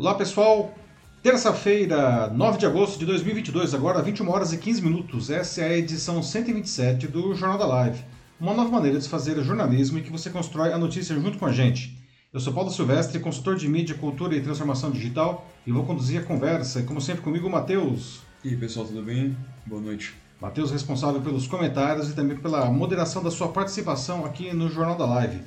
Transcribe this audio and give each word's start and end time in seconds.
Olá 0.00 0.14
pessoal, 0.14 0.74
terça-feira, 1.22 2.30
9 2.30 2.56
de 2.56 2.64
agosto 2.64 2.98
de 2.98 3.04
2022, 3.04 3.74
agora 3.74 4.00
21 4.00 4.30
horas 4.30 4.50
e 4.50 4.56
15 4.56 4.80
minutos. 4.80 5.28
Essa 5.28 5.60
é 5.60 5.74
a 5.74 5.76
edição 5.76 6.22
127 6.22 7.06
do 7.06 7.34
Jornal 7.34 7.58
da 7.58 7.66
Live, 7.66 8.02
uma 8.40 8.54
nova 8.54 8.70
maneira 8.70 8.98
de 8.98 9.06
fazer 9.06 9.38
jornalismo 9.44 9.98
em 9.98 10.02
que 10.02 10.10
você 10.10 10.30
constrói 10.30 10.72
a 10.72 10.78
notícia 10.78 11.14
junto 11.14 11.36
com 11.36 11.44
a 11.44 11.52
gente. 11.52 12.02
Eu 12.32 12.40
sou 12.40 12.50
Paulo 12.50 12.70
Silvestre, 12.70 13.20
consultor 13.20 13.56
de 13.56 13.68
mídia, 13.68 13.94
cultura 13.94 14.34
e 14.34 14.40
transformação 14.40 14.90
digital 14.90 15.46
e 15.66 15.70
vou 15.70 15.84
conduzir 15.84 16.22
a 16.22 16.24
conversa, 16.24 16.82
como 16.84 16.98
sempre 16.98 17.20
comigo 17.20 17.46
o 17.46 17.50
Matheus. 17.50 18.22
E 18.42 18.48
aí 18.48 18.56
pessoal, 18.56 18.86
tudo 18.86 19.02
bem? 19.02 19.36
Boa 19.66 19.82
noite. 19.82 20.14
Matheus 20.40 20.70
responsável 20.70 21.20
pelos 21.20 21.46
comentários 21.46 22.08
e 22.08 22.14
também 22.14 22.38
pela 22.38 22.64
moderação 22.70 23.22
da 23.22 23.30
sua 23.30 23.48
participação 23.48 24.24
aqui 24.24 24.50
no 24.54 24.70
Jornal 24.70 24.96
da 24.96 25.04
Live. 25.04 25.42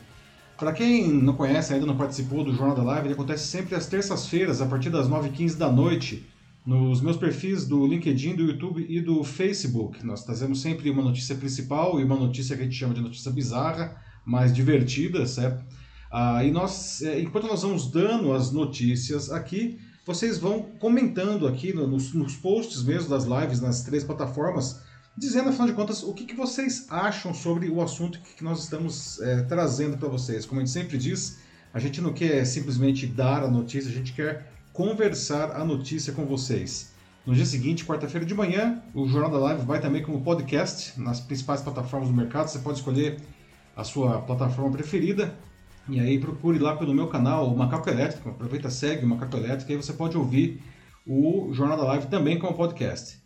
Para 0.57 0.71
quem 0.71 1.11
não 1.11 1.33
conhece, 1.33 1.73
ainda 1.73 1.85
não 1.85 1.97
participou 1.97 2.43
do 2.43 2.53
Jornal 2.53 2.75
da 2.75 2.83
Live, 2.83 3.07
ele 3.07 3.13
acontece 3.13 3.47
sempre 3.47 3.75
às 3.75 3.87
terças-feiras, 3.87 4.61
a 4.61 4.65
partir 4.65 4.89
das 4.89 5.09
9h15 5.09 5.57
da 5.57 5.71
noite, 5.71 6.25
nos 6.65 7.01
meus 7.01 7.17
perfis 7.17 7.65
do 7.65 7.85
LinkedIn, 7.85 8.35
do 8.35 8.43
YouTube 8.43 8.85
e 8.87 9.01
do 9.01 9.23
Facebook. 9.23 10.05
Nós 10.05 10.23
trazemos 10.23 10.61
sempre 10.61 10.89
uma 10.89 11.01
notícia 11.01 11.35
principal 11.35 11.99
e 11.99 12.03
uma 12.03 12.15
notícia 12.15 12.55
que 12.55 12.61
a 12.61 12.65
gente 12.65 12.77
chama 12.77 12.93
de 12.93 13.01
notícia 13.01 13.31
bizarra, 13.31 13.97
mais 14.25 14.53
divertida, 14.53 15.25
certo? 15.25 15.63
Ah, 16.11 16.43
e 16.43 16.51
nós, 16.51 17.01
é, 17.01 17.19
enquanto 17.19 17.47
nós 17.47 17.63
vamos 17.63 17.89
dando 17.89 18.31
as 18.31 18.51
notícias 18.51 19.31
aqui, 19.31 19.79
vocês 20.05 20.37
vão 20.37 20.61
comentando 20.79 21.47
aqui 21.47 21.73
nos, 21.73 22.13
nos 22.13 22.35
posts 22.35 22.83
mesmo 22.83 23.09
das 23.09 23.25
lives 23.25 23.59
nas 23.59 23.83
três 23.83 24.03
plataformas 24.03 24.81
dizendo, 25.17 25.49
afinal 25.49 25.67
de 25.67 25.73
contas, 25.73 26.03
o 26.03 26.13
que, 26.13 26.25
que 26.25 26.35
vocês 26.35 26.87
acham 26.89 27.33
sobre 27.33 27.69
o 27.69 27.81
assunto 27.81 28.19
que 28.19 28.43
nós 28.43 28.63
estamos 28.63 29.21
é, 29.21 29.43
trazendo 29.43 29.97
para 29.97 30.09
vocês. 30.09 30.45
Como 30.45 30.59
a 30.59 30.63
gente 30.63 30.73
sempre 30.73 30.97
diz, 30.97 31.39
a 31.73 31.79
gente 31.79 32.01
não 32.01 32.13
quer 32.13 32.45
simplesmente 32.45 33.05
dar 33.07 33.43
a 33.43 33.47
notícia, 33.49 33.89
a 33.89 33.93
gente 33.93 34.13
quer 34.13 34.51
conversar 34.71 35.51
a 35.51 35.63
notícia 35.63 36.13
com 36.13 36.25
vocês. 36.25 36.91
No 37.25 37.33
dia 37.33 37.45
seguinte, 37.45 37.85
quarta-feira 37.85 38.25
de 38.25 38.33
manhã, 38.33 38.81
o 38.93 39.07
Jornal 39.07 39.31
da 39.31 39.37
Live 39.37 39.65
vai 39.65 39.79
também 39.79 40.03
como 40.03 40.21
podcast 40.21 40.99
nas 40.99 41.21
principais 41.21 41.61
plataformas 41.61 42.09
do 42.09 42.15
mercado. 42.15 42.49
Você 42.49 42.59
pode 42.59 42.79
escolher 42.79 43.17
a 43.75 43.83
sua 43.83 44.19
plataforma 44.21 44.71
preferida. 44.71 45.33
E 45.87 45.99
aí 45.99 46.19
procure 46.19 46.59
lá 46.59 46.75
pelo 46.75 46.93
meu 46.93 47.07
canal, 47.07 47.47
o 47.47 47.57
Macaco 47.57 47.89
Elétrico. 47.89 48.29
Aproveita, 48.29 48.69
segue 48.69 49.05
o 49.05 49.07
Macaco 49.07 49.37
Elétrico 49.37 49.71
e 49.71 49.75
aí 49.75 49.81
você 49.81 49.93
pode 49.93 50.17
ouvir 50.17 50.61
o 51.07 51.53
Jornal 51.53 51.77
da 51.77 51.83
Live 51.85 52.07
também 52.07 52.37
como 52.37 52.53
podcast. 52.55 53.22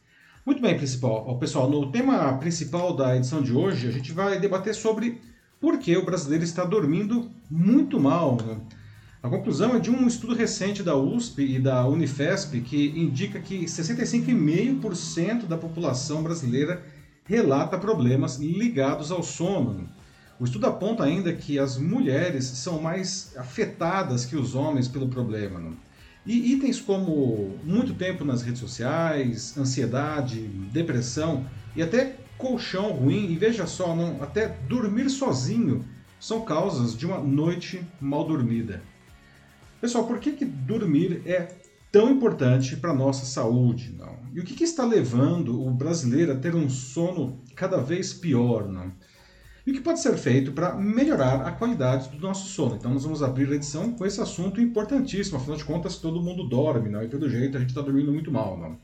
Muito 0.47 0.61
bem, 0.61 0.77
principal. 0.77 1.37
pessoal, 1.39 1.69
no 1.69 1.91
tema 1.91 2.37
principal 2.37 2.95
da 2.95 3.17
edição 3.17 3.41
de 3.41 3.51
hoje, 3.51 3.85
a 3.85 3.91
gente 3.91 4.13
vai 4.13 4.39
debater 4.39 4.73
sobre 4.73 5.19
por 5.59 5.77
que 5.77 5.97
o 5.97 6.05
brasileiro 6.05 6.45
está 6.45 6.63
dormindo 6.63 7.29
muito 7.51 7.99
mal. 7.99 8.37
Né? 8.37 8.57
A 9.21 9.27
conclusão 9.27 9.75
é 9.75 9.79
de 9.79 9.91
um 9.91 10.07
estudo 10.07 10.33
recente 10.33 10.81
da 10.81 10.95
USP 10.95 11.57
e 11.57 11.59
da 11.59 11.85
Unifesp 11.85 12.61
que 12.61 12.97
indica 12.97 13.41
que 13.41 13.65
65,5% 13.65 15.47
da 15.47 15.57
população 15.57 16.23
brasileira 16.23 16.81
relata 17.25 17.77
problemas 17.77 18.37
ligados 18.37 19.11
ao 19.11 19.23
sono. 19.23 19.89
O 20.39 20.45
estudo 20.45 20.67
aponta 20.67 21.03
ainda 21.03 21.33
que 21.33 21.59
as 21.59 21.77
mulheres 21.77 22.45
são 22.45 22.81
mais 22.81 23.35
afetadas 23.35 24.23
que 24.23 24.37
os 24.37 24.55
homens 24.55 24.87
pelo 24.87 25.09
problema. 25.09 25.73
E 26.27 26.51
itens 26.51 26.81
como 26.81 27.57
muito 27.63 27.93
tempo 27.93 28.25
nas 28.25 28.41
redes 28.41 28.59
sociais, 28.59 29.57
ansiedade, 29.57 30.41
depressão 30.73 31.45
e 31.73 31.81
até 31.81 32.17
colchão 32.37 32.91
ruim, 32.91 33.31
e 33.31 33.35
veja 33.37 33.65
só, 33.65 33.95
não, 33.95 34.21
até 34.21 34.49
dormir 34.67 35.09
sozinho 35.09 35.85
são 36.19 36.41
causas 36.41 36.97
de 36.97 37.05
uma 37.05 37.19
noite 37.19 37.81
mal 38.01 38.25
dormida. 38.25 38.83
Pessoal, 39.79 40.05
por 40.05 40.19
que, 40.19 40.33
que 40.33 40.43
dormir 40.43 41.21
é 41.25 41.47
tão 41.93 42.11
importante 42.11 42.75
para 42.75 42.91
a 42.91 42.95
nossa 42.95 43.25
saúde? 43.25 43.95
Não? 43.97 44.17
E 44.33 44.41
o 44.41 44.43
que, 44.43 44.53
que 44.53 44.65
está 44.65 44.83
levando 44.83 45.65
o 45.65 45.71
brasileiro 45.71 46.33
a 46.33 46.35
ter 46.35 46.53
um 46.53 46.69
sono 46.69 47.39
cada 47.55 47.77
vez 47.77 48.13
pior? 48.13 48.67
Não? 48.67 48.91
E 49.67 49.71
o 49.71 49.73
que 49.73 49.81
pode 49.81 50.01
ser 50.01 50.15
feito 50.15 50.53
para 50.53 50.73
melhorar 50.75 51.45
a 51.45 51.51
qualidade 51.51 52.07
do 52.07 52.25
nosso 52.25 52.47
sono. 52.47 52.77
Então 52.77 52.93
nós 52.93 53.03
vamos 53.03 53.21
abrir 53.21 53.51
a 53.51 53.55
edição 53.55 53.91
com 53.91 54.05
esse 54.05 54.21
assunto 54.21 54.61
importantíssimo, 54.61 55.35
afinal 55.35 55.57
de 55.57 55.65
contas 55.65 55.97
todo 55.97 56.21
mundo 56.21 56.47
dorme, 56.47 56.87
não? 56.87 57.03
e 57.03 57.07
pelo 57.09 57.29
jeito 57.29 57.57
a 57.57 57.59
gente 57.59 57.71
está 57.71 57.81
dormindo 57.81 58.09
muito 58.09 58.31
mal. 58.31 58.57
Não? 58.57 58.77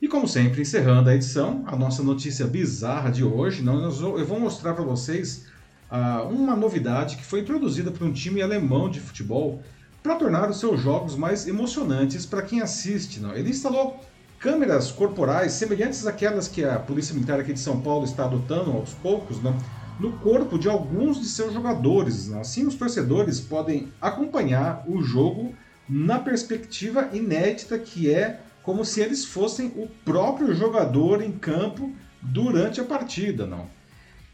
E 0.00 0.08
como 0.08 0.26
sempre, 0.26 0.62
encerrando 0.62 1.10
a 1.10 1.14
edição, 1.14 1.62
a 1.66 1.76
nossa 1.76 2.02
notícia 2.02 2.46
bizarra 2.46 3.10
de 3.10 3.22
hoje, 3.22 3.62
não, 3.62 3.84
eu 3.84 4.24
vou 4.24 4.40
mostrar 4.40 4.72
para 4.72 4.82
vocês 4.82 5.46
uh, 5.90 6.26
uma 6.30 6.56
novidade 6.56 7.18
que 7.18 7.24
foi 7.24 7.40
introduzida 7.40 7.90
por 7.90 8.06
um 8.06 8.12
time 8.12 8.40
alemão 8.40 8.88
de 8.88 9.00
futebol 9.00 9.60
para 10.02 10.14
tornar 10.16 10.48
os 10.48 10.58
seus 10.58 10.80
jogos 10.80 11.14
mais 11.16 11.46
emocionantes 11.46 12.24
para 12.24 12.40
quem 12.40 12.62
assiste. 12.62 13.20
Não? 13.20 13.34
Ele 13.34 13.50
instalou 13.50 14.02
câmeras 14.38 14.90
corporais 14.90 15.52
semelhantes 15.52 16.06
àquelas 16.06 16.48
que 16.48 16.64
a 16.64 16.78
Polícia 16.78 17.14
Militar 17.14 17.40
aqui 17.40 17.52
de 17.52 17.60
São 17.60 17.78
Paulo 17.82 18.06
está 18.06 18.24
adotando 18.24 18.72
aos 18.72 18.94
poucos, 18.94 19.42
não? 19.42 19.54
No 19.98 20.12
corpo 20.18 20.58
de 20.58 20.68
alguns 20.68 21.20
de 21.20 21.26
seus 21.26 21.52
jogadores. 21.52 22.32
Assim, 22.32 22.66
os 22.66 22.74
torcedores 22.74 23.40
podem 23.40 23.92
acompanhar 24.00 24.84
o 24.88 25.02
jogo 25.02 25.54
na 25.88 26.18
perspectiva 26.18 27.10
inédita 27.12 27.78
que 27.78 28.12
é 28.12 28.40
como 28.62 28.84
se 28.84 29.00
eles 29.00 29.24
fossem 29.24 29.66
o 29.76 29.86
próprio 30.04 30.54
jogador 30.54 31.22
em 31.22 31.32
campo 31.32 31.92
durante 32.22 32.80
a 32.80 32.84
partida, 32.84 33.46
não? 33.46 33.66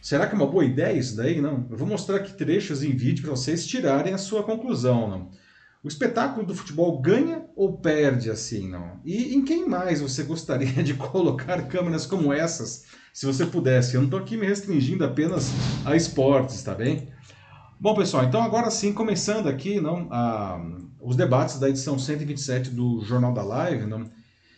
Será 0.00 0.26
que 0.26 0.34
é 0.34 0.36
uma 0.36 0.46
boa 0.46 0.64
ideia 0.64 0.96
isso 0.96 1.16
daí? 1.16 1.40
Não. 1.40 1.66
Eu 1.68 1.76
vou 1.76 1.86
mostrar 1.86 2.16
aqui 2.16 2.32
trechos 2.32 2.82
em 2.82 2.92
vídeo 2.92 3.22
para 3.22 3.32
vocês 3.32 3.66
tirarem 3.66 4.14
a 4.14 4.18
sua 4.18 4.42
conclusão, 4.42 5.10
não. 5.10 5.30
O 5.82 5.88
espetáculo 5.88 6.46
do 6.46 6.54
futebol 6.54 7.00
ganha 7.00 7.44
ou 7.56 7.78
perde 7.78 8.30
assim, 8.30 8.68
não? 8.68 9.00
E 9.04 9.34
em 9.34 9.44
quem 9.44 9.68
mais 9.68 10.00
você 10.00 10.22
gostaria 10.22 10.80
de 10.82 10.94
colocar 10.94 11.66
câmeras 11.68 12.06
como 12.06 12.32
essas 12.32 12.84
se 13.12 13.26
você 13.26 13.46
pudesse. 13.46 13.94
Eu 13.94 14.00
não 14.00 14.06
estou 14.06 14.20
aqui 14.20 14.36
me 14.36 14.46
restringindo 14.46 15.04
apenas 15.04 15.50
a 15.84 15.96
esportes, 15.96 16.62
tá 16.62 16.74
bem? 16.74 17.08
Bom, 17.78 17.94
pessoal, 17.94 18.24
então 18.24 18.42
agora 18.42 18.70
sim, 18.70 18.92
começando 18.92 19.48
aqui 19.48 19.80
não, 19.80 20.06
a, 20.10 20.60
os 21.00 21.16
debates 21.16 21.58
da 21.58 21.68
edição 21.68 21.98
127 21.98 22.70
do 22.70 23.00
Jornal 23.02 23.32
da 23.32 23.42
Live. 23.42 23.86
Não, 23.86 24.04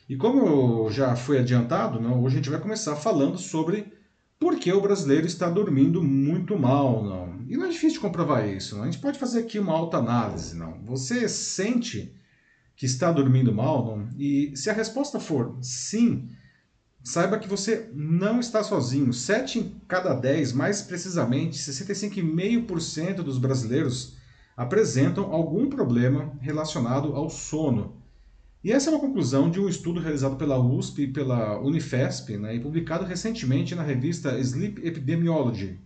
e 0.09 0.17
como 0.17 0.91
já 0.91 1.15
foi 1.15 1.39
adiantado, 1.39 2.01
não, 2.01 2.23
hoje 2.23 2.35
a 2.35 2.37
gente 2.39 2.51
vai 2.51 2.61
começar 2.61 2.97
falando 2.97 3.39
sobre 3.39 3.93
por 4.39 4.59
que 4.59 4.73
o 4.73 4.81
brasileiro 4.81 5.27
está 5.27 5.49
dormindo 5.49 6.03
muito 6.03 6.59
mal. 6.59 7.03
Não. 7.05 7.47
E 7.49 7.57
não 7.57 7.67
é 7.67 7.69
difícil 7.69 8.01
comprovar 8.01 8.49
isso. 8.49 8.77
Não. 8.77 8.83
A 8.83 8.87
gente 8.87 8.99
pode 8.99 9.19
fazer 9.19 9.39
aqui 9.39 9.59
uma 9.59 9.73
alta 9.73 9.99
análise. 9.99 10.57
Não. 10.57 10.83
Você 10.85 11.29
sente 11.29 12.13
que 12.75 12.85
está 12.85 13.13
dormindo 13.13 13.55
mal? 13.55 13.87
Não? 13.87 14.09
E 14.19 14.53
se 14.57 14.69
a 14.69 14.73
resposta 14.73 15.21
for 15.21 15.57
sim, 15.63 16.29
Saiba 17.05 17.39
que 17.39 17.49
você 17.49 17.91
não 17.93 18.39
está 18.39 18.63
sozinho. 18.63 19.13
7 19.13 19.59
em 19.59 19.81
cada 19.89 20.15
10, 20.15 20.53
mais 20.53 20.83
precisamente 20.83 21.59
65,5% 21.59 23.17
dos 23.17 23.39
brasileiros 23.39 24.17
apresentam 24.57 25.33
algum 25.33 25.69
problema 25.69 26.33
relacionado 26.41 27.15
ao 27.15 27.29
sono. 27.29 28.01
E 28.63 28.71
essa 28.71 28.89
é 28.89 28.93
uma 28.93 29.01
conclusão 29.01 29.51
de 29.51 29.59
um 29.59 29.69
estudo 29.69 29.99
realizado 29.99 30.37
pela 30.37 30.57
USP 30.59 31.03
e 31.03 31.13
pela 31.13 31.59
Unifesp 31.61 32.37
né, 32.37 32.55
e 32.55 32.61
publicado 32.61 33.05
recentemente 33.05 33.75
na 33.75 33.83
revista 33.83 34.39
Sleep 34.39 34.87
Epidemiology. 34.87 35.81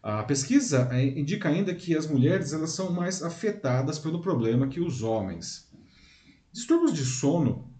A 0.00 0.22
pesquisa 0.22 0.88
é, 0.92 1.04
indica 1.04 1.48
ainda 1.48 1.74
que 1.74 1.96
as 1.96 2.06
mulheres 2.06 2.52
elas 2.52 2.70
são 2.70 2.92
mais 2.92 3.22
afetadas 3.22 3.98
pelo 3.98 4.20
problema 4.20 4.68
que 4.68 4.80
os 4.80 5.02
homens. 5.02 5.68
Distúrbios 6.52 6.92
de 6.92 7.04
sono 7.04 7.71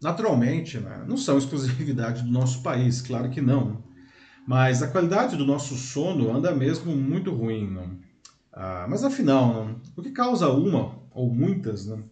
naturalmente, 0.00 0.78
né, 0.78 1.04
não 1.06 1.16
são 1.16 1.38
exclusividade 1.38 2.22
do 2.22 2.30
nosso 2.30 2.62
país, 2.62 3.00
claro 3.00 3.30
que 3.30 3.40
não. 3.40 3.82
Mas 4.46 4.82
a 4.82 4.88
qualidade 4.88 5.36
do 5.36 5.44
nosso 5.44 5.76
sono 5.76 6.34
anda 6.34 6.54
mesmo 6.54 6.96
muito 6.96 7.34
ruim. 7.34 7.70
Não? 7.70 7.98
Ah, 8.50 8.86
mas 8.88 9.04
afinal, 9.04 9.52
não? 9.52 9.80
o 9.94 10.02
que 10.02 10.10
causa 10.10 10.48
uma 10.48 10.98
ou 11.10 11.30
muitas 11.30 11.86
não? 11.86 12.02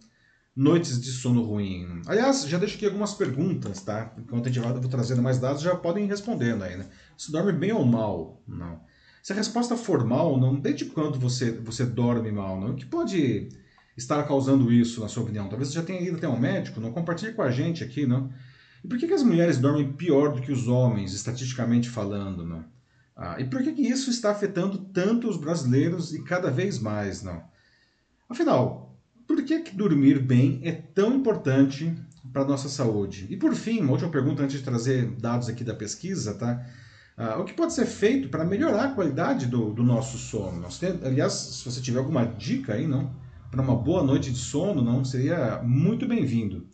noites 0.55 1.01
de 1.01 1.11
sono 1.13 1.43
ruim? 1.43 2.03
Aliás, 2.07 2.47
já 2.47 2.59
deixo 2.59 2.77
aqui 2.77 2.87
algumas 2.87 3.15
perguntas, 3.15 3.83
tá? 3.83 4.13
Enquanto 4.19 4.49
a 4.49 4.53
gente 4.53 4.63
vai 4.63 4.73
vou 4.73 4.91
trazendo 4.91 5.23
mais 5.23 5.39
dados, 5.39 5.63
já 5.63 5.75
podem 5.75 6.05
ir 6.05 6.09
respondendo 6.09 6.63
aí. 6.63 6.77
Né? 6.77 6.87
Você 7.17 7.33
dorme 7.33 7.53
bem 7.53 7.73
ou 7.73 7.85
mal? 7.85 8.43
Não. 8.47 8.81
Se 9.23 9.33
a 9.33 9.37
resposta 9.37 9.77
for 9.77 10.05
mal, 10.05 10.39
não, 10.39 10.55
desde 10.55 10.85
quando 10.85 11.19
você, 11.19 11.53
você 11.53 11.85
dorme 11.85 12.31
mal? 12.31 12.61
Não? 12.61 12.71
O 12.73 12.75
que 12.75 12.87
pode 12.87 13.49
estar 13.97 14.23
causando 14.25 14.73
isso, 14.73 15.01
na 15.01 15.09
sua 15.09 15.23
opinião? 15.23 15.49
Talvez 15.49 15.69
você 15.69 15.75
já 15.75 15.83
tenha 15.83 16.01
ido 16.01 16.17
até 16.17 16.29
um 16.29 16.39
médico, 16.39 16.81
não 16.81 16.93
compartilhe 16.93 17.33
com 17.33 17.43
a 17.43 17.51
gente 17.51 17.83
aqui, 17.83 18.07
não? 18.07 18.31
E 18.85 18.89
por 18.89 18.99
que, 18.99 19.07
que 19.07 19.15
as 19.15 19.23
mulheres 19.23 19.59
dormem 19.59 19.93
pior 19.93 20.33
do 20.33 20.41
que 20.41 20.53
os 20.53 20.69
homens, 20.69 21.13
estatisticamente 21.13 21.89
falando, 21.89 22.45
não? 22.45 22.65
Ah, 23.17 23.37
e 23.39 23.45
por 23.45 23.63
que, 23.63 23.73
que 23.73 23.83
isso 23.83 24.11
está 24.11 24.31
afetando 24.31 24.77
tanto 24.77 25.29
os 25.29 25.39
brasileiros 25.39 26.13
e 26.13 26.23
cada 26.23 26.51
vez 26.51 26.79
mais, 26.79 27.23
não? 27.23 27.43
Afinal, 28.29 28.95
por 29.27 29.43
que, 29.43 29.61
que 29.61 29.75
dormir 29.75 30.21
bem 30.21 30.61
é 30.63 30.73
tão 30.73 31.15
importante 31.15 31.97
para 32.33 32.43
a 32.43 32.47
nossa 32.47 32.69
saúde? 32.69 33.27
E 33.31 33.37
por 33.37 33.55
fim, 33.55 33.81
uma 33.81 33.93
última 33.93 34.11
pergunta 34.11 34.43
antes 34.43 34.59
de 34.59 34.65
trazer 34.65 35.11
dados 35.13 35.49
aqui 35.49 35.65
da 35.65 35.75
pesquisa, 35.75 36.35
tá? 36.35 36.65
Ah, 37.17 37.39
o 37.39 37.45
que 37.45 37.55
pode 37.55 37.73
ser 37.73 37.87
feito 37.87 38.29
para 38.29 38.45
melhorar 38.45 38.85
a 38.85 38.93
qualidade 38.93 39.47
do, 39.47 39.73
do 39.73 39.83
nosso 39.83 40.19
sono? 40.19 40.69
Aliás, 41.03 41.33
se 41.33 41.65
você 41.65 41.81
tiver 41.81 41.99
alguma 41.99 42.27
dica 42.27 42.75
aí, 42.75 42.87
não? 42.87 43.11
Para 43.57 43.65
uma 43.65 43.77
boa 43.77 44.03
noite 44.03 44.31
de 44.31 44.39
sono, 44.39 44.83
não 44.83 45.03
seria 45.03 45.63
muito 45.63 46.07
bem-vindo. 46.07 46.67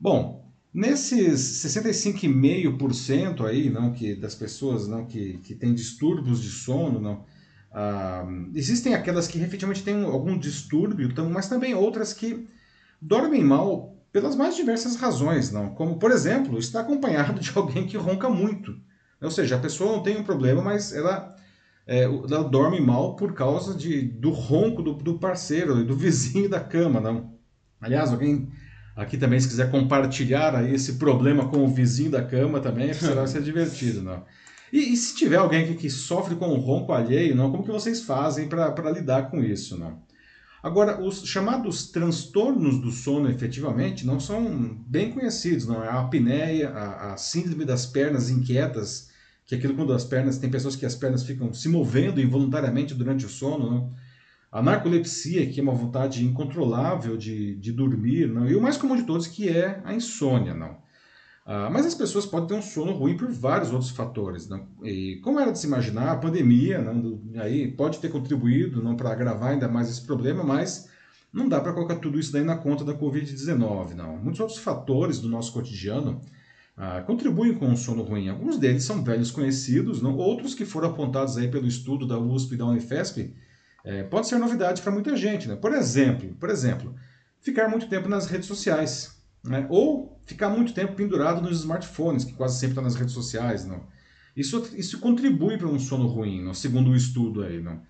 Bom, 0.00 0.50
nesses 0.72 1.38
65,5% 1.62 3.44
aí, 3.44 3.68
não, 3.68 3.92
que 3.92 4.14
das 4.14 4.34
pessoas 4.34 4.88
não 4.88 5.04
que, 5.04 5.34
que 5.44 5.54
têm 5.54 5.74
distúrbios 5.74 6.40
de 6.40 6.48
sono, 6.48 6.98
não, 6.98 7.22
ah, 7.70 8.26
existem 8.54 8.94
aquelas 8.94 9.28
que 9.28 9.38
efetivamente 9.38 9.84
têm 9.84 10.02
algum 10.02 10.38
distúrbio, 10.38 11.12
mas 11.30 11.50
também 11.50 11.74
outras 11.74 12.14
que 12.14 12.48
dormem 13.00 13.44
mal 13.44 13.94
pelas 14.10 14.34
mais 14.34 14.56
diversas 14.56 14.96
razões, 14.96 15.50
não? 15.52 15.74
Como, 15.74 15.98
por 15.98 16.10
exemplo, 16.10 16.58
estar 16.58 16.80
acompanhado 16.80 17.38
de 17.38 17.52
alguém 17.54 17.86
que 17.86 17.98
ronca 17.98 18.30
muito. 18.30 18.74
Ou 19.20 19.30
seja, 19.30 19.56
a 19.56 19.60
pessoa 19.60 19.96
não 19.96 20.02
tem 20.02 20.16
um 20.16 20.24
problema, 20.24 20.62
mas 20.62 20.94
ela, 20.94 21.36
é, 21.86 22.04
ela 22.04 22.44
dorme 22.44 22.80
mal 22.80 23.16
por 23.16 23.34
causa 23.34 23.74
de, 23.74 24.02
do 24.02 24.30
ronco 24.30 24.82
do, 24.82 24.94
do 24.94 25.18
parceiro, 25.18 25.84
do 25.84 25.96
vizinho 25.96 26.48
da 26.48 26.60
cama, 26.60 27.00
não? 27.00 27.34
Aliás, 27.80 28.10
alguém 28.10 28.48
aqui 28.94 29.16
também, 29.16 29.40
se 29.40 29.48
quiser 29.48 29.70
compartilhar 29.70 30.54
aí 30.54 30.74
esse 30.74 30.94
problema 30.94 31.48
com 31.48 31.64
o 31.64 31.68
vizinho 31.68 32.10
da 32.10 32.22
cama 32.22 32.60
também, 32.60 32.92
será 32.92 33.26
ser 33.26 33.42
divertido, 33.42 34.02
não? 34.02 34.24
E, 34.72 34.92
e, 34.92 34.96
se 34.96 35.16
tiver 35.16 35.36
alguém 35.36 35.66
que, 35.66 35.74
que 35.74 35.90
sofre 35.90 36.36
com 36.36 36.48
o 36.48 36.60
ronco 36.60 36.92
alheio, 36.92 37.34
não, 37.34 37.50
como 37.50 37.64
que 37.64 37.72
vocês 37.72 38.02
fazem 38.02 38.48
para 38.48 38.90
lidar 38.90 39.30
com 39.30 39.42
isso, 39.42 39.76
não? 39.76 40.00
Agora, 40.62 41.02
os 41.02 41.26
chamados 41.26 41.90
transtornos 41.90 42.80
do 42.80 42.90
sono, 42.90 43.30
efetivamente, 43.30 44.06
não 44.06 44.20
são 44.20 44.76
bem 44.86 45.10
conhecidos, 45.10 45.66
não 45.66 45.82
é? 45.82 45.88
A 45.88 46.00
apneia, 46.00 46.68
a, 46.68 47.14
a 47.14 47.16
síndrome 47.16 47.64
das 47.64 47.86
pernas 47.86 48.28
inquietas, 48.28 49.09
que 49.50 49.56
aquilo 49.56 49.74
quando 49.74 49.92
as 49.92 50.04
pernas, 50.04 50.38
tem 50.38 50.48
pessoas 50.48 50.76
que 50.76 50.86
as 50.86 50.94
pernas 50.94 51.24
ficam 51.24 51.52
se 51.52 51.68
movendo 51.68 52.20
involuntariamente 52.20 52.94
durante 52.94 53.26
o 53.26 53.28
sono, 53.28 53.68
não? 53.68 53.92
A 54.52 54.62
narcolepsia, 54.62 55.44
que 55.48 55.58
é 55.58 55.62
uma 55.62 55.74
vontade 55.74 56.24
incontrolável 56.24 57.16
de, 57.16 57.56
de 57.56 57.72
dormir, 57.72 58.28
não? 58.28 58.48
E 58.48 58.54
o 58.54 58.62
mais 58.62 58.76
comum 58.76 58.94
de 58.94 59.02
todos, 59.02 59.26
que 59.26 59.48
é 59.48 59.80
a 59.84 59.92
insônia, 59.92 60.54
não? 60.54 60.76
Ah, 61.44 61.68
mas 61.68 61.84
as 61.84 61.96
pessoas 61.96 62.24
podem 62.24 62.46
ter 62.46 62.54
um 62.54 62.62
sono 62.62 62.92
ruim 62.92 63.16
por 63.16 63.28
vários 63.28 63.72
outros 63.72 63.90
fatores. 63.90 64.48
Não? 64.48 64.68
E 64.84 65.16
como 65.16 65.40
era 65.40 65.50
de 65.50 65.58
se 65.58 65.66
imaginar, 65.66 66.12
a 66.12 66.16
pandemia 66.16 66.80
não, 66.80 67.20
aí 67.40 67.72
pode 67.72 67.98
ter 67.98 68.08
contribuído 68.08 68.80
não 68.80 68.94
para 68.94 69.10
agravar 69.10 69.50
ainda 69.50 69.66
mais 69.66 69.90
esse 69.90 70.06
problema, 70.06 70.44
mas 70.44 70.88
não 71.32 71.48
dá 71.48 71.60
para 71.60 71.72
colocar 71.72 71.96
tudo 71.96 72.20
isso 72.20 72.32
daí 72.32 72.44
na 72.44 72.56
conta 72.56 72.84
da 72.84 72.94
Covid-19. 72.94 73.94
não. 73.94 74.16
Muitos 74.16 74.38
outros 74.38 74.60
fatores 74.60 75.18
do 75.18 75.28
nosso 75.28 75.52
cotidiano 75.52 76.20
ah, 76.82 77.02
contribuem 77.02 77.52
com 77.52 77.70
o 77.70 77.76
sono 77.76 78.02
ruim. 78.02 78.30
Alguns 78.30 78.56
deles 78.56 78.84
são 78.84 79.04
velhos 79.04 79.30
conhecidos, 79.30 80.00
não? 80.00 80.16
outros 80.16 80.54
que 80.54 80.64
foram 80.64 80.88
apontados 80.88 81.36
aí 81.36 81.46
pelo 81.46 81.66
estudo 81.66 82.06
da 82.06 82.18
USP 82.18 82.54
e 82.54 82.56
da 82.56 82.64
Unifesp 82.64 83.34
é, 83.84 84.02
pode 84.04 84.26
ser 84.26 84.38
novidade 84.38 84.80
para 84.80 84.90
muita 84.90 85.14
gente. 85.14 85.46
Né? 85.46 85.56
Por 85.56 85.74
exemplo, 85.74 86.34
por 86.40 86.48
exemplo, 86.48 86.94
ficar 87.38 87.68
muito 87.68 87.86
tempo 87.86 88.08
nas 88.08 88.28
redes 88.28 88.46
sociais. 88.46 89.22
Né? 89.44 89.66
Ou 89.68 90.18
ficar 90.24 90.48
muito 90.48 90.72
tempo 90.72 90.94
pendurado 90.94 91.42
nos 91.42 91.58
smartphones, 91.60 92.24
que 92.24 92.32
quase 92.32 92.54
sempre 92.54 92.70
está 92.70 92.80
nas 92.80 92.94
redes 92.94 93.12
sociais. 93.12 93.66
Não? 93.66 93.86
Isso, 94.34 94.70
isso 94.74 95.00
contribui 95.00 95.58
para 95.58 95.68
um 95.68 95.78
sono 95.78 96.06
ruim, 96.06 96.42
não? 96.42 96.54
segundo 96.54 96.92
o 96.92 96.96
estudo. 96.96 97.42
Aí, 97.42 97.60
não? 97.60 97.82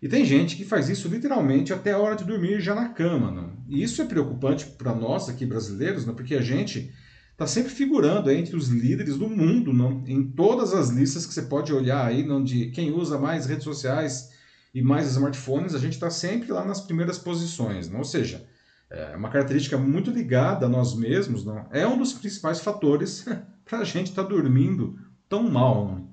E 0.00 0.06
tem 0.06 0.24
gente 0.24 0.54
que 0.54 0.64
faz 0.64 0.88
isso 0.88 1.08
literalmente 1.08 1.72
até 1.72 1.90
a 1.90 1.98
hora 1.98 2.14
de 2.14 2.22
dormir 2.22 2.60
já 2.60 2.76
na 2.76 2.90
cama. 2.90 3.28
Não? 3.28 3.54
E 3.68 3.82
isso 3.82 4.00
é 4.00 4.04
preocupante 4.04 4.66
para 4.66 4.94
nós 4.94 5.28
aqui 5.28 5.44
brasileiros, 5.44 6.06
não? 6.06 6.14
porque 6.14 6.36
a 6.36 6.42
gente 6.42 6.94
está 7.36 7.46
sempre 7.46 7.70
figurando 7.70 8.30
entre 8.30 8.56
os 8.56 8.68
líderes 8.68 9.18
do 9.18 9.28
mundo, 9.28 9.70
não? 9.70 10.02
em 10.06 10.24
todas 10.24 10.72
as 10.72 10.88
listas 10.88 11.26
que 11.26 11.34
você 11.34 11.42
pode 11.42 11.70
olhar 11.70 12.06
aí, 12.06 12.24
não? 12.24 12.42
de 12.42 12.70
quem 12.70 12.90
usa 12.90 13.18
mais 13.18 13.44
redes 13.44 13.64
sociais 13.64 14.30
e 14.74 14.80
mais 14.80 15.06
smartphones, 15.08 15.74
a 15.74 15.78
gente 15.78 15.92
está 15.92 16.08
sempre 16.08 16.50
lá 16.50 16.64
nas 16.64 16.80
primeiras 16.80 17.18
posições. 17.18 17.90
Não? 17.90 17.98
Ou 17.98 18.04
seja, 18.06 18.46
é 18.88 19.14
uma 19.14 19.28
característica 19.28 19.76
muito 19.76 20.10
ligada 20.10 20.64
a 20.64 20.68
nós 20.68 20.96
mesmos, 20.96 21.44
não? 21.44 21.66
é 21.70 21.86
um 21.86 21.98
dos 21.98 22.14
principais 22.14 22.60
fatores 22.60 23.26
para 23.66 23.80
a 23.80 23.84
gente 23.84 24.08
estar 24.08 24.22
tá 24.22 24.28
dormindo 24.30 24.98
tão 25.28 25.42
mal. 25.42 25.84
Não? 25.84 26.08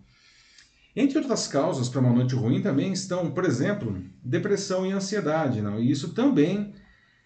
Entre 0.94 1.18
outras 1.18 1.48
causas 1.48 1.88
para 1.88 2.02
uma 2.02 2.12
noite 2.12 2.36
ruim 2.36 2.62
também 2.62 2.92
estão, 2.92 3.31
por 3.31 3.46
exemplo, 3.46 3.98
depressão 4.22 4.86
e 4.86 4.92
ansiedade. 4.92 5.62
Não? 5.62 5.80
E 5.80 5.90
isso 5.90 6.14
também 6.14 6.74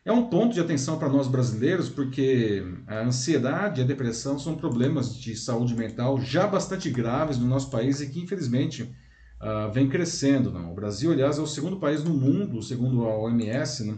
é 0.07 0.11
um 0.13 0.29
ponto 0.29 0.53
de 0.53 0.61
atenção 0.61 0.97
para 0.97 1.09
nós 1.09 1.27
brasileiros, 1.27 1.89
porque 1.89 2.63
a 2.87 3.01
ansiedade 3.01 3.81
e 3.81 3.83
a 3.83 3.85
depressão 3.85 4.39
são 4.39 4.55
problemas 4.55 5.13
de 5.13 5.35
saúde 5.35 5.75
mental 5.75 6.21
já 6.21 6.47
bastante 6.47 6.89
graves 6.89 7.37
no 7.37 7.45
nosso 7.45 7.69
país 7.69 7.99
e 7.99 8.07
que, 8.07 8.21
infelizmente, 8.21 8.83
uh, 8.83 9.69
vem 9.73 9.89
crescendo. 9.89 10.49
Não? 10.49 10.71
O 10.71 10.73
Brasil, 10.73 11.11
aliás, 11.11 11.37
é 11.37 11.41
o 11.41 11.45
segundo 11.45 11.75
país 11.75 12.05
no 12.05 12.13
mundo, 12.13 12.63
segundo 12.63 13.03
a 13.03 13.17
OMS, 13.17 13.83
né? 13.83 13.97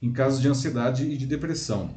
em 0.00 0.12
casos 0.12 0.40
de 0.40 0.46
ansiedade 0.46 1.02
e 1.02 1.16
de 1.16 1.26
depressão. 1.26 1.90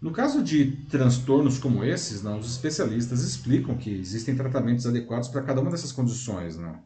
No 0.00 0.10
caso 0.10 0.42
de 0.42 0.72
transtornos 0.90 1.58
como 1.58 1.84
esses, 1.84 2.22
não, 2.22 2.38
os 2.38 2.50
especialistas 2.50 3.20
explicam 3.20 3.76
que 3.76 3.90
existem 3.90 4.34
tratamentos 4.34 4.86
adequados 4.86 5.28
para 5.28 5.42
cada 5.42 5.60
uma 5.60 5.70
dessas 5.70 5.92
condições, 5.92 6.56
não. 6.56 6.80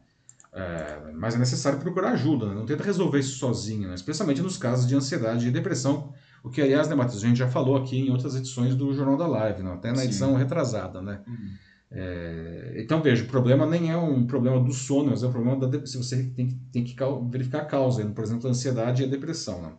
É, 0.57 1.11
mas 1.13 1.35
é 1.35 1.37
necessário 1.37 1.79
procurar 1.79 2.11
ajuda, 2.11 2.47
né? 2.47 2.55
não 2.55 2.65
tenta 2.65 2.83
resolver 2.83 3.19
isso 3.19 3.37
sozinho, 3.37 3.87
né? 3.87 3.95
especialmente 3.95 4.41
nos 4.41 4.57
casos 4.57 4.87
de 4.87 4.95
ansiedade 4.95 5.47
e 5.47 5.51
depressão, 5.51 6.13
o 6.43 6.49
que, 6.49 6.61
aliás, 6.61 6.87
né, 6.87 6.95
Matheus, 6.95 7.23
a 7.23 7.27
gente 7.27 7.37
já 7.37 7.47
falou 7.47 7.75
aqui 7.75 7.97
em 7.99 8.09
outras 8.09 8.35
edições 8.35 8.75
do 8.75 8.93
Jornal 8.93 9.17
da 9.17 9.27
Live, 9.27 9.61
não? 9.61 9.73
até 9.73 9.91
na 9.91 10.03
edição 10.03 10.31
Sim. 10.31 10.37
retrasada. 10.37 11.01
Né? 11.01 11.19
Uhum. 11.27 11.49
É, 11.91 12.75
então, 12.77 13.01
veja, 13.01 13.23
o 13.23 13.27
problema 13.27 13.65
nem 13.65 13.91
é 13.91 13.97
um 13.97 14.25
problema 14.25 14.59
do 14.59 14.73
sono, 14.73 15.11
mas 15.11 15.23
é 15.23 15.27
um 15.27 15.31
problema 15.31 15.67
da 15.67 15.85
se 15.85 15.97
você 15.97 16.23
tem, 16.35 16.49
tem 16.71 16.83
que 16.83 16.95
verificar 17.29 17.61
a 17.61 17.65
causa, 17.65 18.05
por 18.05 18.23
exemplo, 18.23 18.47
a 18.47 18.51
ansiedade 18.51 19.03
e 19.03 19.05
a 19.05 19.09
depressão. 19.09 19.61
Não? 19.61 19.77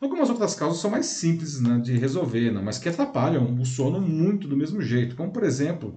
Algumas 0.00 0.30
outras 0.30 0.54
causas 0.54 0.80
são 0.80 0.90
mais 0.90 1.06
simples 1.06 1.60
né, 1.60 1.78
de 1.78 1.96
resolver, 1.98 2.50
né, 2.50 2.60
mas 2.64 2.78
que 2.78 2.88
atrapalham 2.88 3.54
o 3.60 3.64
sono 3.66 4.00
muito 4.00 4.48
do 4.48 4.56
mesmo 4.56 4.80
jeito, 4.80 5.14
como 5.14 5.30
por 5.30 5.44
exemplo, 5.44 5.94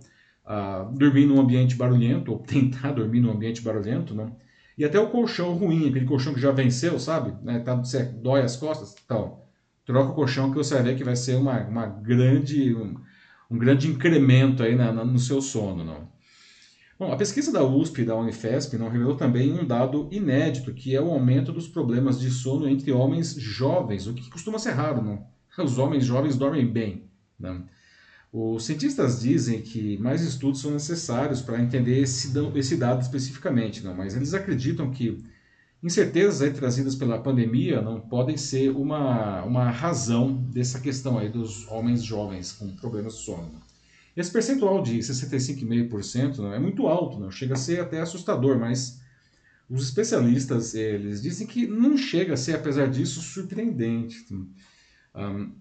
dormir 0.95 1.25
num 1.25 1.39
ambiente 1.39 1.75
barulhento, 1.75 2.31
ou 2.31 2.39
tentar 2.39 2.91
dormir 2.91 3.21
num 3.21 3.31
ambiente 3.31 3.61
barulhento, 3.61 4.13
né, 4.13 4.31
e 4.77 4.83
até 4.83 4.99
o 4.99 5.09
colchão 5.09 5.53
ruim, 5.53 5.89
aquele 5.89 6.05
colchão 6.05 6.33
que 6.33 6.41
já 6.41 6.51
venceu, 6.51 6.99
sabe? 6.99 7.33
Né, 7.43 7.59
tá, 7.59 7.75
você 7.75 8.03
dói 8.03 8.41
as 8.41 8.55
costas, 8.55 8.95
então, 9.05 9.41
troca 9.85 10.11
o 10.11 10.15
colchão 10.15 10.49
que 10.49 10.57
você 10.57 10.73
vai 10.75 10.83
ver 10.83 10.97
que 10.97 11.03
vai 11.03 11.15
ser 11.15 11.35
uma, 11.35 11.59
uma 11.61 11.85
grande, 11.85 12.73
um, 12.73 12.95
um 13.51 13.57
grande 13.57 13.87
incremento 13.87 14.63
aí 14.63 14.75
na, 14.75 14.91
na, 14.91 15.05
no 15.05 15.19
seu 15.19 15.41
sono. 15.41 15.83
Não? 15.83 16.11
Bom, 16.97 17.11
a 17.11 17.17
pesquisa 17.17 17.51
da 17.51 17.63
USP 17.63 18.01
e 18.01 18.05
da 18.05 18.15
Unifesp 18.15 18.77
não 18.77 18.89
revelou 18.89 19.15
também 19.15 19.51
um 19.51 19.65
dado 19.65 20.07
inédito, 20.11 20.73
que 20.73 20.95
é 20.95 21.01
o 21.01 21.11
aumento 21.11 21.51
dos 21.51 21.67
problemas 21.67 22.19
de 22.19 22.31
sono 22.31 22.67
entre 22.67 22.91
homens 22.91 23.33
jovens, 23.33 24.07
o 24.07 24.13
que 24.13 24.29
costuma 24.29 24.57
ser 24.57 24.71
raro, 24.71 25.01
não? 25.01 25.25
Os 25.57 25.77
homens 25.77 26.05
jovens 26.05 26.35
dormem 26.35 26.65
bem. 26.65 27.03
Né? 27.39 27.61
Os 28.35 28.65
cientistas 28.65 29.21
dizem 29.21 29.61
que 29.61 29.95
mais 29.99 30.23
estudos 30.23 30.59
são 30.59 30.71
necessários 30.71 31.39
para 31.39 31.61
entender 31.61 31.99
esse, 31.99 32.33
esse 32.55 32.75
dado 32.75 32.99
especificamente, 32.99 33.83
não? 33.83 33.93
mas 33.93 34.15
eles 34.15 34.33
acreditam 34.33 34.89
que 34.89 35.23
incertezas 35.83 36.41
aí 36.41 36.51
trazidas 36.51 36.95
pela 36.95 37.21
pandemia 37.21 37.79
não 37.79 37.99
podem 37.99 38.35
ser 38.35 38.71
uma, 38.71 39.43
uma 39.43 39.69
razão 39.69 40.33
dessa 40.51 40.79
questão 40.79 41.19
aí 41.19 41.29
dos 41.29 41.67
homens 41.67 42.01
jovens 42.03 42.51
com 42.53 42.75
problemas 42.75 43.17
de 43.17 43.19
sono. 43.21 43.51
Esse 44.17 44.31
percentual 44.31 44.81
de 44.81 44.97
65,5% 44.97 46.53
é 46.53 46.57
muito 46.57 46.87
alto, 46.87 47.19
não? 47.19 47.29
chega 47.29 47.53
a 47.53 47.57
ser 47.57 47.81
até 47.81 48.01
assustador, 48.01 48.57
mas 48.57 48.99
os 49.69 49.83
especialistas 49.83 50.73
eles 50.73 51.21
dizem 51.21 51.45
que 51.45 51.67
não 51.67 51.95
chega 51.95 52.33
a 52.33 52.37
ser, 52.37 52.55
apesar 52.55 52.89
disso, 52.89 53.21
surpreendente. 53.21 54.25
Um, 55.13 55.51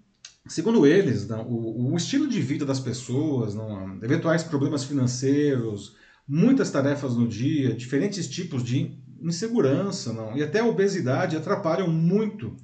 segundo 0.46 0.87
eles, 0.87 1.28
o, 1.30 1.92
o, 1.92 1.96
estilo 1.96 2.28
de 2.28 2.40
vida 2.40 2.64
das 2.64 2.80
pessoas, 2.80 3.54
não, 3.54 3.96
eventuais 4.02 4.42
problemas 4.42 4.84
financeiros, 4.84 5.96
muitas 6.26 6.70
tarefas 6.70 7.14
no 7.14 7.28
dia, 7.28 7.75
diferentes 7.75 8.28
tipos 8.28 8.62
de 8.62 8.99
insegurança 9.20 10.12
não, 10.12 10.37
e 10.37 10.42
até 10.42 10.61
a 10.61 10.66
obesidade 10.66 11.37
atrapalham 11.37 11.88
muito 11.88 12.56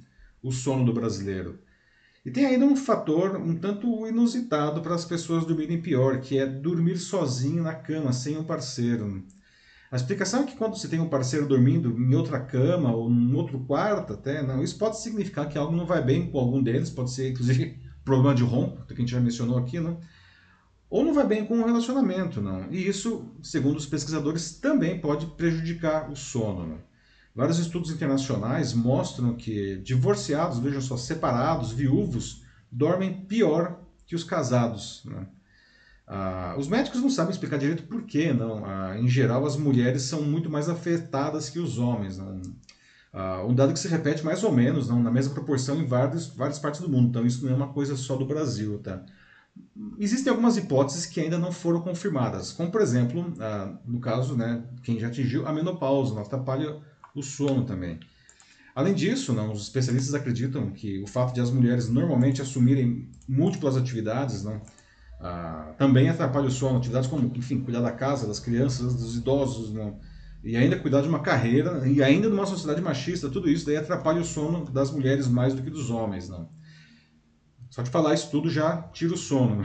o 0.43 0.51
sono 0.51 0.85
do 0.85 0.93
brasileiro. 0.93 1.59
E 2.25 2.31
tem 2.31 2.45
ainda 2.45 2.65
um 2.65 2.75
fator 2.75 3.37
um 3.37 3.55
tanto 3.55 4.05
inusitado 4.05 4.81
para 4.81 4.93
as 4.93 5.05
pessoas 5.05 5.45
dormirem 5.45 5.81
pior, 5.81 6.19
que 6.19 6.37
é 6.37 6.45
dormir 6.45 6.97
sozinho 6.97 7.63
na 7.63 7.73
cama, 7.73 8.11
sem 8.11 8.37
um 8.37 8.43
parceiro. 8.43 9.23
A 9.91 9.95
explicação 9.95 10.43
é 10.43 10.45
que 10.45 10.55
quando 10.55 10.77
você 10.77 10.87
tem 10.87 10.99
um 10.99 11.09
parceiro 11.09 11.47
dormindo 11.47 11.89
em 11.97 12.13
outra 12.15 12.39
cama 12.39 12.93
ou 12.93 13.09
em 13.09 13.33
outro 13.33 13.59
quarto 13.61 14.13
até, 14.13 14.43
não, 14.43 14.63
isso 14.63 14.77
pode 14.77 15.01
significar 15.01 15.49
que 15.49 15.57
algo 15.57 15.75
não 15.75 15.85
vai 15.85 16.03
bem 16.03 16.29
com 16.29 16.39
algum 16.39 16.61
deles, 16.61 16.89
pode 16.89 17.11
ser 17.11 17.31
inclusive 17.31 17.79
problema 18.05 18.35
de 18.35 18.43
ronco, 18.43 18.85
que 18.85 18.93
a 18.93 18.95
gente 18.95 19.11
já 19.11 19.19
mencionou 19.19 19.57
aqui, 19.57 19.79
não? 19.79 19.99
ou 20.89 21.05
não 21.05 21.13
vai 21.13 21.25
bem 21.25 21.45
com 21.45 21.59
o 21.59 21.65
relacionamento, 21.65 22.41
não. 22.41 22.71
E 22.71 22.87
isso, 22.87 23.31
segundo 23.43 23.77
os 23.77 23.85
pesquisadores, 23.85 24.53
também 24.59 24.99
pode 24.99 25.27
prejudicar 25.27 26.09
o 26.09 26.15
sono. 26.15 26.65
Não? 26.65 26.79
Vários 27.35 27.59
estudos 27.59 27.91
internacionais 27.91 28.73
mostram 28.73 29.35
que 29.35 29.77
divorciados, 29.77 30.57
vejam 30.57 30.81
só, 30.81 30.97
separados, 30.97 31.71
viúvos, 31.71 32.41
dormem 32.71 33.25
pior 33.25 33.81
que 34.07 34.15
os 34.15 34.23
casados. 34.23 35.03
Né? 35.05 35.27
Ah, 36.11 36.55
os 36.57 36.67
médicos 36.67 37.01
não 37.01 37.09
sabem 37.09 37.31
explicar 37.31 37.57
direito 37.57 37.83
por 37.83 38.01
quê, 38.01 38.33
não. 38.33 38.65
Ah, 38.65 38.97
em 38.97 39.07
geral, 39.07 39.45
as 39.45 39.55
mulheres 39.55 40.01
são 40.01 40.23
muito 40.23 40.49
mais 40.49 40.67
afetadas 40.67 41.49
que 41.49 41.59
os 41.59 41.77
homens. 41.77 42.17
Não? 42.17 42.41
Uh, 43.13 43.47
um 43.47 43.53
dado 43.55 43.73
que 43.73 43.79
se 43.79 43.87
repete 43.87 44.25
mais 44.25 44.43
ou 44.43 44.51
menos, 44.51 44.89
não, 44.89 45.01
na 45.01 45.11
mesma 45.11 45.33
proporção 45.33 45.79
em 45.79 45.85
várias, 45.85 46.27
várias 46.27 46.57
partes 46.57 46.81
do 46.81 46.89
mundo. 46.89 47.09
Então 47.09 47.25
isso 47.25 47.45
não 47.45 47.53
é 47.53 47.55
uma 47.55 47.69
coisa 47.73 47.95
só 47.95 48.15
do 48.15 48.25
Brasil, 48.25 48.79
tá? 48.79 49.03
Existem 49.99 50.31
algumas 50.31 50.57
hipóteses 50.57 51.05
que 51.05 51.19
ainda 51.19 51.37
não 51.37 51.51
foram 51.51 51.81
confirmadas, 51.81 52.51
como 52.51 52.71
por 52.71 52.81
exemplo, 52.81 53.21
uh, 53.21 53.77
no 53.85 53.99
caso, 53.99 54.35
né, 54.35 54.63
quem 54.83 54.99
já 54.99 55.07
atingiu 55.07 55.47
a 55.47 55.53
menopausa, 55.53 56.13
não 56.15 56.21
atrapalha 56.21 56.77
o 57.15 57.21
sono 57.21 57.65
também. 57.65 57.99
Além 58.75 58.93
disso, 58.93 59.33
não, 59.33 59.51
os 59.51 59.63
especialistas 59.63 60.13
acreditam 60.13 60.71
que 60.71 61.01
o 61.01 61.07
fato 61.07 61.33
de 61.33 61.41
as 61.41 61.51
mulheres 61.51 61.89
normalmente 61.89 62.41
assumirem 62.41 63.09
múltiplas 63.27 63.75
atividades 63.75 64.43
não, 64.43 64.61
uh, 65.19 65.73
também 65.77 66.09
atrapalha 66.09 66.47
o 66.47 66.51
sono. 66.51 66.77
Atividades 66.77 67.09
como, 67.09 67.31
enfim, 67.35 67.61
cuidar 67.61 67.81
da 67.81 67.91
casa, 67.91 68.27
das 68.27 68.39
crianças, 68.39 68.95
dos 68.95 69.17
idosos, 69.17 69.73
não, 69.73 69.99
e 70.43 70.55
ainda 70.55 70.79
cuidar 70.79 71.01
de 71.01 71.09
uma 71.09 71.19
carreira, 71.19 71.87
e 71.87 72.01
ainda 72.01 72.29
numa 72.29 72.45
sociedade 72.45 72.81
machista, 72.81 73.29
tudo 73.29 73.49
isso 73.49 73.65
daí 73.65 73.75
atrapalha 73.75 74.21
o 74.21 74.25
sono 74.25 74.65
das 74.65 74.91
mulheres 74.91 75.27
mais 75.27 75.53
do 75.53 75.61
que 75.61 75.69
dos 75.69 75.89
homens, 75.89 76.29
não. 76.29 76.49
Só 77.69 77.81
de 77.81 77.89
falar 77.89 78.13
isso 78.13 78.31
tudo 78.31 78.49
já 78.49 78.81
tira 78.93 79.13
o 79.13 79.17
sono. 79.17 79.63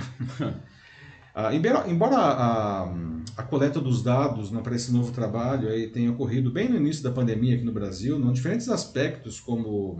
ah, 1.34 1.54
embora, 1.54 2.16
a, 2.16 2.92
a, 3.36 3.42
coleta 3.44 3.80
dos 3.80 4.02
dados 4.02 4.50
né, 4.50 4.60
para 4.60 4.74
esse 4.74 4.92
novo 4.92 5.12
trabalho 5.12 5.68
aí 5.68 5.86
tenha 5.88 6.10
ocorrido 6.10 6.50
bem 6.50 6.68
no 6.68 6.76
início 6.76 7.02
da 7.02 7.10
pandemia 7.10 7.54
aqui 7.54 7.64
no 7.64 7.72
Brasil, 7.72 8.18
não, 8.18 8.32
diferentes 8.32 8.68
aspectos 8.68 9.40
como 9.40 9.98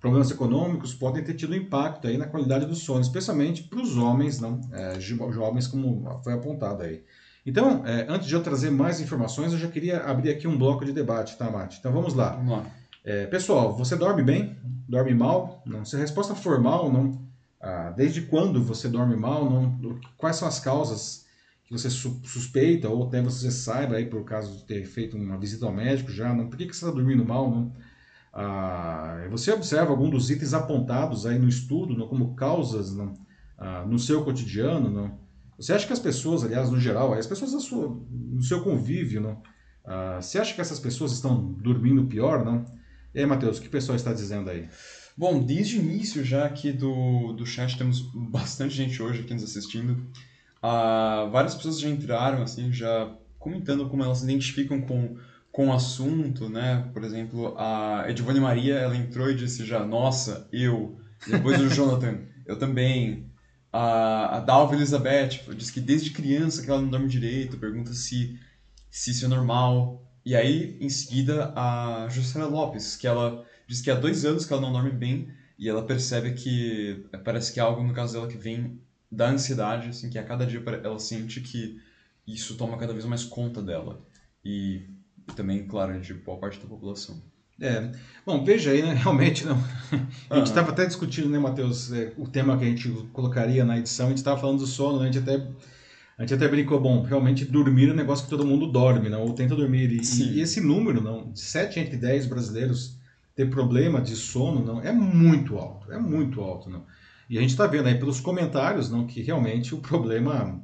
problemas 0.00 0.30
econômicos 0.30 0.94
podem 0.94 1.22
ter 1.24 1.34
tido 1.34 1.54
impacto 1.54 2.06
aí 2.06 2.16
na 2.16 2.26
qualidade 2.26 2.66
do 2.66 2.74
sono, 2.74 3.00
especialmente 3.00 3.64
para 3.64 3.80
os 3.80 3.96
homens, 3.96 4.40
não, 4.40 4.60
é, 4.72 5.00
jovens 5.00 5.66
como 5.66 6.20
foi 6.22 6.32
apontado 6.32 6.82
aí. 6.82 7.02
Então, 7.44 7.82
é, 7.86 8.06
antes 8.08 8.28
de 8.28 8.34
eu 8.34 8.42
trazer 8.42 8.70
mais 8.70 9.00
informações, 9.00 9.52
eu 9.52 9.58
já 9.58 9.68
queria 9.68 10.00
abrir 10.00 10.30
aqui 10.30 10.46
um 10.46 10.58
bloco 10.58 10.84
de 10.84 10.92
debate, 10.92 11.36
tá, 11.38 11.50
Mate? 11.50 11.78
Então 11.78 11.92
vamos 11.92 12.14
lá. 12.14 12.36
Vamos 12.36 12.58
lá. 12.58 12.66
É, 13.04 13.26
pessoal, 13.26 13.74
você 13.74 13.96
dorme 13.96 14.22
bem? 14.22 14.54
Dorme 14.86 15.14
mal? 15.14 15.62
Não. 15.64 15.82
Se 15.82 15.96
a 15.96 15.98
resposta 15.98 16.34
for 16.34 16.60
mal, 16.60 16.92
não. 16.92 17.26
Ah, 17.58 17.90
desde 17.96 18.22
quando 18.22 18.62
você 18.62 18.86
dorme 18.86 19.16
mal? 19.16 19.48
Não. 19.48 19.98
Quais 20.18 20.36
são 20.36 20.46
as 20.46 20.60
causas 20.60 21.26
que 21.64 21.72
você 21.72 21.88
su 21.88 22.20
suspeita 22.24 22.88
ou 22.88 23.06
até 23.06 23.22
você 23.22 23.50
saiba 23.50 23.96
aí 23.96 24.04
por 24.04 24.24
causa 24.24 24.52
de 24.52 24.64
ter 24.64 24.84
feito 24.84 25.16
uma 25.16 25.38
visita 25.38 25.64
ao 25.64 25.72
médico 25.72 26.12
já? 26.12 26.34
Não. 26.34 26.48
Por 26.48 26.58
que, 26.58 26.66
que 26.66 26.76
você 26.76 26.84
está 26.84 26.94
dormindo 26.94 27.24
mal? 27.24 27.50
Não. 27.50 27.72
Ah, 28.32 29.26
você 29.30 29.50
observa 29.52 29.90
algum 29.90 30.10
dos 30.10 30.30
itens 30.30 30.54
apontados 30.54 31.26
aí 31.26 31.38
no 31.38 31.48
estudo 31.48 31.96
não, 31.96 32.06
como 32.08 32.34
causas 32.34 32.94
não, 32.94 33.14
ah, 33.56 33.84
no 33.86 33.98
seu 33.98 34.24
cotidiano? 34.24 34.90
Não? 34.90 35.18
Você 35.58 35.72
acha 35.72 35.86
que 35.86 35.92
as 35.92 35.98
pessoas, 35.98 36.44
aliás, 36.44 36.70
no 36.70 36.78
geral, 36.78 37.12
as 37.14 37.26
pessoas 37.26 37.52
no 37.70 38.42
seu 38.42 38.62
convívio, 38.62 39.20
não? 39.20 39.42
Ah, 39.84 40.18
você 40.20 40.38
acha 40.38 40.54
que 40.54 40.60
essas 40.60 40.78
pessoas 40.78 41.12
estão 41.12 41.52
dormindo 41.54 42.06
pior, 42.06 42.44
não? 42.44 42.64
E 43.14 43.20
aí, 43.20 43.26
Matheus, 43.26 43.58
o 43.58 43.62
que 43.62 43.68
o 43.68 43.70
pessoal 43.70 43.96
está 43.96 44.12
dizendo 44.12 44.50
aí? 44.50 44.68
Bom, 45.16 45.42
desde 45.42 45.78
o 45.78 45.80
início 45.80 46.22
já 46.22 46.44
aqui 46.44 46.70
do, 46.70 47.32
do 47.32 47.44
chat 47.44 47.76
temos 47.76 48.02
bastante 48.30 48.74
gente 48.74 49.02
hoje 49.02 49.22
aqui 49.22 49.34
nos 49.34 49.42
assistindo. 49.42 50.06
Ah, 50.62 51.28
várias 51.32 51.54
pessoas 51.54 51.80
já 51.80 51.88
entraram, 51.88 52.42
assim, 52.42 52.72
já 52.72 53.12
comentando 53.38 53.88
como 53.88 54.04
elas 54.04 54.18
se 54.18 54.24
identificam 54.24 54.80
com, 54.80 55.16
com 55.52 55.68
o 55.68 55.72
assunto, 55.72 56.48
né? 56.48 56.88
Por 56.92 57.02
exemplo, 57.04 57.54
a 57.58 58.04
Edivone 58.08 58.40
Maria, 58.40 58.74
ela 58.74 58.96
entrou 58.96 59.30
e 59.30 59.34
disse 59.34 59.64
já, 59.64 59.84
nossa, 59.84 60.48
eu. 60.52 60.98
Depois 61.26 61.60
o 61.60 61.68
Jonathan, 61.74 62.20
eu 62.46 62.58
também. 62.58 63.26
A, 63.72 64.36
a 64.36 64.40
Dalva 64.40 64.74
Elizabeth 64.74 65.40
diz 65.54 65.70
que 65.70 65.80
desde 65.80 66.10
criança 66.10 66.62
que 66.62 66.70
ela 66.70 66.80
não 66.80 66.88
dorme 66.88 67.08
direito, 67.08 67.58
pergunta 67.58 67.92
se, 67.92 68.38
se 68.90 69.10
isso 69.10 69.24
é 69.24 69.28
normal. 69.28 70.02
E 70.24 70.34
aí, 70.36 70.78
em 70.80 70.88
seguida, 70.88 71.52
a 71.54 72.08
Jussara 72.10 72.46
Lopes, 72.46 72.96
que 72.96 73.06
ela 73.06 73.44
diz 73.66 73.80
que 73.80 73.90
há 73.90 73.94
dois 73.94 74.24
anos 74.24 74.44
que 74.44 74.52
ela 74.52 74.62
não 74.62 74.72
dorme 74.72 74.90
bem 74.90 75.28
e 75.58 75.68
ela 75.68 75.82
percebe 75.84 76.32
que 76.32 77.06
parece 77.24 77.52
que 77.52 77.60
é 77.60 77.62
algo 77.62 77.82
no 77.82 77.92
caso 77.92 78.14
dela 78.14 78.28
que 78.28 78.38
vem 78.38 78.80
da 79.10 79.28
ansiedade, 79.30 79.88
assim, 79.88 80.08
que 80.10 80.18
a 80.18 80.24
cada 80.24 80.46
dia 80.46 80.62
ela 80.84 80.98
sente 80.98 81.40
que 81.40 81.80
isso 82.26 82.56
toma 82.56 82.78
cada 82.78 82.92
vez 82.92 83.04
mais 83.04 83.24
conta 83.24 83.62
dela. 83.62 84.00
E, 84.44 84.86
e 85.28 85.32
também, 85.32 85.66
claro, 85.66 86.00
de 86.00 86.14
boa 86.14 86.38
parte 86.38 86.58
da 86.58 86.66
população. 86.66 87.22
É. 87.60 87.90
Bom, 88.24 88.44
veja 88.44 88.70
aí, 88.70 88.82
né? 88.82 88.94
Realmente 89.02 89.44
não. 89.44 89.58
A 90.30 90.36
gente 90.36 90.46
estava 90.46 90.70
até 90.70 90.86
discutindo, 90.86 91.28
né, 91.28 91.38
Matheus, 91.38 91.92
é, 91.92 92.12
o 92.16 92.26
tema 92.26 92.56
que 92.56 92.64
a 92.64 92.68
gente 92.68 92.88
colocaria 93.12 93.64
na 93.64 93.78
edição, 93.78 94.06
a 94.06 94.08
gente 94.10 94.18
estava 94.18 94.40
falando 94.40 94.58
do 94.58 94.66
sono, 94.66 94.98
né? 94.98 95.08
A 95.08 95.12
gente 95.12 95.18
até. 95.18 95.46
A 96.16 96.22
gente 96.22 96.34
até 96.34 96.48
brincou, 96.48 96.80
bom, 96.80 97.02
realmente 97.02 97.44
dormir 97.44 97.90
é 97.90 97.92
um 97.92 97.96
negócio 97.96 98.24
que 98.24 98.30
todo 98.30 98.44
mundo 98.44 98.66
dorme, 98.66 99.08
não? 99.08 99.22
Ou 99.22 99.34
tenta 99.34 99.54
dormir. 99.54 99.92
E, 99.92 100.22
e 100.32 100.40
esse 100.40 100.60
número, 100.60 101.00
não, 101.00 101.30
de 101.30 101.40
7 101.40 101.78
entre 101.78 101.96
10 101.96 102.26
brasileiros 102.26 102.98
ter 103.36 103.48
problema 103.48 104.00
de 104.00 104.16
sono, 104.16 104.64
não, 104.64 104.82
é 104.82 104.90
muito 104.90 105.56
alto, 105.56 105.92
é 105.92 105.98
muito 105.98 106.40
alto, 106.40 106.68
não. 106.68 106.84
E 107.30 107.38
a 107.38 107.40
gente 107.40 107.50
está 107.50 107.68
vendo 107.68 107.86
aí 107.86 107.96
pelos 107.96 108.18
comentários, 108.18 108.90
não, 108.90 109.06
que 109.06 109.22
realmente 109.22 109.76
o 109.76 109.78
problema 109.78 110.60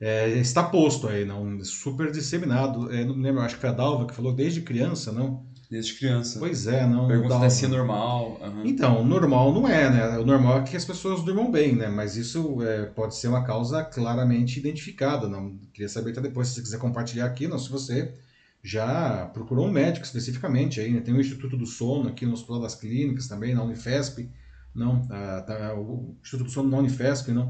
é, 0.00 0.30
está 0.30 0.62
posto 0.62 1.08
aí, 1.08 1.26
não, 1.26 1.62
super 1.62 2.10
disseminado. 2.10 2.90
É, 2.90 3.04
não 3.04 3.14
lembro, 3.14 3.42
acho 3.42 3.56
que 3.56 3.60
foi 3.60 3.68
a 3.70 3.74
Dalva 3.74 4.06
que 4.06 4.14
falou 4.14 4.32
desde 4.32 4.62
criança, 4.62 5.12
não? 5.12 5.44
Desde 5.70 5.94
criança. 5.94 6.38
Pois 6.38 6.66
é, 6.66 6.86
não. 6.86 7.06
Pergunta 7.06 7.48
se 7.50 7.66
é 7.66 7.68
normal. 7.68 8.40
Uhum. 8.42 8.66
Então, 8.66 9.04
normal 9.04 9.52
não 9.52 9.68
é, 9.68 9.90
né? 9.90 10.18
O 10.18 10.24
normal 10.24 10.58
é 10.58 10.62
que 10.62 10.76
as 10.76 10.84
pessoas 10.84 11.22
durmam 11.22 11.50
bem, 11.50 11.76
né? 11.76 11.88
Mas 11.88 12.16
isso 12.16 12.60
é, 12.62 12.86
pode 12.86 13.14
ser 13.14 13.28
uma 13.28 13.44
causa 13.44 13.84
claramente 13.84 14.58
identificada. 14.58 15.28
Não 15.28 15.56
queria 15.72 15.88
saber 15.88 16.10
até 16.12 16.22
depois 16.22 16.48
se 16.48 16.54
você 16.54 16.62
quiser 16.62 16.78
compartilhar 16.78 17.26
aqui, 17.26 17.46
não, 17.46 17.58
se 17.58 17.70
você 17.70 18.14
já 18.62 19.30
procurou 19.32 19.66
um 19.66 19.70
médico 19.70 20.04
especificamente 20.04 20.80
aí, 20.80 20.92
né? 20.92 21.00
Tem 21.00 21.14
o 21.14 21.20
Instituto 21.20 21.56
do 21.56 21.66
Sono 21.66 22.08
aqui 22.08 22.26
no 22.26 22.32
Hospital 22.32 22.62
das 22.62 22.74
Clínicas 22.74 23.28
também, 23.28 23.54
na 23.54 23.62
Unifesp, 23.62 24.28
não, 24.74 25.06
ah, 25.10 25.42
tá, 25.46 25.74
o 25.74 26.16
Instituto 26.22 26.46
do 26.46 26.52
Sono 26.52 26.68
na 26.68 26.78
Unifesp, 26.78 27.32
não. 27.32 27.48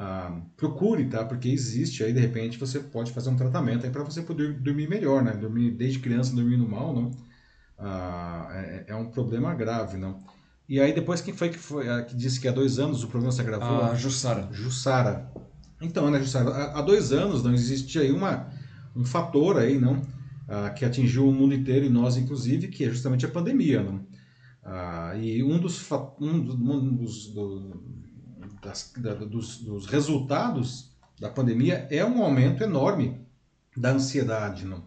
Ah, 0.00 0.40
procure, 0.56 1.06
tá? 1.06 1.24
Porque 1.24 1.48
existe 1.48 2.04
aí, 2.04 2.12
de 2.12 2.20
repente, 2.20 2.56
você 2.56 2.78
pode 2.78 3.10
fazer 3.10 3.30
um 3.30 3.36
tratamento 3.36 3.84
aí 3.84 3.90
para 3.90 4.04
você 4.04 4.22
poder 4.22 4.52
dormir 4.54 4.88
melhor, 4.88 5.24
né? 5.24 5.32
Dormir 5.32 5.72
desde 5.72 5.98
criança 5.98 6.34
dormindo 6.36 6.68
mal, 6.68 6.94
não 6.94 7.10
ah, 7.78 8.48
é, 8.52 8.84
é, 8.88 8.96
um 8.96 9.06
problema 9.06 9.54
grave, 9.54 9.96
não. 9.96 10.20
E 10.68 10.80
aí 10.80 10.92
depois 10.92 11.20
quem 11.20 11.32
foi 11.32 11.48
que 11.48 11.58
foi 11.58 11.88
ah, 11.88 12.02
que 12.02 12.14
disse 12.14 12.40
que 12.40 12.48
há 12.48 12.52
dois 12.52 12.78
anos 12.78 13.04
o 13.04 13.08
problema 13.08 13.32
se 13.32 13.40
agravou? 13.40 13.82
A 13.84 13.94
Jussara. 13.94 14.48
Jussara. 14.52 15.32
Então, 15.80 16.10
né, 16.10 16.18
Jussara, 16.18 16.50
há, 16.50 16.82
dois 16.82 17.12
anos 17.12 17.42
não 17.44 17.54
existe 17.54 17.98
aí 17.98 18.10
uma, 18.10 18.48
um 18.96 19.04
fator 19.04 19.58
aí, 19.58 19.78
não, 19.78 20.02
ah, 20.48 20.70
que 20.70 20.84
atingiu 20.84 21.28
o 21.28 21.32
mundo 21.32 21.54
inteiro 21.54 21.86
e 21.86 21.88
nós 21.88 22.16
inclusive, 22.16 22.68
que 22.68 22.84
é 22.84 22.90
justamente 22.90 23.24
a 23.24 23.28
pandemia, 23.28 23.82
não. 23.82 24.06
E 25.18 25.42
um 25.42 25.58
dos, 25.58 25.90
um 26.20 26.40
dos, 26.40 27.28
do, 27.28 27.80
das, 28.62 28.92
da, 28.96 29.14
dos, 29.14 29.58
dos 29.58 29.86
resultados 29.86 30.90
da 31.20 31.28
pandemia 31.28 31.86
é 31.90 32.04
um 32.04 32.22
aumento 32.22 32.62
enorme 32.62 33.20
da 33.76 33.90
ansiedade, 33.90 34.64
não. 34.64 34.84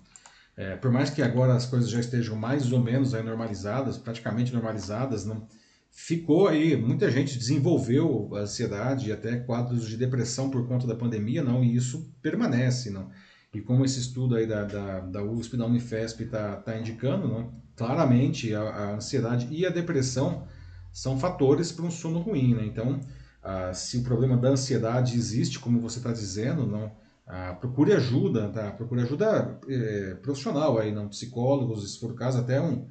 É, 0.56 0.76
por 0.76 0.92
mais 0.92 1.10
que 1.10 1.22
agora 1.22 1.56
as 1.56 1.66
coisas 1.66 1.90
já 1.90 2.00
estejam 2.00 2.36
mais 2.36 2.72
ou 2.72 2.80
menos 2.80 3.14
normalizadas, 3.14 3.98
praticamente 3.98 4.54
normalizadas, 4.54 5.26
não 5.26 5.48
ficou 5.92 6.48
aí, 6.48 6.76
muita 6.76 7.12
gente 7.12 7.38
desenvolveu 7.38 8.30
ansiedade 8.36 9.10
e 9.10 9.12
até 9.12 9.38
quadros 9.38 9.88
de 9.88 9.98
depressão 9.98 10.50
por 10.50 10.68
conta 10.68 10.88
da 10.88 10.96
pandemia, 10.96 11.44
não, 11.44 11.64
e 11.64 11.76
isso 11.76 12.14
permanece, 12.22 12.90
não. 12.90 13.10
E 13.54 13.60
como 13.60 13.84
esse 13.84 14.00
estudo 14.00 14.36
aí 14.36 14.48
da, 14.48 14.64
da, 14.64 15.00
da 15.02 15.24
USP, 15.24 15.58
da 15.58 15.66
Unifesp 15.66 16.24
está 16.24 16.56
tá 16.56 16.78
indicando, 16.78 17.28
não, 17.28 17.54
claramente 17.76 18.54
a, 18.56 18.62
a, 18.62 18.96
ansiedade 18.96 19.48
e 19.52 19.66
a 19.66 19.70
depressão 19.70 20.48
são 20.94 21.20
fatores 21.20 21.72
para 21.72 21.86
um 21.86 21.92
sono 21.92 22.20
ruim, 22.20 22.56
né? 22.56 22.66
Então, 22.66 23.02
ah, 23.44 23.74
se 23.74 23.98
o 23.98 24.04
problema 24.04 24.38
da 24.38 24.50
ansiedade 24.50 25.18
existe, 25.18 25.60
como 25.60 25.80
você 25.80 25.98
está 25.98 26.12
dizendo, 26.12 26.66
não, 26.66 26.92
ah, 27.26 27.54
procure 27.54 27.94
ajuda, 27.94 28.50
tá? 28.50 28.72
Procure 28.72 29.02
ajuda 29.02 29.60
é, 29.68 30.16
profissional 30.16 30.78
aí, 30.78 30.92
não 30.92 31.08
psicólogos, 31.08 31.94
se 31.94 32.00
for 32.00 32.12
o 32.12 32.16
caso, 32.16 32.40
até 32.40 32.62
um 32.62 32.88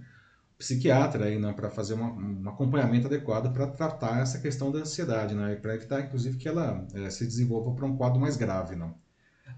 psiquiatra 0.59 1.25
aí, 1.27 1.39
não, 1.39 1.55
para 1.55 1.71
fazer 1.71 1.95
uma, 1.95 2.13
um 2.13 2.49
acompanhamento 2.49 3.07
adequado 3.07 3.53
para 3.53 3.67
tratar 3.67 4.21
essa 4.21 4.39
questão 4.39 4.71
da 4.71 4.81
ansiedade, 4.81 5.35
né? 5.35 5.57
Para 5.57 5.75
evitar, 5.75 6.01
inclusive, 6.01 6.37
que 6.37 6.49
ela 6.49 6.87
é, 6.95 7.09
se 7.11 7.25
desenvolva 7.25 7.73
para 7.73 7.87
um 7.87 7.97
quadro 7.97 8.21
mais 8.21 8.37
grave, 8.37 8.77
não. 8.77 8.95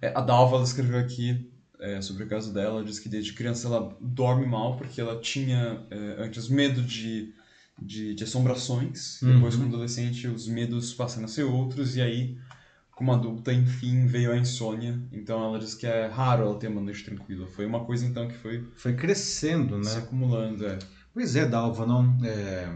É, 0.00 0.12
a 0.16 0.20
Dalva 0.20 0.62
escreveu 0.62 0.98
aqui 0.98 1.50
é, 1.80 2.00
sobre 2.00 2.24
o 2.24 2.28
caso 2.28 2.52
dela, 2.52 2.84
diz 2.84 2.98
que 2.98 3.08
desde 3.08 3.32
criança 3.32 3.66
ela 3.66 3.96
dorme 4.00 4.46
mal 4.46 4.76
porque 4.76 5.00
ela 5.00 5.20
tinha 5.20 5.84
é, 5.90 6.16
antes 6.18 6.48
medo 6.48 6.80
de, 6.80 7.34
de, 7.80 8.14
de 8.14 8.24
assombrações, 8.24 9.20
uhum. 9.22 9.34
depois 9.34 9.56
como 9.56 9.68
adolescente 9.68 10.28
os 10.28 10.46
medos 10.46 10.92
passam 10.94 11.24
a 11.24 11.28
ser 11.28 11.44
outros 11.44 11.96
e 11.96 12.02
aí 12.02 12.38
como 12.94 13.12
adulta, 13.12 13.52
enfim, 13.52 14.06
veio 14.06 14.32
a 14.32 14.36
insônia. 14.36 15.00
Então 15.10 15.42
ela 15.44 15.58
diz 15.58 15.74
que 15.74 15.86
é 15.86 16.06
raro 16.06 16.44
ela 16.44 16.58
ter 16.58 16.68
uma 16.68 16.80
noite 16.80 17.04
tranquila. 17.04 17.46
Foi 17.46 17.66
uma 17.66 17.84
coisa 17.84 18.06
então 18.06 18.28
que 18.28 18.34
foi. 18.34 18.64
Foi 18.76 18.94
crescendo, 18.94 19.76
né? 19.78 19.84
Se 19.84 19.98
acumulando, 19.98 20.66
é. 20.66 20.78
Pois 21.12 21.34
é, 21.34 21.46
Dalva, 21.46 21.84
não. 21.84 22.16
É... 22.24 22.68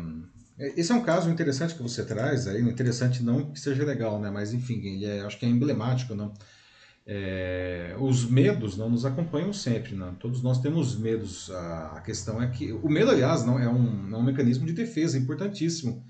Esse 0.58 0.90
é 0.90 0.94
um 0.94 1.02
caso 1.02 1.30
interessante 1.30 1.74
que 1.74 1.82
você 1.82 2.04
traz 2.04 2.48
aí, 2.48 2.62
interessante 2.62 3.22
não 3.22 3.52
que 3.52 3.60
seja 3.60 3.84
legal, 3.84 4.18
né? 4.18 4.30
Mas 4.30 4.54
enfim, 4.54 4.80
ele 4.84 5.04
é, 5.04 5.20
acho 5.20 5.38
que 5.38 5.44
é 5.44 5.48
emblemático, 5.48 6.14
não? 6.14 6.32
É, 7.08 7.94
os 8.00 8.28
medos 8.28 8.76
não 8.76 8.90
nos 8.90 9.06
acompanham 9.06 9.52
sempre, 9.52 9.94
não. 9.94 10.12
Todos 10.16 10.42
nós 10.42 10.58
temos 10.60 10.98
medos. 10.98 11.50
A, 11.50 12.02
questão 12.04 12.42
é 12.42 12.48
que 12.48 12.72
o 12.72 12.88
medo, 12.88 13.12
aliás, 13.12 13.44
não 13.44 13.58
é 13.58 13.68
um, 13.68 14.12
é 14.12 14.18
um 14.18 14.22
mecanismo 14.24 14.66
de 14.66 14.72
defesa 14.72 15.16
importantíssimo 15.16 16.04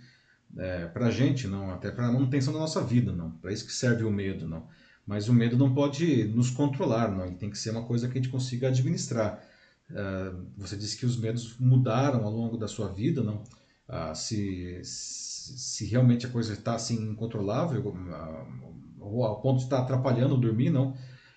é, 0.56 0.86
para 0.86 1.08
a 1.08 1.10
gente, 1.10 1.46
não, 1.46 1.70
até 1.70 1.90
para 1.90 2.06
a 2.06 2.12
manutenção 2.12 2.52
da 2.52 2.58
nossa 2.60 2.82
vida, 2.82 3.12
não. 3.12 3.30
Para 3.32 3.52
isso 3.52 3.66
que 3.66 3.72
serve 3.72 4.04
o 4.04 4.10
medo, 4.10 4.48
não. 4.48 4.66
Mas 5.06 5.28
o 5.28 5.34
medo 5.34 5.56
não 5.56 5.74
pode 5.74 6.24
nos 6.28 6.50
controlar, 6.50 7.10
não. 7.10 7.26
Ele 7.26 7.36
tem 7.36 7.50
que 7.50 7.58
ser 7.58 7.70
uma 7.70 7.84
coisa 7.84 8.08
que 8.08 8.18
a 8.18 8.22
gente 8.22 8.30
consiga 8.30 8.68
administrar. 8.68 9.44
Uh, 9.90 10.46
você 10.56 10.76
disse 10.76 10.96
que 10.96 11.04
os 11.04 11.16
medos 11.18 11.58
mudaram 11.58 12.24
ao 12.24 12.32
longo 12.32 12.56
da 12.56 12.66
sua 12.66 12.88
vida, 12.88 13.22
não? 13.22 13.44
Uh, 13.86 14.14
se, 14.14 14.80
se 14.82 15.84
realmente 15.84 16.26
a 16.26 16.28
coisa 16.30 16.54
está 16.54 16.74
assim 16.74 17.10
incontrolável, 17.10 17.86
uh, 17.86 18.85
ou 19.06 19.24
ao 19.24 19.40
ponto 19.40 19.58
de 19.58 19.64
estar 19.64 19.78
atrapalhando 19.78 20.36
dormir, 20.36 20.70
não. 20.70 20.94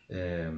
É, 0.10 0.52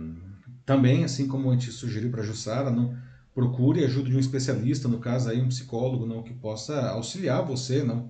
também, 0.65 1.03
assim 1.03 1.27
como 1.27 1.49
a 1.49 1.53
gente 1.53 1.71
sugeriu 1.71 2.09
para 2.09 2.21
a 2.21 2.25
Jussara, 2.25 2.71
não 2.71 2.95
procure 3.33 3.83
ajuda 3.83 4.09
de 4.09 4.15
um 4.15 4.19
especialista, 4.19 4.87
no 4.87 4.99
caso 4.99 5.29
aí 5.29 5.41
um 5.41 5.47
psicólogo, 5.47 6.05
não 6.05 6.23
que 6.23 6.33
possa 6.33 6.89
auxiliar 6.89 7.45
você, 7.45 7.83
não, 7.83 8.07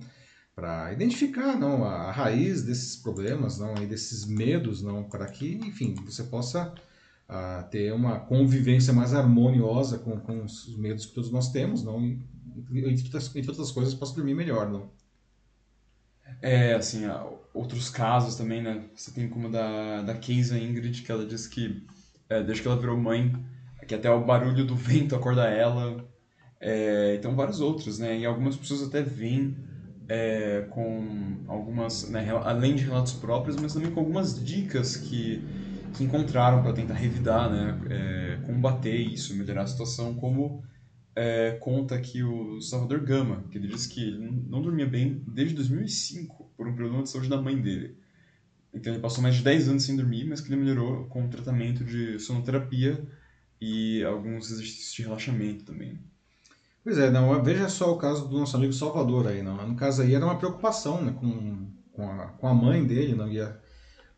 para 0.54 0.92
identificar, 0.92 1.58
não, 1.58 1.84
a, 1.84 2.08
a, 2.08 2.12
raiz 2.12 2.62
desses 2.62 2.96
problemas, 2.96 3.58
não, 3.58 3.74
e 3.76 3.86
desses 3.86 4.26
medos, 4.26 4.82
não, 4.82 5.04
para 5.04 5.26
que, 5.26 5.54
enfim, 5.54 5.94
você 6.04 6.24
possa 6.24 6.74
a, 7.28 7.62
ter 7.64 7.92
uma 7.92 8.20
convivência 8.20 8.92
mais 8.92 9.14
harmoniosa 9.14 9.98
com, 9.98 10.18
com 10.20 10.44
os 10.44 10.76
medos 10.76 11.06
que 11.06 11.14
todos 11.14 11.30
nós 11.30 11.50
temos, 11.50 11.82
não, 11.82 12.04
e, 12.04 12.20
entre 12.72 13.48
outras 13.48 13.70
coisas, 13.70 13.94
possa 13.94 14.14
dormir 14.14 14.34
melhor, 14.34 14.70
não. 14.70 14.90
É, 16.40 16.74
assim, 16.74 17.02
outros 17.52 17.88
casos 17.88 18.34
também, 18.36 18.62
né? 18.62 18.88
Você 18.94 19.10
tem 19.12 19.28
como 19.28 19.48
da, 19.50 20.02
da 20.02 20.14
Keisa 20.14 20.58
Ingrid, 20.58 21.02
que 21.02 21.12
ela 21.12 21.24
diz 21.26 21.46
que 21.46 21.86
é, 22.28 22.42
desde 22.42 22.62
que 22.62 22.68
ela 22.68 22.78
virou 22.80 22.96
mãe, 22.96 23.32
que 23.86 23.94
até 23.94 24.10
o 24.10 24.24
barulho 24.24 24.64
do 24.64 24.74
vento 24.76 25.14
acorda 25.14 25.48
ela. 25.48 26.04
É, 26.60 27.14
então, 27.16 27.36
vários 27.36 27.60
outros, 27.60 27.98
né? 27.98 28.18
E 28.18 28.26
algumas 28.26 28.56
pessoas 28.56 28.82
até 28.82 29.02
vêm 29.02 29.56
é, 30.08 30.62
com 30.70 31.44
algumas, 31.46 32.08
né, 32.10 32.28
além 32.44 32.74
de 32.74 32.84
relatos 32.84 33.12
próprios, 33.14 33.56
mas 33.56 33.72
também 33.74 33.90
com 33.92 34.00
algumas 34.00 34.42
dicas 34.42 34.96
que, 34.96 35.48
que 35.92 36.04
encontraram 36.04 36.62
para 36.62 36.72
tentar 36.72 36.94
revidar, 36.94 37.50
né? 37.50 37.78
É, 37.90 38.38
combater 38.46 38.96
isso, 38.96 39.34
melhorar 39.36 39.62
a 39.62 39.66
situação, 39.66 40.14
como 40.14 40.62
é, 41.14 41.52
conta 41.60 41.94
aqui 41.94 42.22
o 42.22 42.60
Salvador 42.60 43.00
Gama, 43.00 43.44
que 43.50 43.58
ele 43.58 43.68
disse 43.68 43.88
que 43.88 44.00
ele 44.00 44.18
não 44.48 44.62
dormia 44.62 44.86
bem 44.86 45.22
desde 45.26 45.54
2005 45.54 46.50
por 46.56 46.66
um 46.66 46.74
problema 46.74 47.02
de 47.02 47.10
saúde 47.10 47.28
da 47.28 47.40
mãe 47.40 47.60
dele. 47.60 47.96
Então 48.72 48.92
ele 48.92 49.02
passou 49.02 49.22
mais 49.22 49.34
de 49.34 49.42
10 49.42 49.68
anos 49.68 49.82
sem 49.82 49.96
dormir, 49.96 50.24
mas 50.24 50.40
que 50.40 50.48
ele 50.52 50.62
melhorou 50.62 51.04
com 51.06 51.24
o 51.24 51.28
tratamento 51.28 51.84
de 51.84 52.18
sonoterapia 52.18 53.06
e 53.60 54.02
alguns 54.04 54.50
exercícios 54.50 54.94
de 54.94 55.02
relaxamento 55.02 55.64
também. 55.64 55.98
Pois 56.82 56.98
é, 56.98 57.10
não, 57.10 57.42
veja 57.44 57.68
só 57.68 57.92
o 57.92 57.98
caso 57.98 58.28
do 58.28 58.38
nosso 58.38 58.56
amigo 58.56 58.72
Salvador 58.72 59.28
aí, 59.28 59.42
não. 59.42 59.68
No 59.68 59.76
caso 59.76 60.02
aí 60.02 60.14
era 60.14 60.24
uma 60.24 60.38
preocupação, 60.38 61.04
né, 61.04 61.12
com, 61.12 61.70
com, 61.92 62.10
a, 62.10 62.28
com 62.28 62.48
a 62.48 62.54
mãe 62.54 62.84
dele, 62.84 63.14
não 63.14 63.30
ia 63.30 63.60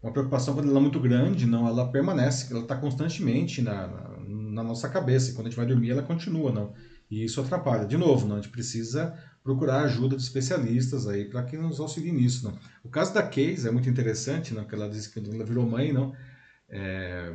uma 0.04 0.12
preocupação 0.12 0.52
quando 0.54 0.68
ela 0.68 0.78
é 0.78 0.82
muito 0.82 1.00
grande, 1.00 1.46
não, 1.46 1.66
ela 1.66 1.90
permanece, 1.90 2.52
ela 2.52 2.62
está 2.62 2.76
constantemente 2.76 3.62
na, 3.62 3.86
na 3.86 4.13
na 4.54 4.62
nossa 4.62 4.88
cabeça. 4.88 5.30
E 5.30 5.34
quando 5.34 5.48
a 5.48 5.50
gente 5.50 5.58
vai 5.58 5.66
dormir, 5.66 5.90
ela 5.90 6.02
continua, 6.02 6.52
não. 6.52 6.72
E 7.10 7.24
isso 7.24 7.40
atrapalha. 7.40 7.86
De 7.86 7.96
novo, 7.96 8.26
não, 8.26 8.36
a 8.36 8.40
gente 8.40 8.50
precisa 8.50 9.14
procurar 9.42 9.82
ajuda 9.82 10.16
de 10.16 10.22
especialistas 10.22 11.06
aí 11.06 11.26
para 11.26 11.42
que 11.42 11.56
nos 11.56 11.78
auxiliem 11.78 12.14
nisso. 12.14 12.46
Não. 12.46 12.58
O 12.82 12.88
caso 12.88 13.12
da 13.12 13.22
Case 13.22 13.68
é 13.68 13.70
muito 13.70 13.90
interessante, 13.90 14.54
não, 14.54 14.64
que 14.64 14.74
ela 14.74 14.88
disse 14.88 15.10
que 15.10 15.18
ela 15.18 15.44
virou 15.44 15.68
mãe, 15.68 15.92
não. 15.92 16.14
É, 16.68 17.30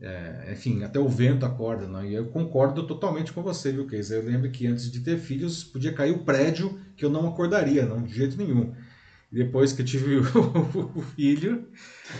é, 0.00 0.52
enfim, 0.52 0.82
até 0.82 0.98
o 0.98 1.08
vento 1.08 1.46
acorda, 1.46 1.86
não. 1.86 2.04
E 2.04 2.12
eu 2.12 2.26
concordo 2.26 2.86
totalmente 2.86 3.32
com 3.32 3.42
você, 3.42 3.72
viu, 3.72 3.86
Case? 3.86 4.12
Eu 4.12 4.24
lembro 4.24 4.50
que 4.50 4.66
antes 4.66 4.90
de 4.90 5.00
ter 5.00 5.18
filhos 5.18 5.64
podia 5.64 5.92
cair 5.92 6.12
o 6.12 6.24
prédio 6.24 6.78
que 6.96 7.04
eu 7.04 7.10
não 7.10 7.26
acordaria, 7.28 7.86
não, 7.86 8.02
de 8.02 8.12
jeito 8.12 8.36
nenhum. 8.36 8.74
Depois 9.32 9.72
que 9.72 9.80
eu 9.80 9.86
tive 9.86 10.16
o 10.94 11.02
filho, 11.16 11.66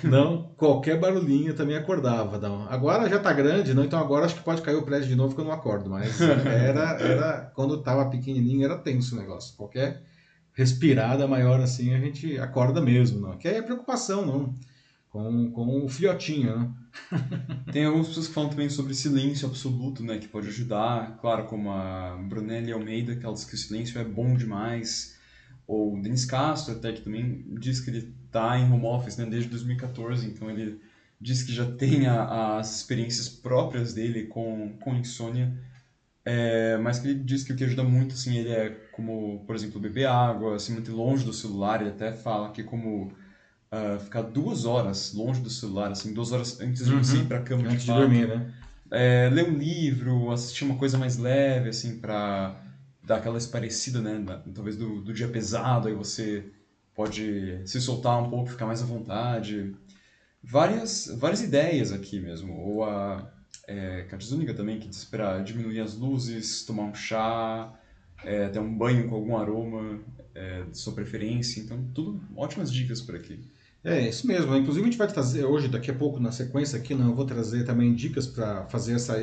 não, 0.02 0.54
qualquer 0.56 0.98
barulhinho 0.98 1.52
também 1.52 1.76
acordava. 1.76 2.38
Não. 2.38 2.66
Agora 2.70 3.06
já 3.06 3.18
tá 3.18 3.30
grande, 3.34 3.74
não, 3.74 3.84
então 3.84 4.00
agora 4.00 4.24
acho 4.24 4.36
que 4.36 4.42
pode 4.42 4.62
cair 4.62 4.76
o 4.76 4.82
prédio 4.82 5.10
de 5.10 5.14
novo 5.14 5.34
que 5.34 5.40
eu 5.42 5.44
não 5.44 5.52
acordo. 5.52 5.90
Mas 5.90 6.18
era, 6.22 6.98
era 6.98 7.52
quando 7.54 7.82
tava 7.82 8.08
pequenininho 8.08 8.64
era 8.64 8.78
tenso 8.78 9.14
o 9.14 9.18
negócio. 9.18 9.54
Qualquer 9.56 10.02
respirada 10.54 11.28
maior 11.28 11.60
assim 11.60 11.94
a 11.94 11.98
gente 11.98 12.38
acorda 12.38 12.80
mesmo, 12.80 13.20
não. 13.20 13.36
Que 13.36 13.48
é 13.48 13.60
preocupação, 13.60 14.24
não. 14.24 14.54
Com, 15.10 15.50
com 15.50 15.84
o 15.84 15.88
fiotinho, 15.90 16.56
né? 16.56 16.70
Tem 17.70 17.84
algumas 17.84 18.08
pessoas 18.08 18.28
que 18.28 18.32
falam 18.32 18.48
também 18.48 18.70
sobre 18.70 18.94
silêncio 18.94 19.46
absoluto, 19.46 20.02
né? 20.02 20.16
Que 20.16 20.28
pode 20.28 20.48
ajudar. 20.48 21.18
Claro, 21.20 21.44
como 21.44 21.70
a 21.70 22.16
Brunelli 22.26 22.72
Almeida, 22.72 23.14
que 23.14 23.26
ela 23.26 23.34
diz 23.34 23.44
que 23.44 23.54
o 23.54 23.58
silêncio 23.58 24.00
é 24.00 24.04
bom 24.04 24.34
demais 24.34 25.20
ou 25.66 25.94
o 25.94 26.02
Denis 26.02 26.24
Castro 26.24 26.74
até 26.74 26.92
que 26.92 27.02
também 27.02 27.44
diz 27.58 27.80
que 27.80 27.90
ele 27.90 28.14
está 28.26 28.58
em 28.58 28.70
home 28.70 28.86
office 28.86 29.16
né, 29.16 29.26
desde 29.26 29.48
2014, 29.50 30.26
então 30.26 30.50
ele 30.50 30.80
diz 31.20 31.42
que 31.42 31.52
já 31.52 31.70
tem 31.70 32.06
a, 32.06 32.58
as 32.58 32.76
experiências 32.76 33.28
próprias 33.28 33.94
dele 33.94 34.24
com, 34.24 34.76
com 34.80 34.94
insônia, 34.94 35.52
é, 36.24 36.76
mas 36.78 36.98
que 36.98 37.08
ele 37.08 37.20
diz 37.20 37.42
que 37.42 37.52
o 37.52 37.56
que 37.56 37.64
ajuda 37.64 37.84
muito 37.84 38.14
assim, 38.14 38.36
ele 38.36 38.50
é 38.50 38.70
como, 38.92 39.42
por 39.46 39.54
exemplo, 39.54 39.80
beber 39.80 40.06
água, 40.06 40.58
se 40.58 40.72
manter 40.72 40.90
longe 40.90 41.24
do 41.24 41.32
celular, 41.32 41.80
ele 41.80 41.90
até 41.90 42.12
fala 42.12 42.50
que 42.50 42.62
como 42.62 43.12
uh, 43.72 44.00
ficar 44.00 44.22
duas 44.22 44.64
horas 44.64 45.12
longe 45.14 45.40
do 45.40 45.50
celular, 45.50 45.90
assim, 45.90 46.12
duas 46.12 46.32
horas 46.32 46.60
antes 46.60 46.86
de 46.86 46.92
você 46.92 47.18
ir 47.18 47.26
para 47.26 47.38
a 47.38 47.42
cama 47.42 47.64
antes 47.64 47.84
de, 47.84 47.92
de 47.92 47.98
dormir, 47.98 48.28
né? 48.28 48.52
É, 48.90 49.30
ler 49.32 49.48
um 49.48 49.56
livro, 49.56 50.30
assistir 50.30 50.64
uma 50.64 50.76
coisa 50.76 50.98
mais 50.98 51.16
leve, 51.16 51.70
assim, 51.70 51.98
para 51.98 52.54
dá 53.02 53.16
aquela 53.16 53.38
esparecida, 53.38 54.00
né? 54.00 54.24
Talvez 54.54 54.76
do, 54.76 55.00
do 55.02 55.12
dia 55.12 55.28
pesado, 55.28 55.88
aí 55.88 55.94
você 55.94 56.50
pode 56.94 57.60
se 57.66 57.80
soltar 57.80 58.22
um 58.22 58.30
pouco, 58.30 58.50
ficar 58.50 58.66
mais 58.66 58.82
à 58.82 58.86
vontade. 58.86 59.74
Várias, 60.42 61.06
várias 61.18 61.42
ideias 61.42 61.92
aqui 61.92 62.20
mesmo. 62.20 62.56
Ou 62.56 62.84
a 62.84 63.32
é, 63.66 64.06
também, 64.56 64.78
que 64.78 64.88
diz 64.88 65.04
para 65.04 65.40
diminuir 65.40 65.80
as 65.80 65.94
luzes, 65.94 66.64
tomar 66.64 66.84
um 66.84 66.94
chá, 66.94 67.72
é, 68.24 68.48
ter 68.48 68.58
um 68.58 68.76
banho 68.76 69.08
com 69.08 69.14
algum 69.14 69.36
aroma 69.36 70.00
é, 70.34 70.64
de 70.64 70.76
sua 70.78 70.92
preferência. 70.92 71.60
Então, 71.60 71.82
tudo 71.94 72.20
ótimas 72.36 72.72
dicas 72.72 73.00
por 73.00 73.14
aqui. 73.14 73.40
É, 73.84 74.08
isso 74.08 74.26
mesmo. 74.26 74.54
Inclusive, 74.54 74.86
a 74.86 74.90
gente 74.90 74.98
vai 74.98 75.08
trazer 75.08 75.44
hoje, 75.44 75.68
daqui 75.68 75.90
a 75.90 75.94
pouco, 75.94 76.20
na 76.20 76.30
sequência 76.30 76.78
aqui, 76.78 76.94
não, 76.94 77.08
eu 77.08 77.14
vou 77.14 77.24
trazer 77.24 77.64
também 77.64 77.94
dicas 77.94 78.26
para 78.26 78.66
fazer 78.66 78.94
essa 78.94 79.16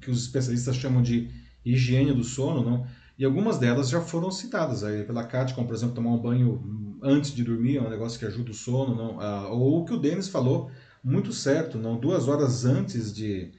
que 0.00 0.10
os 0.10 0.22
especialistas 0.22 0.76
chamam 0.76 1.02
de 1.02 1.30
higiene 1.64 2.14
do 2.14 2.24
sono, 2.24 2.62
não? 2.62 2.86
E 3.18 3.24
algumas 3.24 3.58
delas 3.58 3.88
já 3.88 4.00
foram 4.00 4.30
citadas 4.30 4.84
aí 4.84 5.04
pela 5.04 5.24
Kátia, 5.24 5.54
como 5.54 5.66
por 5.66 5.74
exemplo 5.74 5.94
tomar 5.94 6.12
um 6.12 6.18
banho 6.18 6.98
antes 7.02 7.34
de 7.34 7.42
dormir, 7.42 7.76
é 7.76 7.82
um 7.82 7.90
negócio 7.90 8.18
que 8.18 8.24
ajuda 8.24 8.50
o 8.50 8.54
sono, 8.54 8.94
não? 8.94 9.20
Ah, 9.20 9.48
ou 9.48 9.80
o 9.80 9.84
que 9.84 9.92
o 9.92 9.98
Denis 9.98 10.28
falou, 10.28 10.70
muito 11.02 11.32
certo, 11.32 11.78
não 11.78 11.98
duas 11.98 12.28
horas 12.28 12.64
antes 12.64 13.12
de, 13.12 13.52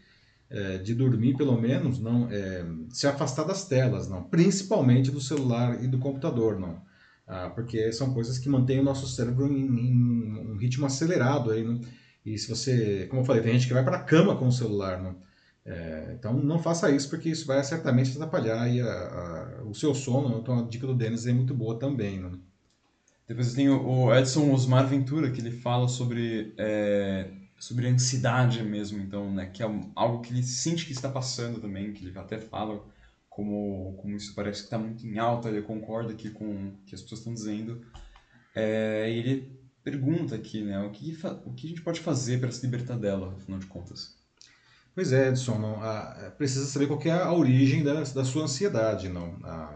é, 0.50 0.78
de 0.78 0.94
dormir, 0.96 1.36
pelo 1.38 1.60
menos, 1.60 2.00
não 2.00 2.30
é, 2.32 2.66
se 2.90 3.08
afastar 3.08 3.44
das 3.46 3.66
telas, 3.68 4.10
não, 4.10 4.24
principalmente 4.24 5.12
do 5.12 5.22
celular 5.22 5.84
e 5.84 5.88
do 5.88 6.00
computador, 6.00 6.60
não, 6.60 6.82
ah, 7.28 7.50
porque 7.50 7.92
são 7.92 8.14
coisas 8.14 8.38
que 8.38 8.50
mantêm 8.50 8.80
o 8.80 8.84
nosso 8.84 9.08
cérebro 9.08 9.48
em, 9.52 9.66
em 9.66 10.52
um 10.52 10.58
ritmo 10.58 10.86
acelerado 10.86 11.52
aí, 11.52 11.64
não? 11.64 11.82
E 12.26 12.38
se 12.38 12.50
você, 12.50 13.08
como 13.10 13.22
eu 13.22 13.26
falei, 13.26 13.42
tem 13.42 13.54
gente 13.54 13.68
que 13.68 13.74
vai 13.74 13.84
para 13.84 13.98
a 13.98 14.04
cama 14.04 14.36
com 14.38 14.48
o 14.48 14.52
celular, 14.52 15.02
não? 15.02 15.16
É, 15.66 16.16
então 16.18 16.34
não 16.34 16.58
faça 16.58 16.90
isso 16.90 17.10
porque 17.10 17.30
isso 17.30 17.46
vai 17.46 17.64
certamente 17.64 18.12
atrapalhar 18.12 18.64
a, 18.64 19.60
a, 19.60 19.64
o 19.64 19.74
seu 19.74 19.94
sono. 19.94 20.40
Então 20.40 20.60
a 20.60 20.64
dica 20.64 20.88
do 20.88 20.96
Denis 20.96 21.28
é 21.28 21.34
muito 21.34 21.54
boa 21.54 21.78
também. 21.78 22.20
Né? 22.20 22.32
Depois 23.28 23.54
tem 23.54 23.70
o 23.70 24.14
Edson 24.14 24.52
Osmar 24.52 24.88
Ventura 24.88 25.30
que 25.32 25.40
ele 25.40 25.52
fala 25.52 25.88
sobre 25.88 26.54
é, 26.58 27.32
sobre 27.60 27.88
ansiedade 27.88 28.64
mesmo, 28.64 29.00
então 29.00 29.32
né, 29.32 29.46
que 29.46 29.62
é 29.62 29.66
algo 29.96 30.22
que 30.22 30.34
ele 30.34 30.42
sente 30.42 30.86
que 30.86 30.94
está 30.94 31.10
passando 31.10 31.60
também, 31.60 31.94
que 31.94 32.08
ele 32.08 32.18
até 32.18 32.40
fala 32.40 32.84
como 33.30 33.96
como 34.02 34.16
isso 34.16 34.34
parece 34.34 34.62
que 34.62 34.66
está 34.66 34.80
muito 34.80 35.06
em 35.06 35.20
alta. 35.20 35.50
Ele 35.50 35.62
concorda 35.62 36.12
aqui 36.14 36.32
com 36.32 36.46
o 36.46 36.78
que 36.86 36.96
as 36.96 37.02
pessoas 37.02 37.20
estão 37.20 37.34
dizendo. 37.34 37.86
É, 38.56 39.10
ele 39.12 39.60
pergunta 39.84 40.36
aqui, 40.36 40.64
né, 40.64 40.80
o 40.80 40.92
que 40.92 41.16
o 41.46 41.54
que 41.54 41.68
a 41.68 41.70
gente 41.70 41.82
pode 41.82 42.00
fazer 42.00 42.40
para 42.40 42.52
se 42.52 42.66
libertar 42.66 42.98
dela, 42.98 43.36
afinal 43.38 43.60
de 43.60 43.68
contas. 43.68 44.19
Pois 45.00 45.14
é, 45.14 45.30
Edson, 45.30 45.58
não, 45.58 45.82
a, 45.82 46.30
precisa 46.38 46.66
saber 46.66 46.86
qual 46.86 47.00
é 47.06 47.12
a 47.12 47.32
origem 47.32 47.86
da, 47.86 48.04
da 48.04 48.26
sua 48.26 48.44
ansiedade. 48.44 49.08
Não, 49.08 49.34
a, 49.46 49.74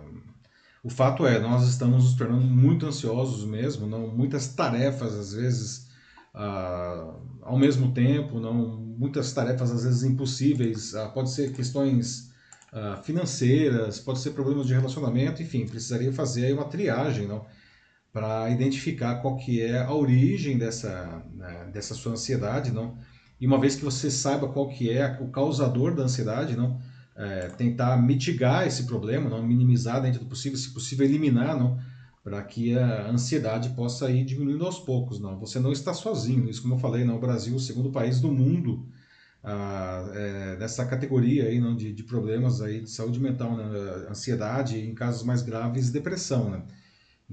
o 0.84 0.90
fato 0.90 1.26
é, 1.26 1.40
nós 1.40 1.66
estamos 1.66 2.04
nos 2.04 2.16
tornando 2.16 2.44
muito 2.44 2.86
ansiosos 2.86 3.46
mesmo, 3.46 3.88
não, 3.88 4.06
muitas 4.06 4.48
tarefas 4.48 5.14
às 5.14 5.32
vezes 5.32 5.88
a, 6.34 7.16
ao 7.42 7.58
mesmo 7.58 7.94
tempo, 7.94 8.38
não, 8.38 8.54
muitas 8.78 9.32
tarefas 9.32 9.72
às 9.72 9.86
vezes 9.86 10.04
impossíveis, 10.04 10.94
a, 10.94 11.08
pode 11.08 11.32
ser 11.32 11.54
questões 11.54 12.30
financeiras, 13.04 14.00
pode 14.00 14.20
ser 14.20 14.32
problemas 14.32 14.68
de 14.68 14.74
relacionamento, 14.74 15.42
enfim, 15.42 15.66
precisaria 15.66 16.12
fazer 16.12 16.54
uma 16.54 16.66
triagem, 16.66 17.28
não, 17.28 17.46
para 18.12 18.50
identificar 18.50 19.22
qual 19.22 19.38
que 19.38 19.62
é 19.62 19.84
a 19.84 19.94
origem 19.94 20.58
dessa, 20.58 21.24
né, 21.34 21.70
dessa 21.72 21.94
sua 21.94 22.12
ansiedade, 22.12 22.74
não 22.74 22.98
E 23.39 23.48
uma 23.48 23.60
vez 23.60 23.76
que 23.76 23.84
você 23.84 24.10
saiba 24.10 24.48
qual 24.48 24.69
que 24.69 24.89
é 24.89 25.17
o 25.22 25.28
causador 25.28 25.93
da 25.96 26.04
ansiedade, 26.04 26.56
não, 26.56 26.80
é, 27.15 27.48
tentar 27.50 27.98
mitigar 27.98 28.65
esse 28.65 28.84
problema, 28.84 29.30
não 29.30 29.46
minimizar 29.46 30.02
dentro 30.02 30.22
do 30.22 30.26
possível, 30.26 30.58
se 30.58 30.69
possível 30.74 31.06
eliminar, 31.06 31.58
não, 31.58 31.80
para 32.24 32.41
que 32.43 32.78
a 32.78 33.10
ansiedade 33.10 33.69
possa 33.69 34.10
ir 34.10 34.24
diminuindo 34.24 34.65
aos 34.65 34.80
poucos, 34.80 35.19
não. 35.19 35.38
Você 35.39 35.60
não 35.60 35.72
está 35.72 35.93
sozinho. 35.93 36.50
Isso, 36.50 36.62
como 36.62 36.76
eu 36.76 36.80
falei, 36.80 37.04
não, 37.04 37.17
o 37.17 37.19
Brasil, 37.19 37.54
é 37.54 37.58
o 37.58 37.60
segundo 37.60 37.91
país 37.91 38.22
do 38.22 38.32
mundo 38.32 38.88
ah, 39.43 40.10
é, 40.13 40.56
nessa 40.58 40.86
categoria 40.86 41.48
aí, 41.48 41.60
não, 41.60 41.76
de, 41.76 41.91
de 41.91 42.04
problemas 42.04 42.62
aí 42.62 42.80
de 42.82 42.89
saúde 42.89 43.19
mental, 43.19 43.58
né, 43.58 43.65
ansiedade, 44.10 44.80
em 44.80 44.96
casos 44.96 45.24
mais 45.24 45.41
graves, 45.41 45.91
depressão, 45.91 46.50
né. 46.50 46.63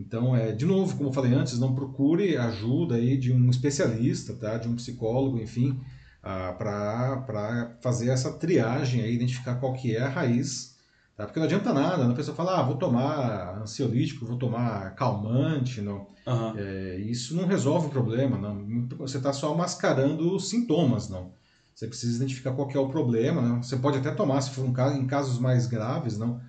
Então, 0.01 0.35
é, 0.35 0.51
de 0.51 0.65
novo, 0.65 0.97
como 0.97 1.11
eu 1.11 1.13
falei 1.13 1.35
antes, 1.35 1.59
não 1.59 1.75
procure 1.75 2.35
ajuda 2.35 2.95
aí 2.95 3.19
de 3.19 3.31
um 3.31 3.51
especialista, 3.51 4.33
tá? 4.33 4.57
de 4.57 4.67
um 4.67 4.75
psicólogo, 4.75 5.39
enfim, 5.39 5.79
ah, 6.23 6.55
para 6.57 7.77
fazer 7.83 8.09
essa 8.09 8.33
triagem, 8.33 9.03
aí, 9.03 9.15
identificar 9.15 9.57
qual 9.57 9.75
que 9.75 9.95
é 9.95 10.01
a 10.01 10.09
raiz. 10.09 10.75
Tá? 11.15 11.27
Porque 11.27 11.39
não 11.39 11.45
adianta 11.45 11.75
nada, 11.75 12.07
né? 12.07 12.13
a 12.13 12.17
pessoa 12.17 12.35
fala, 12.35 12.59
ah, 12.59 12.63
vou 12.63 12.77
tomar 12.77 13.59
ansiolítico, 13.61 14.25
vou 14.25 14.39
tomar 14.39 14.95
calmante. 14.95 15.83
Não. 15.83 16.07
Uhum. 16.27 16.55
É, 16.57 16.97
isso 16.97 17.37
não 17.37 17.47
resolve 17.47 17.89
o 17.89 17.91
problema, 17.91 18.39
não. 18.39 18.89
você 18.97 19.19
está 19.19 19.35
só 19.35 19.55
mascarando 19.55 20.35
os 20.35 20.49
sintomas. 20.49 21.11
não. 21.11 21.39
Você 21.75 21.87
precisa 21.87 22.17
identificar 22.17 22.53
qual 22.53 22.69
que 22.69 22.77
é 22.77 22.81
o 22.81 22.89
problema. 22.89 23.41
Não? 23.41 23.63
Você 23.63 23.77
pode 23.77 23.99
até 23.99 24.11
tomar, 24.11 24.41
se 24.41 24.51
for 24.51 24.65
um 24.65 24.73
caso, 24.73 24.97
em 24.97 25.07
casos 25.07 25.39
mais 25.39 25.67
graves, 25.67 26.19
não 26.19 26.41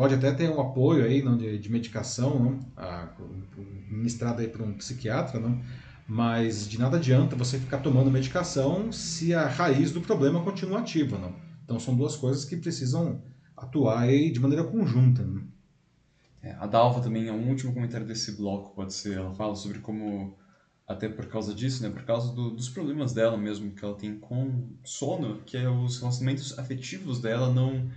Pode 0.00 0.14
até 0.14 0.32
ter 0.32 0.48
um 0.48 0.58
apoio 0.58 1.04
aí 1.04 1.20
não, 1.20 1.36
de, 1.36 1.58
de 1.58 1.70
medicação, 1.70 2.42
não, 2.42 2.58
a, 2.74 3.06
ministrada 3.90 4.40
aí 4.40 4.48
por 4.48 4.62
um 4.62 4.72
psiquiatra, 4.72 5.38
não, 5.38 5.60
mas 6.08 6.66
de 6.66 6.78
nada 6.78 6.96
adianta 6.96 7.36
você 7.36 7.58
ficar 7.58 7.80
tomando 7.80 8.10
medicação 8.10 8.90
se 8.90 9.34
a 9.34 9.46
raiz 9.46 9.92
do 9.92 10.00
problema 10.00 10.42
continua 10.42 10.78
ativa. 10.78 11.18
Não. 11.18 11.34
Então 11.62 11.78
são 11.78 11.94
duas 11.94 12.16
coisas 12.16 12.46
que 12.46 12.56
precisam 12.56 13.20
atuar 13.54 13.98
aí 13.98 14.30
de 14.30 14.40
maneira 14.40 14.64
conjunta. 14.64 15.22
Né? 15.22 15.42
É, 16.44 16.52
a 16.52 16.66
Dalva 16.66 17.02
também, 17.02 17.28
é 17.28 17.32
um 17.32 17.50
último 17.50 17.74
comentário 17.74 18.06
desse 18.06 18.32
bloco, 18.32 18.74
pode 18.74 18.94
ser, 18.94 19.18
ela 19.18 19.34
fala 19.34 19.54
sobre 19.54 19.80
como, 19.80 20.34
até 20.88 21.10
por 21.10 21.26
causa 21.26 21.54
disso, 21.54 21.82
né, 21.82 21.90
por 21.90 22.04
causa 22.04 22.32
do, 22.32 22.50
dos 22.50 22.70
problemas 22.70 23.12
dela 23.12 23.36
mesmo, 23.36 23.72
que 23.72 23.84
ela 23.84 23.96
tem 23.96 24.18
com 24.18 24.66
sono, 24.82 25.42
que 25.44 25.58
é 25.58 25.68
os 25.68 25.98
relacionamentos 25.98 26.58
afetivos 26.58 27.20
dela 27.20 27.52
não 27.52 27.90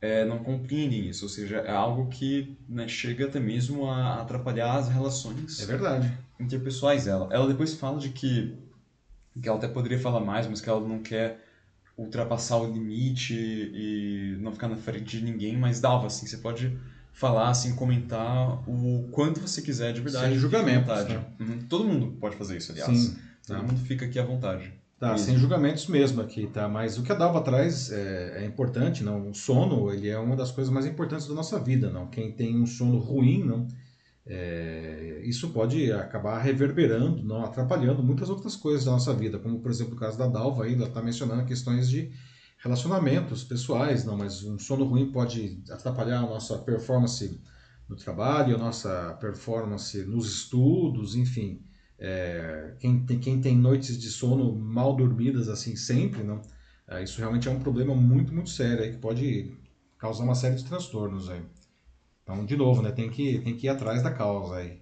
é, 0.00 0.24
não 0.24 0.38
compreendem 0.38 1.08
isso, 1.08 1.24
ou 1.24 1.28
seja, 1.28 1.58
é 1.58 1.72
algo 1.72 2.08
que 2.08 2.56
né, 2.68 2.86
chega 2.86 3.26
até 3.26 3.40
mesmo 3.40 3.86
a 3.86 4.20
atrapalhar 4.20 4.76
as 4.76 4.88
relações 4.88 5.60
é 5.60 5.66
verdade. 5.66 6.18
interpessoais 6.38 7.06
dela. 7.06 7.28
Ela 7.32 7.48
depois 7.48 7.74
fala 7.74 7.98
de 7.98 8.10
que, 8.10 8.56
que 9.40 9.48
ela 9.48 9.58
até 9.58 9.68
poderia 9.68 9.98
falar 9.98 10.20
mais, 10.20 10.46
mas 10.46 10.60
que 10.60 10.68
ela 10.68 10.86
não 10.86 11.00
quer 11.00 11.44
ultrapassar 11.96 12.58
o 12.58 12.72
limite 12.72 13.34
e 13.34 14.36
não 14.40 14.52
ficar 14.52 14.68
na 14.68 14.76
frente 14.76 15.18
de 15.18 15.24
ninguém, 15.24 15.56
mas 15.56 15.80
dava, 15.80 16.06
assim, 16.06 16.26
você 16.26 16.36
pode 16.36 16.78
falar, 17.12 17.48
assim, 17.48 17.74
comentar 17.74 18.62
o 18.68 19.08
quanto 19.10 19.40
você 19.40 19.60
quiser 19.60 19.92
de 19.92 20.00
verdade. 20.00 20.30
Sem 20.30 20.38
julgamento. 20.38 20.86
Né? 20.86 21.24
Uhum. 21.40 21.58
Todo 21.68 21.84
mundo 21.84 22.16
pode 22.20 22.36
fazer 22.36 22.56
isso, 22.56 22.70
aliás. 22.70 22.96
Sim. 22.96 23.16
Todo 23.44 23.64
mundo 23.64 23.80
fica 23.80 24.06
aqui 24.06 24.18
à 24.18 24.22
vontade. 24.22 24.72
Tá, 24.98 25.16
sem 25.16 25.38
julgamentos 25.38 25.86
mesmo 25.86 26.20
aqui, 26.20 26.48
tá? 26.48 26.68
Mas 26.68 26.98
o 26.98 27.04
que 27.04 27.12
a 27.12 27.14
Dalva 27.14 27.40
traz 27.40 27.92
é, 27.92 28.42
é, 28.42 28.44
importante, 28.44 29.04
não? 29.04 29.30
O 29.30 29.34
sono, 29.34 29.92
ele 29.92 30.08
é 30.08 30.18
uma 30.18 30.34
das 30.34 30.50
coisas 30.50 30.72
mais 30.72 30.86
importantes 30.86 31.28
da 31.28 31.34
nossa 31.34 31.56
vida, 31.60 31.88
não? 31.88 32.08
Quem 32.08 32.32
tem 32.32 32.60
um 32.60 32.66
sono 32.66 32.98
ruim, 32.98 33.44
não? 33.44 33.68
É, 34.26 35.22
isso 35.24 35.50
pode 35.50 35.92
acabar 35.92 36.40
reverberando, 36.40 37.22
não? 37.22 37.44
Atrapalhando 37.44 38.02
muitas 38.02 38.28
outras 38.28 38.56
coisas 38.56 38.86
da 38.86 38.90
nossa 38.90 39.14
vida, 39.14 39.38
como 39.38 39.60
por 39.60 39.70
exemplo 39.70 39.94
o 39.94 39.96
caso 39.96 40.18
da 40.18 40.26
Dalva 40.26 40.64
aí, 40.64 40.74
ela 40.74 40.88
está 40.88 41.00
mencionando 41.00 41.44
questões 41.44 41.88
de 41.88 42.10
relacionamentos 42.58 43.44
pessoais, 43.44 44.04
não? 44.04 44.16
Mas 44.16 44.42
um 44.42 44.58
sono 44.58 44.84
ruim 44.84 45.12
pode 45.12 45.62
atrapalhar 45.70 46.18
a 46.18 46.22
nossa 46.22 46.58
performance 46.58 47.40
no 47.88 47.94
trabalho, 47.94 48.56
a 48.56 48.58
nossa 48.58 49.16
performance 49.20 49.96
nos 50.06 50.28
estudos, 50.28 51.14
enfim. 51.14 51.62
É, 51.98 52.74
quem, 52.78 53.04
tem, 53.04 53.18
quem 53.18 53.40
tem 53.40 53.56
noites 53.56 53.98
de 53.98 54.08
sono 54.08 54.54
mal 54.54 54.94
dormidas 54.94 55.48
assim 55.48 55.74
sempre, 55.74 56.22
não, 56.22 56.40
é, 56.86 57.02
isso 57.02 57.18
realmente 57.18 57.48
é 57.48 57.50
um 57.50 57.58
problema 57.58 57.94
muito, 57.94 58.32
muito 58.32 58.50
sério 58.50 58.84
aí, 58.84 58.92
que 58.92 58.98
pode 58.98 59.52
causar 59.98 60.22
uma 60.22 60.34
série 60.34 60.54
de 60.54 60.64
transtornos 60.64 61.28
aí. 61.28 61.42
Então, 62.22 62.44
de 62.44 62.56
novo, 62.56 62.82
né, 62.82 62.92
tem 62.92 63.10
que, 63.10 63.40
tem 63.40 63.56
que 63.56 63.66
ir 63.66 63.70
atrás 63.70 64.02
da 64.02 64.12
causa 64.12 64.56
aí. 64.56 64.80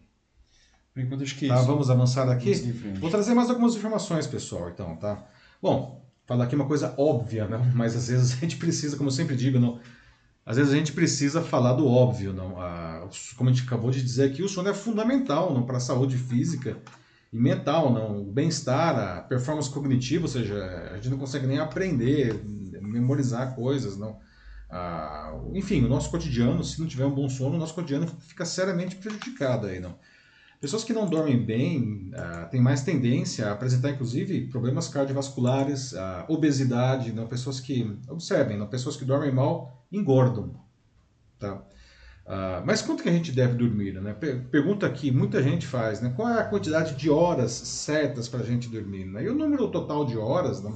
Por 0.92 1.02
enquanto, 1.02 1.22
acho 1.22 1.36
que 1.36 1.48
tá, 1.48 1.56
isso. 1.56 1.66
Vamos 1.66 1.90
avançar 1.90 2.28
aqui. 2.28 2.52
Vou 3.00 3.10
trazer 3.10 3.34
mais 3.34 3.48
algumas 3.48 3.74
informações, 3.74 4.26
pessoal, 4.26 4.68
então, 4.68 4.96
tá? 4.96 5.26
Bom, 5.60 6.04
falar 6.26 6.44
aqui 6.44 6.54
uma 6.54 6.66
coisa 6.66 6.94
óbvia, 6.98 7.46
né? 7.46 7.58
mas 7.74 7.96
às 7.96 8.08
vezes 8.08 8.34
a 8.34 8.36
gente 8.36 8.56
precisa, 8.56 8.96
como 8.96 9.08
eu 9.08 9.12
sempre 9.12 9.36
digo, 9.36 9.58
não, 9.58 9.80
às 10.44 10.56
vezes 10.56 10.72
a 10.72 10.76
gente 10.76 10.92
precisa 10.92 11.40
falar 11.40 11.72
do 11.72 11.86
óbvio, 11.86 12.32
não? 12.32 12.60
Ah, 12.60 13.08
como 13.36 13.48
a 13.48 13.52
gente 13.52 13.66
acabou 13.66 13.90
de 13.90 14.02
dizer 14.02 14.30
aqui, 14.30 14.42
o 14.42 14.48
sono 14.48 14.68
é 14.68 14.74
fundamental 14.74 15.52
não 15.54 15.64
para 15.64 15.78
a 15.78 15.80
saúde 15.80 16.16
física 16.16 16.76
e 17.32 17.38
mental, 17.38 17.92
não. 17.92 18.22
O 18.22 18.32
bem-estar, 18.32 19.18
a 19.18 19.22
performance 19.22 19.70
cognitiva, 19.70 20.24
ou 20.24 20.30
seja, 20.30 20.90
a 20.92 20.94
gente 20.96 21.10
não 21.10 21.18
consegue 21.18 21.46
nem 21.46 21.58
aprender, 21.58 22.40
memorizar 22.80 23.54
coisas, 23.54 23.96
não. 23.96 24.18
Ah, 24.68 25.32
enfim, 25.52 25.84
o 25.84 25.88
nosso 25.88 26.10
cotidiano, 26.10 26.62
se 26.64 26.80
não 26.80 26.88
tiver 26.88 27.04
um 27.06 27.14
bom 27.14 27.28
sono, 27.28 27.56
o 27.56 27.58
nosso 27.58 27.74
cotidiano 27.74 28.06
fica 28.20 28.44
seriamente 28.44 28.96
prejudicado 28.96 29.66
aí, 29.66 29.80
não. 29.80 29.96
Pessoas 30.60 30.82
que 30.82 30.92
não 30.92 31.08
dormem 31.08 31.44
bem 31.44 32.10
ah, 32.14 32.48
têm 32.50 32.60
mais 32.60 32.82
tendência 32.82 33.48
a 33.48 33.52
apresentar, 33.52 33.90
inclusive, 33.90 34.48
problemas 34.48 34.88
cardiovasculares, 34.88 35.94
ah, 35.94 36.24
obesidade, 36.28 37.12
não. 37.12 37.26
Pessoas 37.26 37.60
que, 37.60 37.98
observem, 38.08 38.56
não. 38.56 38.66
Pessoas 38.66 38.96
que 38.96 39.04
dormem 39.04 39.32
mal 39.32 39.84
engordam, 39.92 40.54
tá? 41.38 41.62
Uh, 42.26 42.60
mas 42.66 42.82
quanto 42.82 43.04
que 43.04 43.08
a 43.08 43.12
gente 43.12 43.30
deve 43.30 43.54
dormir? 43.54 43.92
Né? 44.00 44.12
Pergunta 44.50 44.90
que 44.90 45.12
muita 45.12 45.40
gente 45.40 45.64
faz, 45.64 46.00
né? 46.00 46.12
Qual 46.16 46.28
é 46.28 46.40
a 46.40 46.44
quantidade 46.44 46.96
de 46.96 47.08
horas 47.08 47.52
certas 47.52 48.28
para 48.28 48.40
a 48.40 48.44
gente 48.44 48.68
dormir? 48.68 49.04
Né? 49.04 49.24
E 49.24 49.28
o 49.28 49.34
número 49.34 49.68
total 49.70 50.04
de 50.04 50.18
horas 50.18 50.58
uh, 50.58 50.74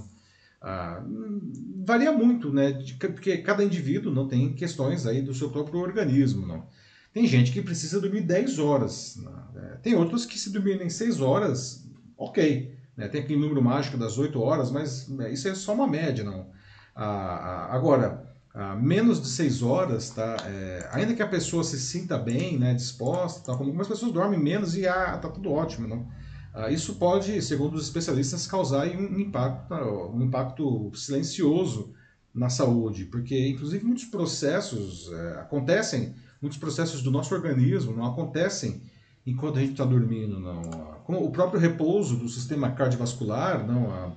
varia 1.84 2.12
muito, 2.12 2.52
né? 2.52 2.80
Porque 3.00 3.38
cada 3.38 3.64
indivíduo 3.64 4.14
não 4.14 4.28
tem 4.28 4.52
questões 4.52 5.06
aí 5.06 5.20
do 5.22 5.34
seu 5.34 5.50
próprio 5.50 5.80
organismo, 5.80 6.46
não. 6.46 6.66
Tem 7.12 7.26
gente 7.26 7.50
que 7.50 7.60
precisa 7.60 8.00
dormir 8.00 8.20
10 8.20 8.60
horas, 8.60 9.16
né? 9.16 9.78
tem 9.82 9.96
outros 9.96 10.24
que 10.24 10.38
se 10.38 10.50
dormirem 10.50 10.88
6 10.88 11.20
horas, 11.20 11.84
ok. 12.16 12.72
Né? 12.96 13.08
Tem 13.08 13.22
aquele 13.22 13.40
número 13.40 13.60
mágico 13.60 13.98
das 13.98 14.16
8 14.16 14.40
horas, 14.40 14.70
mas 14.70 15.08
né, 15.08 15.32
isso 15.32 15.48
é 15.48 15.54
só 15.56 15.74
uma 15.74 15.88
média, 15.88 16.22
não. 16.22 16.42
Uh, 16.42 17.70
agora, 17.70 18.29
ah, 18.52 18.74
menos 18.74 19.20
de 19.20 19.28
seis 19.28 19.62
horas, 19.62 20.10
tá? 20.10 20.36
É, 20.46 20.88
ainda 20.92 21.14
que 21.14 21.22
a 21.22 21.28
pessoa 21.28 21.62
se 21.62 21.78
sinta 21.78 22.18
bem, 22.18 22.58
né, 22.58 22.74
disposta, 22.74 23.40
tá? 23.40 23.52
como 23.56 23.70
algumas 23.70 23.86
pessoas 23.86 24.12
dormem 24.12 24.40
menos 24.40 24.76
e 24.76 24.86
ah, 24.88 25.16
tá 25.18 25.28
tudo 25.28 25.52
ótimo, 25.52 25.86
não? 25.86 26.08
Ah, 26.52 26.70
isso 26.70 26.96
pode, 26.96 27.40
segundo 27.42 27.74
os 27.74 27.84
especialistas, 27.84 28.46
causar 28.46 28.88
um 28.88 29.20
impacto, 29.20 29.74
um 30.12 30.22
impacto 30.22 30.90
silencioso 30.94 31.92
na 32.34 32.48
saúde, 32.48 33.04
porque 33.04 33.48
inclusive 33.48 33.84
muitos 33.84 34.04
processos 34.04 35.10
é, 35.12 35.40
acontecem, 35.40 36.14
muitos 36.42 36.58
processos 36.58 37.02
do 37.02 37.10
nosso 37.10 37.34
organismo 37.34 37.94
não 37.94 38.04
acontecem 38.04 38.82
enquanto 39.24 39.58
a 39.58 39.60
gente 39.60 39.72
está 39.72 39.84
dormindo, 39.84 40.40
não. 40.40 40.62
Como 41.04 41.24
o 41.24 41.30
próprio 41.30 41.60
repouso 41.60 42.16
do 42.16 42.28
sistema 42.28 42.70
cardiovascular, 42.72 43.64
não. 43.66 44.16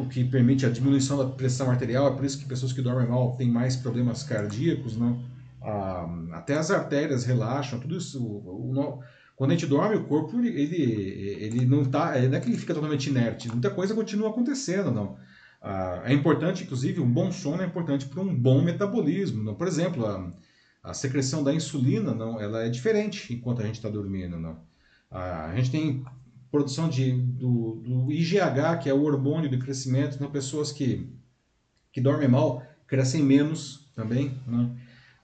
O 0.00 0.06
que 0.06 0.24
permite 0.24 0.64
a 0.64 0.70
diminuição 0.70 1.18
da 1.18 1.26
pressão 1.26 1.70
arterial, 1.70 2.08
é 2.08 2.16
por 2.16 2.24
isso 2.24 2.38
que 2.38 2.46
pessoas 2.46 2.72
que 2.72 2.80
dormem 2.80 3.08
mal 3.08 3.36
têm 3.36 3.50
mais 3.50 3.76
problemas 3.76 4.22
cardíacos, 4.22 4.96
né? 4.96 5.18
Ah, 5.60 6.08
até 6.32 6.56
as 6.56 6.70
artérias 6.70 7.24
relaxam, 7.24 7.78
tudo 7.78 7.96
isso. 7.96 8.22
O, 8.22 8.78
o, 8.78 9.02
quando 9.36 9.50
a 9.50 9.54
gente 9.54 9.66
dorme, 9.66 9.96
o 9.96 10.04
corpo 10.04 10.38
ele, 10.38 10.48
ele, 10.48 10.82
ele 11.44 11.66
não 11.66 11.84
tá, 11.84 12.18
não 12.20 12.36
é 12.36 12.40
que 12.40 12.48
ele 12.48 12.58
fica 12.58 12.74
totalmente 12.74 13.10
inerte, 13.10 13.48
muita 13.48 13.70
coisa 13.70 13.94
continua 13.94 14.30
acontecendo, 14.30 14.90
não. 14.90 15.16
Ah, 15.60 16.02
é 16.04 16.12
importante, 16.12 16.64
inclusive, 16.64 17.00
um 17.00 17.10
bom 17.10 17.30
sono 17.30 17.62
é 17.62 17.66
importante 17.66 18.06
para 18.06 18.20
um 18.20 18.34
bom 18.34 18.62
metabolismo. 18.62 19.44
Não? 19.44 19.54
Por 19.54 19.68
exemplo, 19.68 20.04
a, 20.06 20.32
a 20.82 20.94
secreção 20.94 21.44
da 21.44 21.54
insulina, 21.54 22.12
não, 22.14 22.40
ela 22.40 22.64
é 22.64 22.68
diferente 22.68 23.32
enquanto 23.32 23.62
a 23.62 23.66
gente 23.66 23.76
está 23.76 23.88
dormindo, 23.88 24.38
não. 24.38 24.58
Ah, 25.10 25.50
a 25.52 25.56
gente 25.56 25.70
tem 25.70 26.04
produção 26.52 26.86
de, 26.86 27.12
do, 27.12 27.80
do 27.82 28.12
IGH, 28.12 28.78
que 28.82 28.88
é 28.90 28.94
o 28.94 29.02
hormônio 29.02 29.50
do 29.50 29.58
crescimento, 29.58 30.14
então 30.14 30.30
pessoas 30.30 30.70
que, 30.70 31.10
que 31.90 32.00
dormem 32.00 32.28
mal 32.28 32.62
crescem 32.86 33.22
menos 33.22 33.90
também, 33.96 34.38
né? 34.46 34.70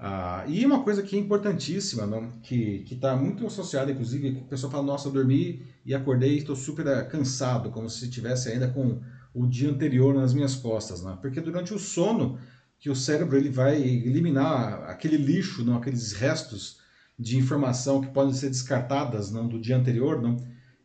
Ah, 0.01 0.45
e 0.47 0.65
uma 0.65 0.83
coisa 0.85 1.03
que 1.03 1.17
é 1.17 1.19
importantíssima, 1.19 2.07
né? 2.07 2.31
que 2.43 2.87
está 2.89 3.17
muito 3.17 3.45
associada, 3.45 3.91
inclusive, 3.91 4.33
que 4.33 4.41
a 4.41 4.45
pessoa 4.45 4.71
fala, 4.71 4.85
nossa, 4.85 5.09
eu 5.09 5.13
dormi 5.13 5.67
e 5.85 5.93
acordei 5.93 6.35
e 6.35 6.39
estou 6.39 6.55
super 6.55 6.87
eh, 6.87 7.03
cansado, 7.03 7.71
como 7.71 7.91
se 7.91 8.05
estivesse 8.05 8.49
ainda 8.49 8.69
com 8.69 9.01
o 9.35 9.45
dia 9.45 9.69
anterior 9.69 10.15
nas 10.15 10.33
minhas 10.33 10.55
costas, 10.55 11.03
né? 11.03 11.19
porque 11.21 11.41
durante 11.41 11.75
o 11.75 11.81
sono, 11.81 12.39
que 12.79 12.89
o 12.89 12.95
cérebro 12.95 13.37
ele 13.37 13.51
vai 13.51 13.83
eliminar 13.83 14.85
aquele 14.85 15.17
lixo, 15.17 15.65
não, 15.65 15.77
aqueles 15.77 16.13
restos 16.13 16.79
de 17.19 17.37
informação 17.37 18.01
que 18.01 18.13
podem 18.13 18.33
ser 18.33 18.51
descartadas 18.51 19.33
não, 19.33 19.49
do 19.49 19.61
dia 19.61 19.77
anterior, 19.77 20.23
não, 20.23 20.37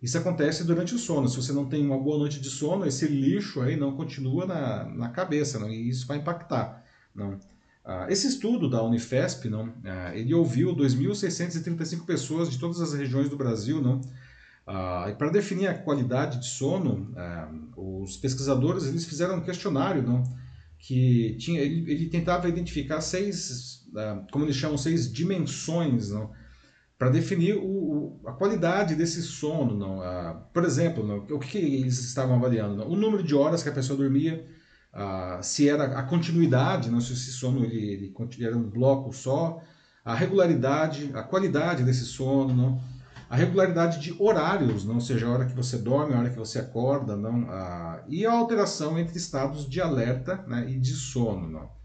Isso 0.03 0.17
acontece 0.17 0.65
durante 0.65 0.93
o 0.93 0.99
sono. 0.99 1.29
Se 1.29 1.37
você 1.37 1.53
não 1.53 1.65
tem 1.65 1.85
uma 1.85 1.97
boa 1.97 2.17
noite 2.17 2.41
de 2.41 2.49
sono, 2.49 2.85
esse 2.85 3.07
lixo 3.07 3.61
aí 3.61 3.77
não 3.77 3.95
continua 3.95 4.45
na, 4.45 4.83
na 4.83 5.09
cabeça, 5.09 5.57
não, 5.57 5.69
e 5.69 5.87
isso 5.87 6.05
vai 6.05 6.17
impactar. 6.17 6.83
Não. 7.15 7.39
Ah, 7.85 8.07
esse 8.09 8.27
estudo 8.27 8.69
da 8.69 8.83
Unifesp, 8.83 9.47
não, 9.47 9.73
ah, 9.85 10.13
ele 10.13 10.33
ouviu 10.33 10.75
2.635 10.75 12.05
pessoas 12.05 12.51
de 12.51 12.59
todas 12.59 12.81
as 12.81 12.93
regiões 12.93 13.29
do 13.29 13.37
Brasil, 13.37 13.81
não, 13.81 14.01
ah, 14.67 15.07
e 15.09 15.13
para 15.15 15.29
definir 15.29 15.67
a 15.67 15.73
qualidade 15.73 16.39
de 16.39 16.47
sono, 16.47 17.13
ah, 17.15 17.49
os 17.77 18.17
pesquisadores 18.17 18.85
eles 18.85 19.05
fizeram 19.05 19.37
um 19.37 19.41
questionário, 19.41 20.01
não, 20.01 20.23
que 20.79 21.37
tinha, 21.39 21.61
ele, 21.61 21.89
ele 21.89 22.09
tentava 22.09 22.49
identificar 22.49 22.99
seis, 22.99 23.85
ah, 23.95 24.21
como 24.31 24.43
eles 24.43 24.55
chamam, 24.57 24.77
seis 24.77 25.11
dimensões, 25.11 26.09
não, 26.09 26.29
para 27.03 27.09
definir 27.09 27.57
o, 27.57 27.65
o, 27.65 28.21
a 28.25 28.31
qualidade 28.31 28.95
desse 28.95 29.21
sono, 29.21 29.75
não. 29.75 30.01
Ah, 30.01 30.41
por 30.53 30.63
exemplo, 30.63 31.05
não, 31.05 31.17
o 31.17 31.37
que, 31.37 31.49
que, 31.49 31.57
eles 31.57 31.99
estavam 31.99 32.37
avaliando? 32.37 32.77
Não? 32.77 32.87
O 32.87 32.95
número 32.95 33.21
de 33.21 33.35
horas 33.35 33.61
que 33.61 33.67
a 33.67 33.73
pessoa 33.73 33.97
dormia 33.97 34.47
ah, 34.93 35.39
se 35.41 35.67
era 35.67 35.99
a 35.99 36.03
continuidade, 36.03 36.89
não 36.89 37.01
se 37.01 37.11
esse 37.11 37.31
sono 37.31 37.65
ele, 37.65 37.77
ele, 37.77 38.13
era 38.45 38.55
um 38.55 38.63
bloco 38.63 39.11
só, 39.11 39.61
a 40.05 40.15
regularidade, 40.15 41.11
a 41.13 41.23
qualidade 41.23 41.83
desse 41.83 42.05
sono, 42.05 42.53
não, 42.53 42.81
a 43.29 43.35
regularidade 43.35 43.99
de 43.99 44.15
horários, 44.17 44.85
não 44.85 45.01
seja 45.01 45.27
a 45.27 45.31
hora 45.31 45.45
que 45.45 45.53
você 45.53 45.77
dorme, 45.77 46.13
a 46.13 46.19
hora 46.19 46.29
que 46.29 46.39
você 46.39 46.59
acorda, 46.59 47.17
não, 47.17 47.49
a, 47.49 48.01
e 48.07 48.25
a 48.25 48.31
alteração 48.31 48.97
entre 48.97 49.17
estados 49.17 49.67
de 49.67 49.81
alerta 49.81 50.41
né, 50.47 50.69
e 50.69 50.79
de 50.79 50.93
sono, 50.93 51.49
não. 51.49 51.82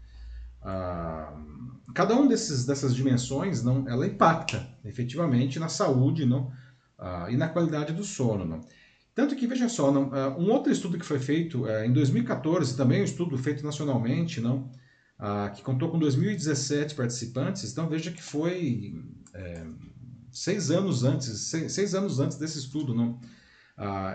A, 0.61 1.33
cada 1.93 2.15
um 2.15 2.27
desses 2.27 2.65
dessas 2.65 2.95
dimensões, 2.95 3.63
não, 3.63 3.87
ela 3.87 4.05
impacta 4.05 4.67
efetivamente 4.85 5.59
na 5.59 5.69
saúde, 5.69 6.25
não, 6.25 6.51
e 7.29 7.37
na 7.37 7.47
qualidade 7.47 7.93
do 7.93 8.03
sono, 8.03 8.45
não. 8.45 8.61
Tanto 9.19 9.35
que, 9.35 9.47
veja 9.47 9.67
só, 9.67 9.91
não, 9.91 10.09
uh, 10.09 10.39
um 10.39 10.49
outro 10.49 10.71
estudo 10.71 10.97
que 10.97 11.05
foi 11.05 11.19
feito 11.19 11.63
uh, 11.63 11.83
em 11.83 11.91
2014, 11.91 12.77
também 12.77 13.01
um 13.01 13.03
estudo 13.03 13.37
feito 13.37 13.65
nacionalmente, 13.65 14.39
não, 14.39 14.71
que 15.53 15.61
contou 15.61 15.91
com 15.91 15.99
2017 15.99 16.95
participantes, 16.95 17.69
então 17.69 17.89
veja 17.89 18.09
que 18.09 18.23
foi 18.23 19.03
é, 19.33 19.65
seis 20.31 20.71
anos 20.71 21.03
antes, 21.03 21.37
seis, 21.49 21.73
seis, 21.73 21.93
anos 21.93 22.21
antes 22.21 22.37
desse 22.37 22.57
estudo, 22.57 22.95
não, 22.95 23.19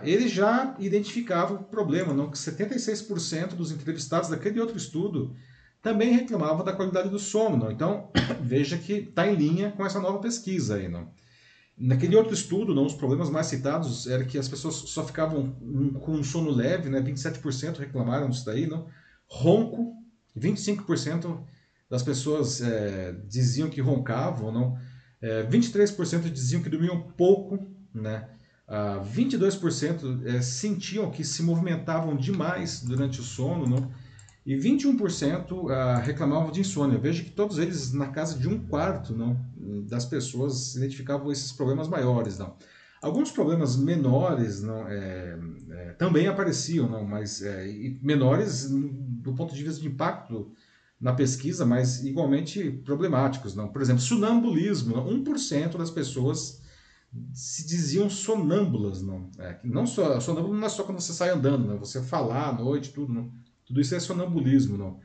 ele 0.03 0.27
já 0.27 0.75
identificava 0.79 1.53
o 1.53 1.65
problema, 1.65 2.15
não, 2.15 2.31
que 2.31 2.39
76% 2.39 3.49
dos 3.49 3.71
entrevistados 3.71 4.31
daquele 4.31 4.59
outro 4.59 4.79
estudo 4.79 5.37
também 5.85 6.13
reclamavam 6.13 6.65
da 6.65 6.73
qualidade 6.73 7.11
do 7.11 7.19
sono. 7.19 7.71
Então 7.71 8.11
veja 8.43 8.77
que 8.77 8.95
está 8.95 9.29
em 9.29 9.37
linha 9.37 9.71
com 9.71 9.87
essa 9.87 10.01
nova 10.01 10.19
pesquisa 10.19 10.77
aí, 10.77 10.89
não. 10.89 11.09
Naquele 11.77 12.17
outro 12.17 12.33
estudo, 12.33 12.75
não, 12.75 12.87
os 12.87 12.95
problemas 12.95 13.29
mais 13.29 13.47
citados 13.47 14.07
era 14.07 14.25
que 14.25 14.39
as 14.39 14.49
pessoas 14.49 14.75
só 14.75 15.05
ficavam 15.05 15.51
com 16.01 16.13
um 16.13 16.23
sono 16.23 16.51
leve, 16.51 16.89
né, 16.89 17.01
27% 17.01 17.79
reclamaram 17.79 18.31
disso 18.31 18.47
daí, 18.47 18.67
não? 18.67 18.87
ronco, 19.27 19.95
25% 20.39 21.41
das 21.91 22.03
pessoas 22.03 22.61
é, 22.61 23.13
diziam 23.27 23.69
que 23.69 23.81
roncavam, 23.81 24.53
não? 24.53 24.79
É, 25.21 25.43
23% 25.45 26.31
diziam 26.31 26.63
que 26.63 26.69
dormiam 26.69 27.01
pouco, 27.17 27.71
né? 27.93 28.29
Ah, 28.67 29.03
22% 29.05 30.27
é, 30.27 30.41
sentiam 30.41 31.11
que 31.11 31.25
se 31.25 31.43
movimentavam 31.43 32.17
demais 32.17 32.83
durante 32.83 33.21
o 33.21 33.23
sono, 33.23 33.67
não? 33.67 33.91
E 34.47 34.57
21% 34.57 35.71
ah, 35.71 35.99
reclamavam 35.99 36.51
de 36.51 36.61
insônia. 36.61 36.99
Veja 36.99 37.25
que 37.25 37.31
todos 37.31 37.59
eles, 37.59 37.93
na 37.93 38.09
casa 38.09 38.39
de 38.39 38.49
um 38.49 38.67
quarto 38.67 39.15
não, 39.15 39.41
das 39.89 40.05
pessoas, 40.05 40.75
identificavam 40.75 41.33
esses 41.33 41.53
problemas 41.53 41.89
maiores. 41.89 42.39
Não. 42.39 42.55
Alguns 43.01 43.31
problemas 43.31 43.77
menores 43.77 44.63
não, 44.63 44.89
é, 44.89 45.39
é, 45.71 45.93
também 45.93 46.27
apareciam, 46.27 46.89
não, 46.89 47.05
mas 47.05 47.43
é, 47.43 47.67
menores 48.01 48.71
do 48.71 49.35
ponto 49.35 49.55
de 49.55 49.63
vista 49.63 49.81
de 49.81 49.89
impacto 49.89 50.53
na 51.01 51.13
pesquisa, 51.13 51.67
mas 51.67 52.03
igualmente 52.03 52.71
problemáticos. 52.85 53.55
Não. 53.55 53.69
Por 53.69 53.83
exemplo, 53.83 54.01
sonambulismo. 54.01 54.97
Não, 54.97 55.23
1% 55.23 55.77
das 55.77 55.91
pessoas 55.91 56.63
se 57.33 57.67
diziam 57.67 58.09
sonâmbulas. 58.09 59.03
Não, 59.03 59.31
é, 59.39 59.59
não 59.63 59.87
só, 59.87 60.19
sonâmbulo 60.21 60.55
não 60.55 60.67
é 60.67 60.71
só 60.71 60.83
quando 60.83 61.01
você 61.01 61.13
sai 61.13 61.31
andando, 61.31 61.67
não, 61.67 61.79
você 61.79 62.03
falar 62.03 62.49
à 62.49 62.53
noite, 62.53 62.93
tudo. 62.93 63.13
Não. 63.13 63.31
Tudo 63.67 63.81
isso 63.81 63.95
é 63.95 64.01
sonambulismo, 64.01 64.77
não? 64.77 65.01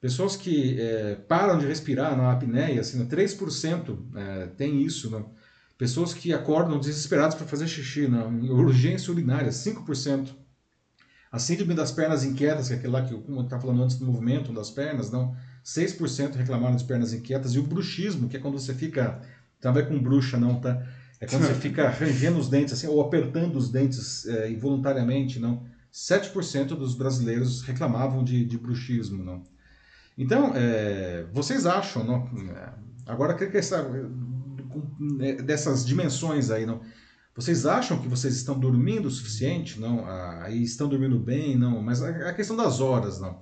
Pessoas 0.00 0.36
que 0.36 0.80
é, 0.80 1.14
param 1.14 1.58
de 1.58 1.66
respirar 1.66 2.16
na 2.16 2.32
apneia, 2.32 2.80
assim, 2.80 3.06
3% 3.06 3.98
é, 4.16 4.46
tem 4.56 4.82
isso, 4.82 5.08
não? 5.10 5.30
Pessoas 5.78 6.12
que 6.12 6.32
acordam 6.32 6.78
desesperadas 6.78 7.34
para 7.34 7.46
fazer 7.46 7.66
xixi, 7.66 8.06
não? 8.08 8.28
urgência 8.50 9.12
urinária, 9.12 9.50
5%. 9.50 10.28
A 11.30 11.38
síndrome 11.38 11.72
das 11.72 11.90
pernas 11.90 12.24
inquietas, 12.24 12.68
que 12.68 12.74
é 12.74 12.76
aquele 12.76 12.92
lá 12.92 13.02
que 13.02 13.14
eu 13.14 13.40
estava 13.40 13.62
falando 13.62 13.82
antes 13.82 13.96
do 13.96 14.04
movimento 14.04 14.52
das 14.52 14.70
pernas, 14.70 15.10
não? 15.10 15.34
6% 15.64 16.34
reclamaram 16.34 16.74
das 16.74 16.82
pernas 16.82 17.12
inquietas. 17.12 17.54
E 17.54 17.58
o 17.58 17.62
bruxismo, 17.62 18.28
que 18.28 18.36
é 18.36 18.40
quando 18.40 18.58
você 18.58 18.74
fica. 18.74 19.20
Também 19.60 19.86
com 19.86 19.98
bruxa, 19.98 20.36
não, 20.36 20.60
tá? 20.60 20.84
É 21.20 21.26
quando 21.26 21.46
você 21.46 21.54
fica 21.58 21.88
rangendo 21.88 22.38
os 22.38 22.48
dentes, 22.48 22.74
assim, 22.74 22.86
ou 22.86 23.00
apertando 23.00 23.56
os 23.56 23.70
dentes 23.70 24.26
é, 24.26 24.50
involuntariamente, 24.50 25.38
não? 25.38 25.64
7% 25.92 26.68
dos 26.68 26.94
brasileiros 26.94 27.62
reclamavam 27.62 28.24
de, 28.24 28.44
de 28.44 28.56
bruxismo. 28.56 29.22
Não? 29.22 29.42
Então, 30.16 30.52
é, 30.54 31.26
vocês 31.32 31.66
acham, 31.66 32.04
não, 32.04 32.28
agora 33.06 33.34
que 33.34 33.56
essa, 33.56 33.86
é, 35.20 35.34
dessas 35.42 35.84
dimensões 35.84 36.50
aí, 36.50 36.64
não, 36.64 36.80
vocês 37.34 37.64
acham 37.64 37.98
que 37.98 38.08
vocês 38.08 38.36
estão 38.36 38.58
dormindo 38.58 39.06
o 39.06 39.10
suficiente? 39.10 39.80
Não, 39.80 40.06
aí 40.06 40.62
estão 40.62 40.86
dormindo 40.86 41.18
bem? 41.18 41.56
Não, 41.56 41.80
mas 41.80 42.02
a 42.02 42.32
questão 42.34 42.56
das 42.56 42.80
horas, 42.80 43.20
não. 43.20 43.40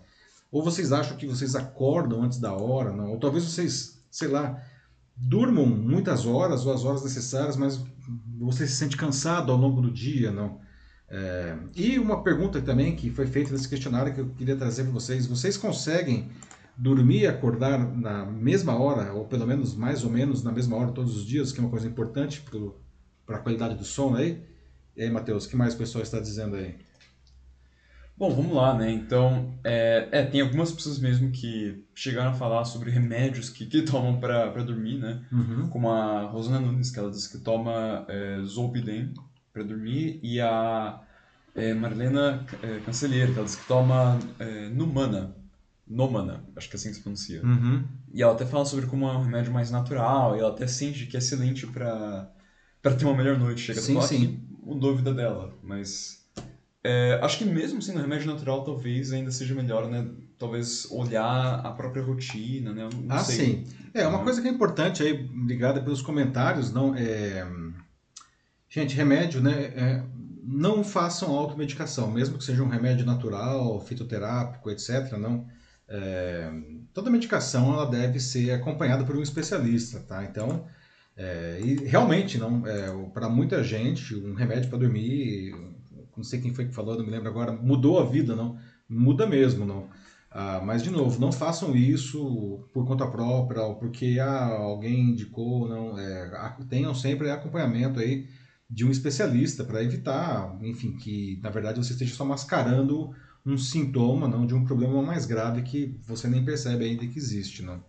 Ou 0.50 0.62
vocês 0.62 0.92
acham 0.92 1.16
que 1.16 1.26
vocês 1.26 1.56
acordam 1.56 2.22
antes 2.22 2.38
da 2.38 2.52
hora? 2.52 2.92
Não, 2.92 3.10
ou 3.10 3.18
talvez 3.18 3.44
vocês, 3.44 4.00
sei 4.10 4.28
lá, 4.28 4.62
durmam 5.16 5.66
muitas 5.66 6.24
horas 6.24 6.64
ou 6.66 6.72
as 6.72 6.84
horas 6.84 7.02
necessárias, 7.02 7.56
mas 7.56 7.84
você 8.38 8.66
se 8.66 8.76
sente 8.76 8.96
cansado 8.96 9.50
ao 9.50 9.58
longo 9.58 9.80
do 9.80 9.90
dia, 9.90 10.30
não? 10.30 10.60
É, 11.10 11.56
e 11.74 11.98
uma 11.98 12.22
pergunta 12.22 12.62
também 12.62 12.94
que 12.94 13.10
foi 13.10 13.26
feita 13.26 13.50
nesse 13.50 13.68
questionário 13.68 14.14
que 14.14 14.20
eu 14.20 14.28
queria 14.28 14.56
trazer 14.56 14.84
para 14.84 14.92
vocês: 14.92 15.26
vocês 15.26 15.56
conseguem 15.56 16.28
dormir 16.76 17.22
e 17.22 17.26
acordar 17.26 17.78
na 17.78 18.24
mesma 18.24 18.78
hora, 18.78 19.12
ou 19.12 19.24
pelo 19.24 19.46
menos 19.46 19.74
mais 19.74 20.04
ou 20.04 20.10
menos 20.10 20.42
na 20.44 20.52
mesma 20.52 20.76
hora 20.76 20.92
todos 20.92 21.16
os 21.16 21.26
dias, 21.26 21.50
que 21.52 21.58
é 21.58 21.62
uma 21.62 21.70
coisa 21.70 21.86
importante 21.86 22.42
para 23.26 23.36
a 23.36 23.40
qualidade 23.40 23.74
do 23.74 23.84
sono 23.84 24.16
aí? 24.16 24.42
E 24.96 25.02
aí, 25.02 25.10
Matheus, 25.10 25.46
o 25.46 25.48
que 25.48 25.56
mais 25.56 25.74
o 25.74 25.78
pessoal 25.78 26.02
está 26.02 26.20
dizendo 26.20 26.56
aí? 26.56 26.76
Bom, 28.16 28.34
vamos 28.34 28.54
lá, 28.54 28.76
né? 28.76 28.92
Então, 28.92 29.58
é, 29.64 30.08
é, 30.12 30.22
tem 30.26 30.42
algumas 30.42 30.70
pessoas 30.70 30.98
mesmo 30.98 31.30
que 31.30 31.86
chegaram 31.94 32.30
a 32.30 32.34
falar 32.34 32.64
sobre 32.66 32.90
remédios 32.90 33.48
que, 33.48 33.66
que 33.66 33.80
tomam 33.90 34.20
para 34.20 34.62
dormir, 34.62 34.98
né? 34.98 35.24
Uhum. 35.32 35.68
Como 35.68 35.90
a 35.90 36.26
Rosana 36.26 36.60
Nunes, 36.60 36.90
que 36.90 36.98
ela 36.98 37.10
diz 37.10 37.26
que 37.26 37.38
toma 37.38 38.04
é, 38.08 38.42
Zolpidem, 38.42 39.14
para 39.52 39.62
dormir 39.62 40.20
e 40.22 40.40
a 40.40 41.00
é, 41.54 41.74
Marlena 41.74 42.46
é, 42.62 42.80
Cancelheiro, 42.80 43.32
que 43.32 43.38
ela 43.38 43.46
diz 43.46 43.56
que 43.56 43.66
toma 43.66 44.18
é, 44.38 44.68
Numana. 44.68 45.36
Nomana, 45.86 46.44
acho 46.54 46.68
que 46.68 46.76
é 46.76 46.78
assim 46.78 46.90
que 46.90 46.94
se 46.96 47.02
pronuncia. 47.02 47.42
Uhum. 47.42 47.84
E 48.14 48.22
ela 48.22 48.32
até 48.32 48.46
fala 48.46 48.64
sobre 48.64 48.86
como 48.86 49.08
é 49.08 49.12
um 49.12 49.22
remédio 49.22 49.52
mais 49.52 49.72
natural, 49.72 50.36
e 50.36 50.38
ela 50.38 50.50
até 50.50 50.66
sente 50.66 51.06
que 51.06 51.16
é 51.16 51.18
excelente 51.18 51.66
para 51.66 52.30
para 52.80 52.94
ter 52.94 53.04
uma 53.04 53.14
melhor 53.14 53.38
noite. 53.38 53.60
Chega 53.60 53.80
sim, 53.80 53.92
a 53.92 53.94
falar 53.96 54.06
sim. 54.06 54.40
o 54.62 54.74
dúvida 54.76 55.12
dela, 55.12 55.52
mas 55.62 56.24
é, 56.82 57.18
acho 57.22 57.38
que 57.38 57.44
mesmo 57.44 57.82
sendo 57.82 58.00
remédio 58.00 58.26
natural, 58.26 58.64
talvez 58.64 59.12
ainda 59.12 59.30
seja 59.30 59.54
melhor, 59.54 59.88
né? 59.90 60.08
Talvez 60.38 60.90
olhar 60.90 61.60
a 61.60 61.70
própria 61.72 62.02
rotina, 62.02 62.72
né? 62.72 62.88
Não 62.94 63.16
ah, 63.16 63.18
sei. 63.18 63.36
sim. 63.36 63.64
É, 63.92 64.06
uma 64.06 64.20
coisa 64.20 64.40
que 64.40 64.48
é 64.48 64.50
importante 64.50 65.02
aí, 65.02 65.28
ligada 65.46 65.82
pelos 65.82 66.00
comentários, 66.00 66.72
não 66.72 66.94
é 66.94 67.44
Gente, 68.72 68.94
remédio, 68.94 69.40
né? 69.42 69.64
É, 69.74 70.02
não 70.44 70.84
façam 70.84 71.36
automedicação, 71.36 72.08
mesmo 72.08 72.38
que 72.38 72.44
seja 72.44 72.62
um 72.62 72.68
remédio 72.68 73.04
natural, 73.04 73.80
fitoterápico, 73.80 74.70
etc. 74.70 75.12
Não. 75.18 75.44
É, 75.88 76.48
toda 76.94 77.10
medicação 77.10 77.72
ela 77.74 77.84
deve 77.84 78.20
ser 78.20 78.52
acompanhada 78.52 79.02
por 79.04 79.16
um 79.16 79.22
especialista, 79.22 79.98
tá? 79.98 80.24
Então, 80.24 80.66
é, 81.16 81.60
e 81.60 81.74
realmente, 81.84 82.38
não, 82.38 82.64
é, 82.64 82.86
para 83.12 83.28
muita 83.28 83.64
gente, 83.64 84.14
um 84.14 84.34
remédio 84.34 84.70
para 84.70 84.78
dormir, 84.78 85.52
não 86.16 86.22
sei 86.22 86.40
quem 86.40 86.54
foi 86.54 86.66
que 86.66 86.72
falou, 86.72 86.96
não 86.96 87.04
me 87.04 87.10
lembro 87.10 87.28
agora, 87.28 87.50
mudou 87.50 87.98
a 87.98 88.04
vida, 88.04 88.36
não? 88.36 88.56
Muda 88.88 89.26
mesmo, 89.26 89.64
não? 89.64 89.88
Ah, 90.30 90.60
mas, 90.64 90.80
de 90.80 90.90
novo, 90.90 91.20
não 91.20 91.32
façam 91.32 91.74
isso 91.74 92.60
por 92.72 92.86
conta 92.86 93.04
própria 93.04 93.62
ou 93.62 93.74
porque 93.74 94.18
ah, 94.20 94.46
alguém 94.46 95.10
indicou, 95.10 95.68
não. 95.68 95.98
É, 95.98 96.54
tenham 96.68 96.94
sempre 96.94 97.30
acompanhamento 97.30 97.98
aí 97.98 98.28
de 98.70 98.84
um 98.84 98.90
especialista 98.90 99.64
para 99.64 99.82
evitar, 99.82 100.56
enfim, 100.62 100.92
que 100.92 101.40
na 101.42 101.50
verdade 101.50 101.78
você 101.82 101.92
esteja 101.92 102.14
só 102.14 102.24
mascarando 102.24 103.10
um 103.44 103.58
sintoma, 103.58 104.28
não 104.28 104.46
de 104.46 104.54
um 104.54 104.64
problema 104.64 105.02
mais 105.02 105.26
grave 105.26 105.62
que 105.62 105.98
você 106.06 106.28
nem 106.28 106.44
percebe 106.44 106.84
ainda 106.84 107.06
que 107.06 107.18
existe, 107.18 107.62
não. 107.62 107.82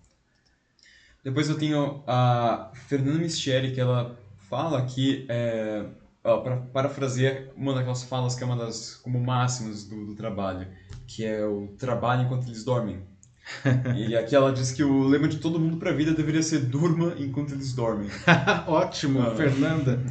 Depois 1.23 1.49
eu 1.49 1.57
tenho 1.57 2.03
a 2.07 2.71
Fernanda 2.87 3.19
Mistieri 3.19 3.73
que 3.73 3.79
ela 3.79 4.17
fala 4.49 4.83
que 4.85 5.25
é, 5.29 5.85
para 6.23 6.57
parafrasear 6.57 7.49
uma 7.55 7.75
daquelas 7.75 8.03
falas 8.03 8.33
que 8.33 8.43
é 8.43 8.45
uma 8.47 8.55
das 8.55 8.95
como 8.95 9.19
máximas 9.19 9.83
do, 9.83 10.07
do 10.07 10.15
trabalho, 10.15 10.67
que 11.05 11.23
é 11.23 11.45
o 11.45 11.67
trabalho 11.77 12.23
enquanto 12.23 12.47
eles 12.47 12.63
dormem. 12.63 13.03
e 13.95 14.15
aqui 14.15 14.35
ela 14.35 14.51
diz 14.51 14.71
que 14.71 14.83
o 14.83 15.03
lema 15.03 15.27
de 15.27 15.37
todo 15.37 15.59
mundo 15.59 15.77
para 15.77 15.91
a 15.91 15.93
vida 15.93 16.13
deveria 16.13 16.41
ser 16.41 16.59
durma 16.59 17.15
enquanto 17.19 17.53
eles 17.53 17.73
dormem. 17.73 18.09
Ótimo, 18.67 19.21
ah. 19.21 19.35
Fernanda. 19.35 20.01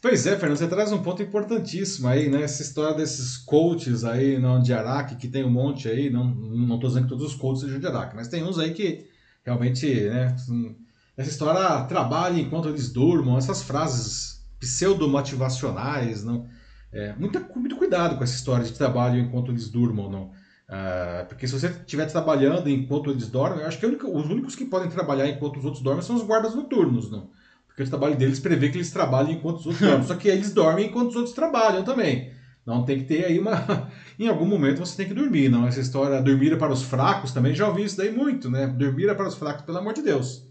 Pois 0.00 0.26
é, 0.26 0.38
Fernando, 0.38 0.58
você 0.58 0.68
traz 0.68 0.92
um 0.92 1.02
ponto 1.02 1.22
importantíssimo 1.22 2.06
aí, 2.06 2.28
né? 2.28 2.42
Essa 2.42 2.62
história 2.62 2.96
desses 2.96 3.36
coaches 3.36 4.04
aí 4.04 4.38
não, 4.38 4.60
de 4.62 4.72
Araque, 4.72 5.16
que 5.16 5.26
tem 5.28 5.44
um 5.44 5.50
monte 5.50 5.88
aí, 5.88 6.08
não, 6.08 6.24
não 6.24 6.78
dizendo 6.78 7.04
que 7.04 7.08
todos 7.08 7.26
os 7.26 7.34
coaches 7.34 7.62
sejam 7.64 7.80
de 7.80 7.86
Araque, 7.86 8.14
mas 8.14 8.28
tem 8.28 8.44
uns 8.44 8.58
aí 8.60 8.72
que 8.72 9.06
realmente, 9.44 9.86
né? 10.08 10.26
Assim, 10.34 10.76
essa 11.16 11.30
história, 11.30 11.84
trabalhe 11.86 12.40
enquanto 12.40 12.68
eles 12.68 12.92
durmam, 12.92 13.36
essas 13.36 13.62
frases 13.62 14.46
pseudo-motivacionais, 14.60 16.22
não? 16.22 16.46
É, 16.92 17.12
muito, 17.14 17.44
muito 17.56 17.76
cuidado 17.76 18.16
com 18.16 18.22
essa 18.24 18.34
história 18.36 18.64
de 18.64 18.72
trabalho 18.72 19.18
enquanto 19.18 19.50
eles 19.50 19.68
durmam, 19.68 20.08
não? 20.08 20.32
Ah, 20.68 21.24
porque 21.28 21.46
se 21.46 21.58
você 21.58 21.68
estiver 21.68 22.06
trabalhando 22.06 22.68
enquanto 22.68 23.10
eles 23.10 23.28
dormem, 23.28 23.60
eu 23.62 23.66
acho 23.66 23.78
que 23.78 23.86
os 23.86 24.26
únicos 24.30 24.54
que 24.54 24.64
podem 24.64 24.88
trabalhar 24.88 25.26
enquanto 25.28 25.58
os 25.58 25.64
outros 25.64 25.82
dormem 25.82 26.02
são 26.02 26.14
os 26.16 26.22
guardas 26.22 26.54
noturnos, 26.54 27.10
não? 27.10 27.30
Porque 27.78 27.86
o 27.86 27.90
trabalho 27.90 28.16
deles 28.16 28.40
prevê 28.40 28.70
que 28.70 28.78
eles 28.78 28.90
trabalhem 28.90 29.36
enquanto 29.36 29.58
os 29.58 29.66
outros 29.66 29.88
dormem. 29.88 30.02
Só 30.04 30.16
que 30.16 30.26
eles 30.26 30.52
dormem 30.52 30.86
enquanto 30.86 31.10
os 31.10 31.14
outros 31.14 31.32
trabalham 31.32 31.84
também. 31.84 32.32
Não 32.66 32.84
tem 32.84 32.98
que 32.98 33.04
ter 33.04 33.24
aí 33.24 33.38
uma. 33.38 33.88
em 34.18 34.26
algum 34.26 34.46
momento 34.46 34.80
você 34.80 34.96
tem 34.96 35.06
que 35.06 35.14
dormir, 35.14 35.48
não? 35.48 35.64
Essa 35.64 35.78
história, 35.78 36.20
dormir 36.20 36.52
é 36.52 36.56
para 36.56 36.72
os 36.72 36.82
fracos, 36.82 37.30
também 37.30 37.54
já 37.54 37.68
ouvi 37.68 37.84
isso 37.84 37.96
daí 37.96 38.10
muito, 38.10 38.50
né? 38.50 38.66
Dormir 38.66 39.08
é 39.08 39.14
para 39.14 39.28
os 39.28 39.36
fracos, 39.36 39.64
pelo 39.64 39.78
amor 39.78 39.94
de 39.94 40.02
Deus. 40.02 40.47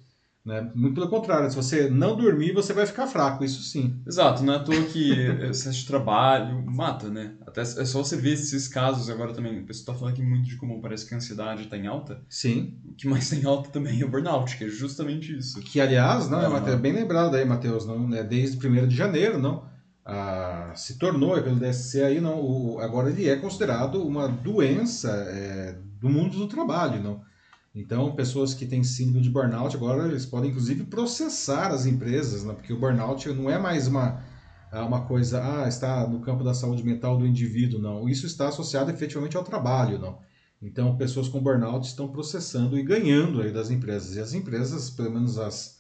Né? 0.48 0.72
Muito 0.74 0.96
pelo 0.96 1.10
contrário, 1.10 1.50
se 1.50 1.56
você 1.58 1.90
não 1.90 2.16
dormir, 2.16 2.54
você 2.54 2.72
vai 2.72 2.86
ficar 2.86 3.06
fraco, 3.06 3.44
isso 3.44 3.62
sim. 3.64 4.00
Exato, 4.08 4.42
não 4.44 4.54
é 4.54 4.56
à 4.56 4.60
toa 4.60 4.82
que 4.84 5.12
excesso 5.52 5.80
de 5.80 5.86
trabalho 5.86 6.66
mata, 6.66 7.10
né? 7.10 7.34
Até 7.46 7.60
é 7.60 7.66
só 7.84 8.02
você 8.02 8.16
ver 8.16 8.32
esses 8.32 8.66
casos 8.66 9.10
agora 9.10 9.34
também. 9.34 9.60
O 9.60 9.66
pessoal 9.66 9.82
está 9.82 9.94
falando 9.94 10.14
aqui 10.14 10.24
muito 10.24 10.48
de 10.48 10.56
como 10.56 10.82
parece 10.82 11.06
que 11.06 11.14
a 11.14 11.18
ansiedade 11.18 11.64
está 11.64 11.76
em 11.76 11.86
alta. 11.86 12.22
Sim. 12.30 12.78
O 12.86 12.94
que 12.94 13.10
mais 13.10 13.26
está 13.26 13.36
em 13.36 13.44
alta 13.44 13.70
também 13.72 14.00
é 14.00 14.06
o 14.06 14.10
burnout, 14.10 14.58
que 14.58 14.64
é 14.64 14.70
justamente 14.70 15.38
isso. 15.38 15.60
Que, 15.60 15.82
aliás, 15.82 16.30
não, 16.30 16.40
é, 16.56 16.72
é 16.72 16.78
bem 16.78 16.94
lembrado 16.94 17.36
aí, 17.36 17.44
Matheus, 17.44 17.86
não, 17.86 18.08
né? 18.08 18.24
desde 18.24 18.66
1 18.66 18.88
de 18.88 18.96
janeiro, 18.96 19.38
não? 19.38 19.66
Ah, 20.06 20.72
se 20.74 20.98
tornou, 20.98 21.34
pelo 21.44 21.58
DSC 21.58 22.02
aí, 22.02 22.22
não, 22.22 22.40
o, 22.40 22.80
agora 22.80 23.10
ele 23.10 23.28
é 23.28 23.36
considerado 23.36 24.02
uma 24.02 24.30
doença 24.30 25.12
é, 25.28 25.76
do 26.00 26.08
mundo 26.08 26.38
do 26.38 26.48
trabalho, 26.48 27.04
não? 27.04 27.28
Então, 27.78 28.16
pessoas 28.16 28.56
que 28.56 28.66
têm 28.66 28.84
síndrome 28.84 29.22
de 29.22 29.30
burnout 29.30 29.76
agora 29.76 30.08
eles 30.08 30.26
podem 30.26 30.50
inclusive 30.50 30.84
processar 30.86 31.68
as 31.68 31.86
empresas, 31.86 32.44
né? 32.44 32.54
porque 32.54 32.74
o 32.74 32.80
burnout 32.80 33.30
não 33.34 33.52
é 33.52 33.60
mais 33.60 33.88
uma, 33.88 34.24
ah, 34.72 34.84
uma 34.84 35.02
coisa, 35.06 35.44
ah, 35.44 35.68
está 35.68 36.08
no 36.08 36.20
campo 36.20 36.44
da 36.44 36.56
saúde 36.56 36.84
mental 36.84 37.20
do 37.20 37.28
indivíduo, 37.28 37.80
não. 37.80 38.10
Isso 38.10 38.26
está 38.26 38.48
associado 38.48 38.90
efetivamente 38.90 39.38
ao 39.38 39.44
trabalho, 39.44 40.00
não. 40.00 40.18
Então, 40.60 40.98
pessoas 40.98 41.28
com 41.28 41.40
burnout 41.40 41.86
estão 41.86 42.08
processando 42.08 42.80
e 42.80 42.84
ganhando 42.84 43.44
aí 43.44 43.54
das 43.54 43.70
empresas. 43.70 44.16
E 44.16 44.20
as 44.20 44.34
empresas, 44.34 44.90
pelo 44.90 45.12
menos 45.12 45.38
as 45.38 45.78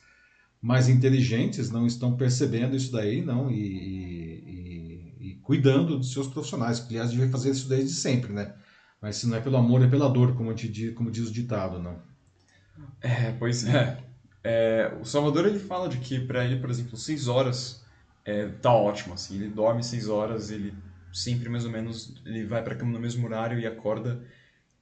mais 0.62 0.88
inteligentes, 0.88 1.72
não 1.72 1.88
estão 1.88 2.16
percebendo 2.16 2.76
isso 2.76 2.92
daí, 2.92 3.26
não, 3.26 3.50
e, 3.50 3.56
e, 3.60 5.30
e 5.32 5.36
cuidando 5.42 5.98
dos 5.98 6.14
seus 6.14 6.28
profissionais, 6.28 6.80
porque 6.80 6.94
aliás 6.94 7.10
devia 7.10 7.30
fazer 7.30 7.50
isso 7.50 7.68
desde 7.68 7.94
sempre, 7.94 8.34
né? 8.34 8.54
Mas 9.02 9.18
se 9.18 9.28
não 9.28 9.38
é 9.38 9.42
pelo 9.42 9.58
amor, 9.58 9.84
é 9.84 9.88
pela 9.88 10.10
dor, 10.10 10.36
como, 10.36 10.54
te, 10.54 10.92
como 10.92 11.12
diz 11.12 11.30
o 11.30 11.32
ditado, 11.32 11.80
não? 11.80 12.00
É, 13.02 13.32
pois 13.34 13.68
é. 13.68 14.04
é 14.44 14.98
o 15.00 15.06
Salvador 15.06 15.46
ele 15.46 15.60
fala 15.60 15.88
de 15.88 15.98
que 15.98 16.20
para 16.20 16.44
ele, 16.44 16.60
por 16.60 16.70
exemplo, 16.70 16.98
seis 16.98 17.28
horas 17.28 17.84
é, 18.26 18.48
tá 18.48 18.74
ótimo, 18.74 19.14
assim. 19.14 19.36
Ele 19.36 19.50
dorme 19.50 19.84
seis 19.84 20.10
horas, 20.10 20.52
ele 20.52 20.74
sempre 21.14 21.50
mais 21.50 21.66
ou 21.66 21.72
menos 21.72 22.16
ele 22.26 22.46
vai 22.46 22.64
para 22.64 22.76
cama 22.76 22.92
no 22.92 23.00
mesmo 23.00 23.26
horário 23.26 23.60
e 23.60 23.66
acorda 23.66 24.22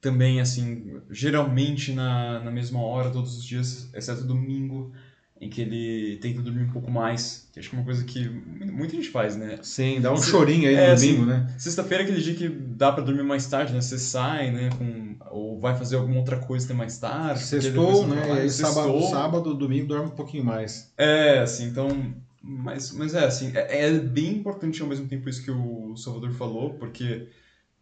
também 0.00 0.40
assim, 0.40 1.00
geralmente 1.10 1.92
na, 1.92 2.40
na 2.40 2.50
mesma 2.50 2.80
hora 2.80 3.10
todos 3.10 3.36
os 3.36 3.44
dias, 3.44 3.92
exceto 3.94 4.24
domingo 4.24 4.92
em 5.40 5.50
que 5.50 5.60
ele 5.60 6.18
tenta 6.20 6.40
dormir 6.40 6.62
um 6.62 6.70
pouco 6.70 6.90
mais, 6.90 7.48
que 7.52 7.60
acho 7.60 7.68
que 7.68 7.76
é 7.76 7.78
uma 7.78 7.84
coisa 7.84 8.04
que 8.04 8.28
muita 8.28 8.94
gente 8.94 9.10
faz, 9.10 9.36
né? 9.36 9.58
Sim, 9.62 10.00
dá 10.00 10.12
um 10.12 10.16
Se, 10.16 10.30
chorinho 10.30 10.68
aí 10.68 10.74
é, 10.74 10.90
no 10.90 10.96
domingo, 10.96 11.22
assim, 11.22 11.30
né? 11.30 11.54
Sexta-feira 11.58 12.02
é 12.02 12.06
aquele 12.06 12.22
dia 12.22 12.34
que 12.34 12.48
dá 12.48 12.90
para 12.90 13.04
dormir 13.04 13.22
mais 13.22 13.46
tarde, 13.46 13.74
né? 13.74 13.80
Você 13.80 13.98
sai, 13.98 14.50
né? 14.50 14.70
Com, 14.78 15.16
ou 15.30 15.60
vai 15.60 15.76
fazer 15.76 15.96
alguma 15.96 16.18
outra 16.18 16.38
coisa 16.38 16.64
até 16.64 16.74
mais 16.74 16.96
tarde. 16.98 17.42
Sextou, 17.42 18.06
né? 18.06 18.46
E 18.46 18.50
sábado, 18.50 19.02
sábado, 19.10 19.54
domingo 19.54 19.86
dorme 19.86 20.06
um 20.06 20.16
pouquinho 20.16 20.44
mais. 20.44 20.92
É, 20.96 21.40
assim, 21.40 21.66
então... 21.66 22.14
Mas, 22.48 22.92
mas 22.92 23.12
é, 23.12 23.24
assim, 23.24 23.50
é, 23.54 23.86
é 23.86 23.98
bem 23.98 24.36
importante 24.36 24.80
ao 24.80 24.88
mesmo 24.88 25.08
tempo 25.08 25.28
isso 25.28 25.42
que 25.42 25.50
o 25.50 25.96
Salvador 25.96 26.32
falou, 26.32 26.74
porque 26.74 27.28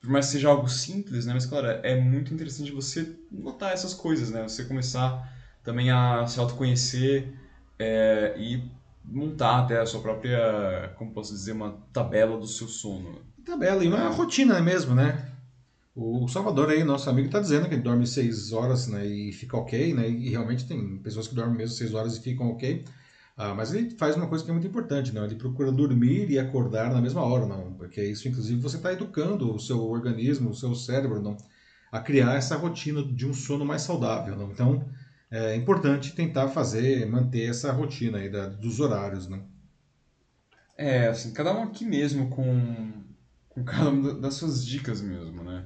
por 0.01 0.11
mais 0.11 0.27
que 0.27 0.33
seja 0.33 0.49
algo 0.49 0.69
simples, 0.69 1.27
né? 1.27 1.35
Mas, 1.35 1.47
claro, 1.47 1.67
é 1.67 2.01
muito 2.01 2.33
interessante 2.33 2.73
você 2.73 3.15
notar 3.31 3.73
essas 3.73 3.93
coisas, 3.93 4.31
né? 4.31 4.43
Você 4.43 4.65
começar 4.65 5.31
também 5.63 5.91
a 5.91 6.27
se 6.27 6.39
autoconhecer, 6.39 7.33
é, 7.79 8.35
e 8.39 8.63
montar 9.05 9.61
até 9.61 9.81
a 9.81 9.87
sua 9.87 10.01
própria, 10.01 10.93
como 10.97 11.13
posso 11.13 11.33
dizer, 11.33 11.53
uma 11.53 11.79
tabela 11.93 12.39
do 12.39 12.47
seu 12.47 12.67
sono. 12.67 13.21
Tabela, 13.45 13.85
e 13.85 13.89
uma 13.89 14.05
é. 14.05 14.09
rotina 14.09 14.61
mesmo, 14.61 14.95
né? 14.95 15.31
O 15.95 16.27
Salvador 16.27 16.71
aí, 16.71 16.83
nosso 16.83 17.09
amigo, 17.09 17.27
está 17.27 17.39
dizendo 17.39 17.69
que 17.69 17.75
ele 17.75 17.83
dorme 17.83 18.07
seis 18.07 18.53
horas 18.53 18.89
né, 18.89 19.07
e 19.07 19.33
fica 19.33 19.57
ok, 19.57 19.95
né? 19.95 20.09
E 20.09 20.31
realmente 20.31 20.67
tem 20.67 20.99
pessoas 20.99 21.29
que 21.29 21.35
dormem 21.35 21.57
mesmo 21.57 21.77
seis 21.77 21.95
horas 21.95 22.17
e 22.17 22.21
ficam 22.21 22.51
ok. 22.51 22.85
Ah, 23.37 23.55
mas 23.55 23.73
ele 23.73 23.91
faz 23.91 24.17
uma 24.17 24.27
coisa 24.29 24.45
que 24.45 24.51
é 24.51 24.53
muito 24.53 24.67
importante, 24.67 25.13
não? 25.13 25.25
Ele 25.25 25.35
procura 25.37 25.71
dormir 25.71 26.31
e 26.31 26.39
acordar 26.39 26.93
na 26.93 27.01
mesma 27.01 27.23
hora, 27.23 27.47
não? 27.47 27.73
Porque 27.75 28.03
isso, 28.03 28.27
inclusive, 28.29 28.61
você 28.61 28.77
está 28.77 28.93
educando 28.93 29.55
o 29.55 29.59
seu 29.59 29.81
organismo, 29.85 30.51
o 30.51 30.55
seu 30.55 30.75
cérebro, 30.75 31.21
não? 31.21 31.37
A 31.93 32.01
criar 32.01 32.35
essa 32.35 32.57
rotina 32.57 33.03
de 33.03 33.27
um 33.27 33.35
sono 33.35 33.65
mais 33.65 33.83
saudável, 33.83 34.37
não? 34.37 34.51
Então, 34.51 34.85
é 35.37 35.57
importante 35.57 36.15
tentar 36.15 36.49
fazer, 36.49 37.07
manter 37.07 37.51
essa 37.51 37.73
rotina 37.73 38.19
aí 38.19 38.29
da, 38.29 38.47
dos 38.47 38.79
horários, 38.81 39.29
né? 39.29 39.43
É, 40.77 41.09
assim, 41.09 41.33
cada 41.33 41.53
um 41.53 41.63
aqui 41.65 41.85
mesmo 41.85 42.29
com, 42.31 42.93
com 43.49 43.63
cada 43.65 43.91
uma 43.91 44.15
das 44.15 44.35
suas 44.35 44.65
dicas 44.65 45.01
mesmo, 45.01 45.43
né? 45.43 45.65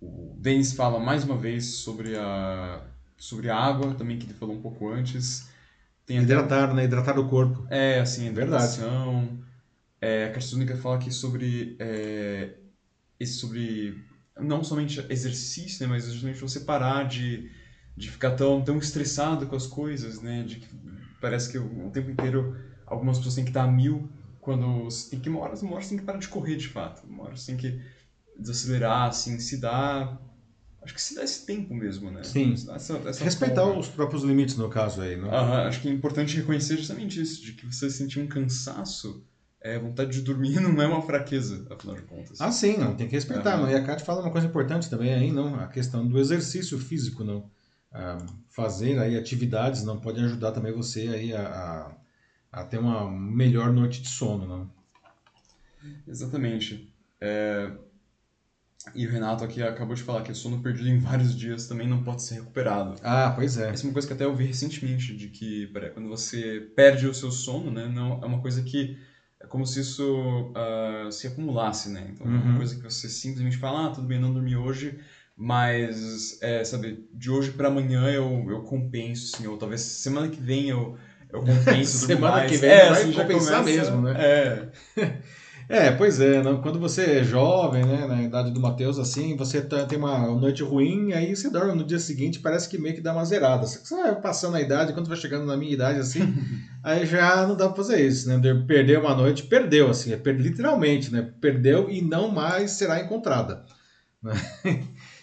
O 0.00 0.34
Denis 0.38 0.72
fala 0.72 0.98
mais 0.98 1.24
uma 1.24 1.36
vez 1.36 1.64
sobre 1.66 2.16
a, 2.16 2.82
sobre 3.16 3.50
a 3.50 3.56
água, 3.56 3.94
também 3.94 4.18
que 4.18 4.26
ele 4.26 4.34
falou 4.34 4.56
um 4.56 4.62
pouco 4.62 4.88
antes. 4.88 5.48
Tem 6.06 6.18
Hidratar, 6.18 6.64
até... 6.64 6.74
né? 6.74 6.84
Hidratar 6.84 7.18
o 7.18 7.28
corpo. 7.28 7.66
É, 7.70 8.00
assim, 8.00 8.28
hidratação. 8.28 9.38
É, 10.00 10.24
a 10.24 10.32
Cartúnica 10.32 10.76
fala 10.76 10.96
aqui 10.96 11.10
sobre, 11.10 11.76
é, 11.78 12.54
sobre 13.26 14.02
não 14.38 14.64
somente 14.64 15.04
exercício, 15.10 15.86
né? 15.86 15.92
Mas 15.92 16.06
justamente 16.06 16.40
você 16.40 16.60
parar 16.60 17.06
de 17.06 17.50
de 17.96 18.10
ficar 18.10 18.32
tão, 18.32 18.62
tão 18.62 18.78
estressado 18.78 19.46
com 19.46 19.56
as 19.56 19.66
coisas, 19.66 20.20
né? 20.20 20.42
De 20.42 20.56
que 20.56 20.68
parece 21.20 21.50
que 21.50 21.58
o 21.58 21.90
tempo 21.90 22.10
inteiro 22.10 22.56
algumas 22.86 23.18
pessoas 23.18 23.34
têm 23.34 23.44
que 23.44 23.50
estar 23.50 23.64
a 23.64 23.68
mil 23.68 24.08
quando 24.40 24.84
você 24.84 25.10
tem 25.10 25.20
que 25.20 25.28
uma 25.28 25.40
hora, 25.40 25.54
uma 25.62 25.74
hora 25.74 25.82
você 25.82 25.90
tem 25.90 25.98
que 25.98 26.04
parar 26.04 26.18
de 26.18 26.28
correr 26.28 26.56
de 26.56 26.68
fato, 26.68 27.06
uma 27.06 27.24
hora 27.24 27.36
você 27.36 27.46
tem 27.52 27.56
que 27.56 27.78
desacelerar, 28.38 29.08
assim, 29.08 29.38
se 29.38 29.58
dá 29.58 30.18
acho 30.82 30.94
que 30.94 31.02
se 31.02 31.14
dá 31.14 31.22
esse 31.22 31.44
tempo 31.44 31.74
mesmo, 31.74 32.10
né? 32.10 32.22
Sim. 32.22 32.54
Essa, 32.74 32.96
essa 33.04 33.22
Respeitar 33.22 33.62
forma. 33.64 33.78
os 33.78 33.88
próprios 33.88 34.22
limites 34.24 34.56
no 34.56 34.68
caso 34.68 35.02
aí, 35.02 35.16
né? 35.16 35.28
Aham, 35.28 35.68
acho 35.68 35.80
que 35.80 35.88
é 35.88 35.92
importante 35.92 36.36
reconhecer 36.36 36.78
justamente 36.78 37.20
isso, 37.20 37.42
de 37.42 37.52
que 37.52 37.66
você 37.66 37.90
sentir 37.90 38.18
um 38.18 38.26
cansaço, 38.26 39.22
é, 39.60 39.78
vontade 39.78 40.10
de 40.10 40.22
dormir 40.22 40.58
não 40.60 40.80
é 40.80 40.86
uma 40.86 41.02
fraqueza, 41.02 41.66
afinal 41.70 41.94
de 41.96 42.02
contas. 42.02 42.40
Ah, 42.40 42.50
sim, 42.50 42.78
não, 42.78 42.94
tem 42.94 43.06
que 43.06 43.14
respeitar. 43.14 43.58
Não? 43.58 43.68
E 43.70 43.74
a 43.74 43.82
Kátia 43.82 44.06
fala 44.06 44.22
uma 44.22 44.32
coisa 44.32 44.46
importante 44.46 44.88
também 44.88 45.12
aí, 45.12 45.30
não? 45.30 45.54
A 45.60 45.68
questão 45.68 46.06
do 46.08 46.18
exercício 46.18 46.78
físico, 46.78 47.22
não? 47.22 47.44
Fazer 48.48 48.98
aí 48.98 49.16
atividades 49.16 49.84
não 49.84 49.98
pode 49.98 50.20
ajudar 50.20 50.52
também 50.52 50.72
você 50.72 51.08
aí 51.08 51.34
a, 51.34 51.42
a, 52.52 52.60
a, 52.60 52.64
ter 52.64 52.78
uma 52.78 53.10
melhor 53.10 53.72
noite 53.72 54.00
de 54.00 54.08
sono, 54.08 54.46
não? 54.46 54.70
Exatamente. 56.06 56.92
É... 57.20 57.70
E 58.94 59.06
o 59.06 59.10
Renato 59.10 59.44
aqui 59.44 59.62
acabou 59.62 59.94
de 59.94 60.02
falar 60.02 60.22
que 60.22 60.32
o 60.32 60.34
sono 60.34 60.62
perdido 60.62 60.88
em 60.88 60.98
vários 60.98 61.36
dias 61.36 61.66
também 61.66 61.86
não 61.86 62.02
pode 62.02 62.22
ser 62.22 62.36
recuperado. 62.36 62.94
Ah, 63.02 63.30
pois 63.34 63.58
é. 63.58 63.70
Essa 63.70 63.82
é 63.82 63.86
uma 63.86 63.92
coisa 63.92 64.08
que 64.08 64.14
até 64.14 64.24
eu 64.24 64.34
vi 64.34 64.46
recentemente, 64.46 65.14
de 65.14 65.28
que 65.28 65.70
quando 65.92 66.08
você 66.08 66.70
perde 66.74 67.06
o 67.06 67.12
seu 67.12 67.30
sono, 67.30 67.70
né, 67.70 67.86
não, 67.88 68.22
é 68.22 68.26
uma 68.26 68.40
coisa 68.40 68.62
que 68.62 68.96
é 69.38 69.46
como 69.46 69.66
se 69.66 69.80
isso 69.80 70.52
uh, 70.52 71.10
se 71.10 71.26
acumulasse, 71.26 71.90
né? 71.90 72.10
Então 72.12 72.26
uhum. 72.26 72.34
é 72.34 72.38
uma 72.38 72.50
uhum. 72.52 72.56
coisa 72.56 72.76
que 72.76 72.82
você 72.82 73.08
simplesmente 73.08 73.56
fala, 73.56 73.86
ah, 73.86 73.90
tudo 73.90 74.06
bem, 74.06 74.20
não 74.20 74.32
dormi 74.32 74.56
hoje, 74.56 74.98
mas, 75.42 76.38
é, 76.42 76.62
sabe, 76.62 77.08
de 77.14 77.30
hoje 77.30 77.52
para 77.52 77.68
amanhã 77.68 78.06
eu, 78.10 78.44
eu 78.50 78.60
compenso, 78.60 79.34
assim, 79.34 79.46
ou 79.46 79.56
talvez 79.56 79.80
semana 79.80 80.28
que 80.28 80.38
vem 80.38 80.68
eu, 80.68 80.98
eu 81.32 81.40
compenso 81.40 81.96
Semana 82.06 82.36
mais. 82.36 82.50
que 82.50 82.58
vem 82.58 82.68
é, 82.70 82.90
vai 82.90 83.02
assim, 83.02 83.12
compensar 83.14 83.60
começa, 83.60 83.62
mesmo, 83.62 84.02
né? 84.02 84.14
É. 84.18 84.68
É, 85.72 85.92
pois 85.92 86.20
é, 86.20 86.42
não, 86.42 86.60
quando 86.60 86.80
você 86.80 87.18
é 87.20 87.22
jovem, 87.22 87.84
né, 87.84 88.04
na 88.04 88.20
idade 88.20 88.50
do 88.50 88.58
Matheus, 88.58 88.98
assim, 88.98 89.36
você 89.36 89.62
tá, 89.62 89.86
tem 89.86 89.96
uma 89.96 90.26
noite 90.34 90.64
ruim, 90.64 91.12
aí 91.12 91.36
você 91.36 91.48
dorme 91.48 91.74
no 91.74 91.86
dia 91.86 92.00
seguinte, 92.00 92.40
parece 92.40 92.68
que 92.68 92.76
meio 92.76 92.96
que 92.96 93.00
dá 93.00 93.12
uma 93.12 93.24
zerada. 93.24 93.68
Você 93.68 93.94
vai 93.94 94.20
passando 94.20 94.56
a 94.56 94.60
idade, 94.60 94.92
quando 94.92 95.06
vai 95.06 95.16
chegando 95.16 95.46
na 95.46 95.56
minha 95.56 95.72
idade, 95.72 96.00
assim, 96.00 96.22
aí 96.82 97.06
já 97.06 97.46
não 97.46 97.54
dá 97.56 97.68
pra 97.68 97.76
fazer 97.76 98.04
isso, 98.04 98.28
né? 98.28 98.40
Perdeu 98.66 99.00
uma 99.00 99.14
noite, 99.14 99.44
perdeu, 99.44 99.88
assim, 99.88 100.12
é, 100.12 100.16
literalmente, 100.32 101.12
né? 101.12 101.30
Perdeu 101.40 101.88
e 101.88 102.02
não 102.02 102.28
mais 102.28 102.72
será 102.72 103.00
encontrada. 103.00 103.64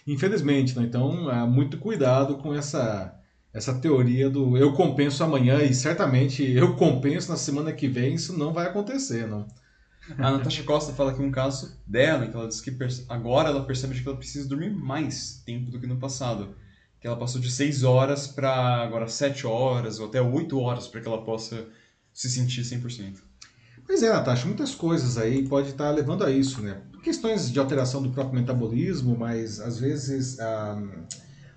Infelizmente, 0.08 0.74
né? 0.78 0.86
Então, 0.86 1.30
é, 1.30 1.46
muito 1.46 1.76
cuidado 1.76 2.38
com 2.38 2.54
essa, 2.54 3.14
essa 3.52 3.74
teoria 3.74 4.30
do 4.30 4.56
eu 4.56 4.72
compenso 4.72 5.22
amanhã 5.22 5.62
e 5.62 5.74
certamente 5.74 6.42
eu 6.42 6.74
compenso 6.76 7.30
na 7.30 7.36
semana 7.36 7.72
que 7.74 7.86
vem, 7.86 8.14
isso 8.14 8.36
não 8.36 8.52
vai 8.52 8.66
acontecer, 8.66 9.26
não. 9.26 9.46
A 10.16 10.30
Natasha 10.30 10.62
Costa 10.62 10.94
fala 10.94 11.12
que 11.12 11.20
um 11.20 11.30
caso 11.30 11.78
dela, 11.86 12.26
que 12.26 12.34
ela 12.34 12.48
diz 12.48 12.62
que 12.62 12.74
agora 13.10 13.50
ela 13.50 13.64
percebe 13.64 14.00
que 14.00 14.08
ela 14.08 14.16
precisa 14.16 14.48
dormir 14.48 14.70
mais 14.70 15.42
tempo 15.44 15.70
do 15.70 15.78
que 15.78 15.86
no 15.86 15.98
passado. 15.98 16.56
Que 16.98 17.06
ela 17.06 17.18
passou 17.18 17.38
de 17.38 17.50
6 17.50 17.84
horas 17.84 18.26
para 18.26 18.82
agora 18.82 19.06
7 19.06 19.46
horas 19.46 20.00
ou 20.00 20.06
até 20.06 20.22
8 20.22 20.58
horas 20.58 20.88
para 20.88 21.02
que 21.02 21.06
ela 21.06 21.22
possa 21.22 21.66
se 22.14 22.30
sentir 22.30 22.62
100%. 22.62 23.18
Pois 23.86 24.02
é, 24.02 24.08
Natasha, 24.08 24.46
muitas 24.46 24.74
coisas 24.74 25.18
aí 25.18 25.46
pode 25.46 25.70
estar 25.70 25.90
levando 25.90 26.24
a 26.24 26.30
isso, 26.30 26.62
né? 26.62 26.80
Questões 27.08 27.50
de 27.50 27.58
alteração 27.58 28.02
do 28.02 28.10
próprio 28.10 28.38
metabolismo, 28.38 29.16
mas 29.16 29.60
às 29.60 29.78
vezes 29.78 30.38
ah, 30.40 30.78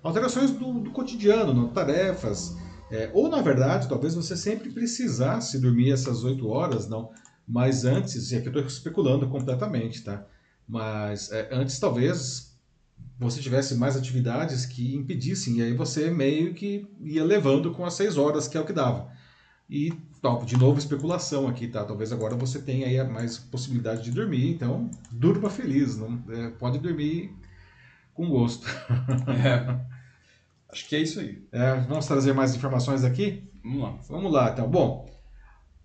alterações 0.02 0.50
do, 0.50 0.80
do 0.80 0.90
cotidiano, 0.92 1.52
não? 1.52 1.68
tarefas. 1.68 2.56
É, 2.90 3.10
ou 3.12 3.28
na 3.28 3.42
verdade, 3.42 3.86
talvez 3.86 4.14
você 4.14 4.34
sempre 4.34 4.70
precisasse 4.70 5.58
dormir 5.58 5.92
essas 5.92 6.24
8 6.24 6.48
horas, 6.48 6.88
não? 6.88 7.10
Mas 7.46 7.84
antes, 7.84 8.32
e 8.32 8.36
aqui 8.36 8.46
eu 8.46 8.50
estou 8.50 8.64
especulando 8.64 9.28
completamente, 9.28 10.02
tá? 10.02 10.24
Mas 10.66 11.30
é, 11.30 11.50
antes 11.52 11.78
talvez 11.78 12.56
você 13.18 13.38
tivesse 13.38 13.74
mais 13.74 13.94
atividades 13.94 14.64
que 14.64 14.96
impedissem, 14.96 15.58
e 15.58 15.62
aí 15.64 15.74
você 15.74 16.10
meio 16.10 16.54
que 16.54 16.88
ia 16.98 17.22
levando 17.22 17.72
com 17.72 17.84
as 17.84 17.92
6 17.92 18.16
horas, 18.16 18.48
que 18.48 18.56
é 18.56 18.60
o 18.60 18.64
que 18.64 18.72
dava. 18.72 19.06
E, 19.68 19.92
tal, 20.22 20.44
de 20.44 20.56
novo, 20.56 20.78
especulação 20.78 21.48
aqui, 21.48 21.66
tá? 21.66 21.84
Talvez 21.84 22.12
agora 22.12 22.36
você 22.36 22.62
tenha 22.62 22.86
aí 22.86 23.10
mais 23.10 23.38
possibilidade 23.38 24.02
de 24.02 24.12
dormir, 24.12 24.50
então 24.50 24.88
durma 25.10 25.50
feliz, 25.50 25.98
não? 25.98 26.22
É, 26.30 26.50
pode 26.50 26.78
dormir 26.78 27.36
com 28.14 28.30
gosto. 28.30 28.66
É. 29.44 29.92
Acho 30.70 30.88
que 30.88 30.96
é 30.96 31.00
isso 31.00 31.20
aí. 31.20 31.46
É, 31.52 31.74
vamos 31.80 32.06
trazer 32.06 32.32
mais 32.32 32.54
informações 32.54 33.04
aqui? 33.04 33.50
Vamos 33.62 33.82
lá. 33.82 33.98
Vamos 34.08 34.32
lá, 34.32 34.50
então. 34.50 34.70
Bom, 34.70 35.12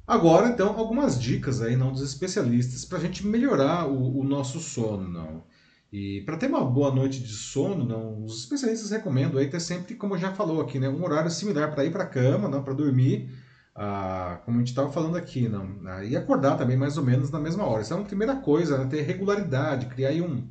Agora, 0.08 0.48
então, 0.48 0.70
algumas 0.80 1.20
dicas 1.20 1.62
aí, 1.62 1.76
não 1.76 1.92
dos 1.92 2.02
especialistas, 2.02 2.86
para 2.86 2.98
a 2.98 3.02
gente 3.02 3.28
melhorar 3.28 3.86
o, 3.90 4.20
o, 4.20 4.24
nosso 4.24 4.58
sono, 4.58 5.06
não. 5.06 5.44
E 5.92 6.22
para 6.22 6.38
ter 6.38 6.48
uma 6.48 6.64
boa 6.64 6.96
noite 6.96 7.20
de 7.20 7.34
sono, 7.34 7.84
não, 7.84 8.24
os 8.24 8.40
especialistas 8.40 8.90
recomendam 8.90 9.38
aí 9.38 9.50
ter 9.50 9.60
sempre, 9.60 9.96
como 9.96 10.18
já 10.18 10.32
falou 10.34 10.62
aqui, 10.62 10.80
né, 10.80 10.88
um 10.88 11.04
horário 11.04 11.30
similar 11.30 11.74
para 11.74 11.84
ir 11.84 11.92
para 11.92 12.04
a 12.04 12.08
cama, 12.08 12.48
não, 12.48 12.64
para 12.64 12.74
dormir, 12.74 13.30
ah, 13.78 14.42
como 14.44 14.58
a 14.58 14.60
gente 14.60 14.70
estava 14.70 14.92
falando 14.92 15.16
aqui, 15.16 15.48
não, 15.48 15.80
ah, 15.86 16.04
e 16.04 16.18
acordar 16.18 16.58
também 16.58 16.76
mais 16.76 16.98
ou 16.98 17.06
menos 17.06 17.30
na 17.30 17.40
mesma 17.40 17.64
hora. 17.64 17.82
Essa 17.82 17.94
é 17.94 17.98
uma 17.98 18.06
primeira 18.06 18.36
coisa, 18.38 18.80
né, 18.80 18.86
ter 18.90 19.04
regularidade, 19.04 19.86
criar 19.86 20.10
aí 20.10 20.20
um, 20.20 20.50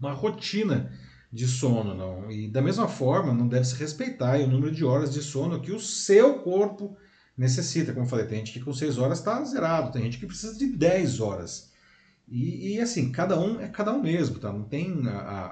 uma 0.00 0.14
rotina 0.14 0.90
de 1.30 1.46
sono, 1.46 1.94
não. 1.94 2.30
E 2.30 2.48
da 2.48 2.62
mesma 2.62 2.88
forma, 2.88 3.34
não 3.34 3.46
deve 3.46 3.66
se 3.66 3.76
respeitar 3.76 4.38
o 4.38 4.46
número 4.46 4.74
de 4.74 4.82
horas 4.82 5.12
de 5.12 5.22
sono 5.22 5.60
que 5.60 5.72
o 5.72 5.78
seu 5.78 6.38
corpo 6.38 6.96
necessita, 7.36 7.92
como 7.92 8.06
eu 8.06 8.10
falei, 8.10 8.24
tem 8.24 8.38
gente 8.38 8.52
que 8.52 8.64
com 8.64 8.72
6 8.72 8.96
horas 8.96 9.18
está 9.18 9.44
zerado, 9.44 9.92
tem 9.92 10.02
gente 10.04 10.18
que 10.18 10.26
precisa 10.26 10.56
de 10.58 10.66
10 10.68 11.20
horas. 11.20 11.70
E, 12.26 12.76
e, 12.76 12.80
assim, 12.80 13.12
cada 13.12 13.38
um 13.38 13.60
é 13.60 13.68
cada 13.68 13.92
um 13.92 14.02
mesmo, 14.02 14.38
tá? 14.38 14.52
Não 14.52 14.64
tem 14.64 15.06
a, 15.06 15.18
a, 15.18 15.44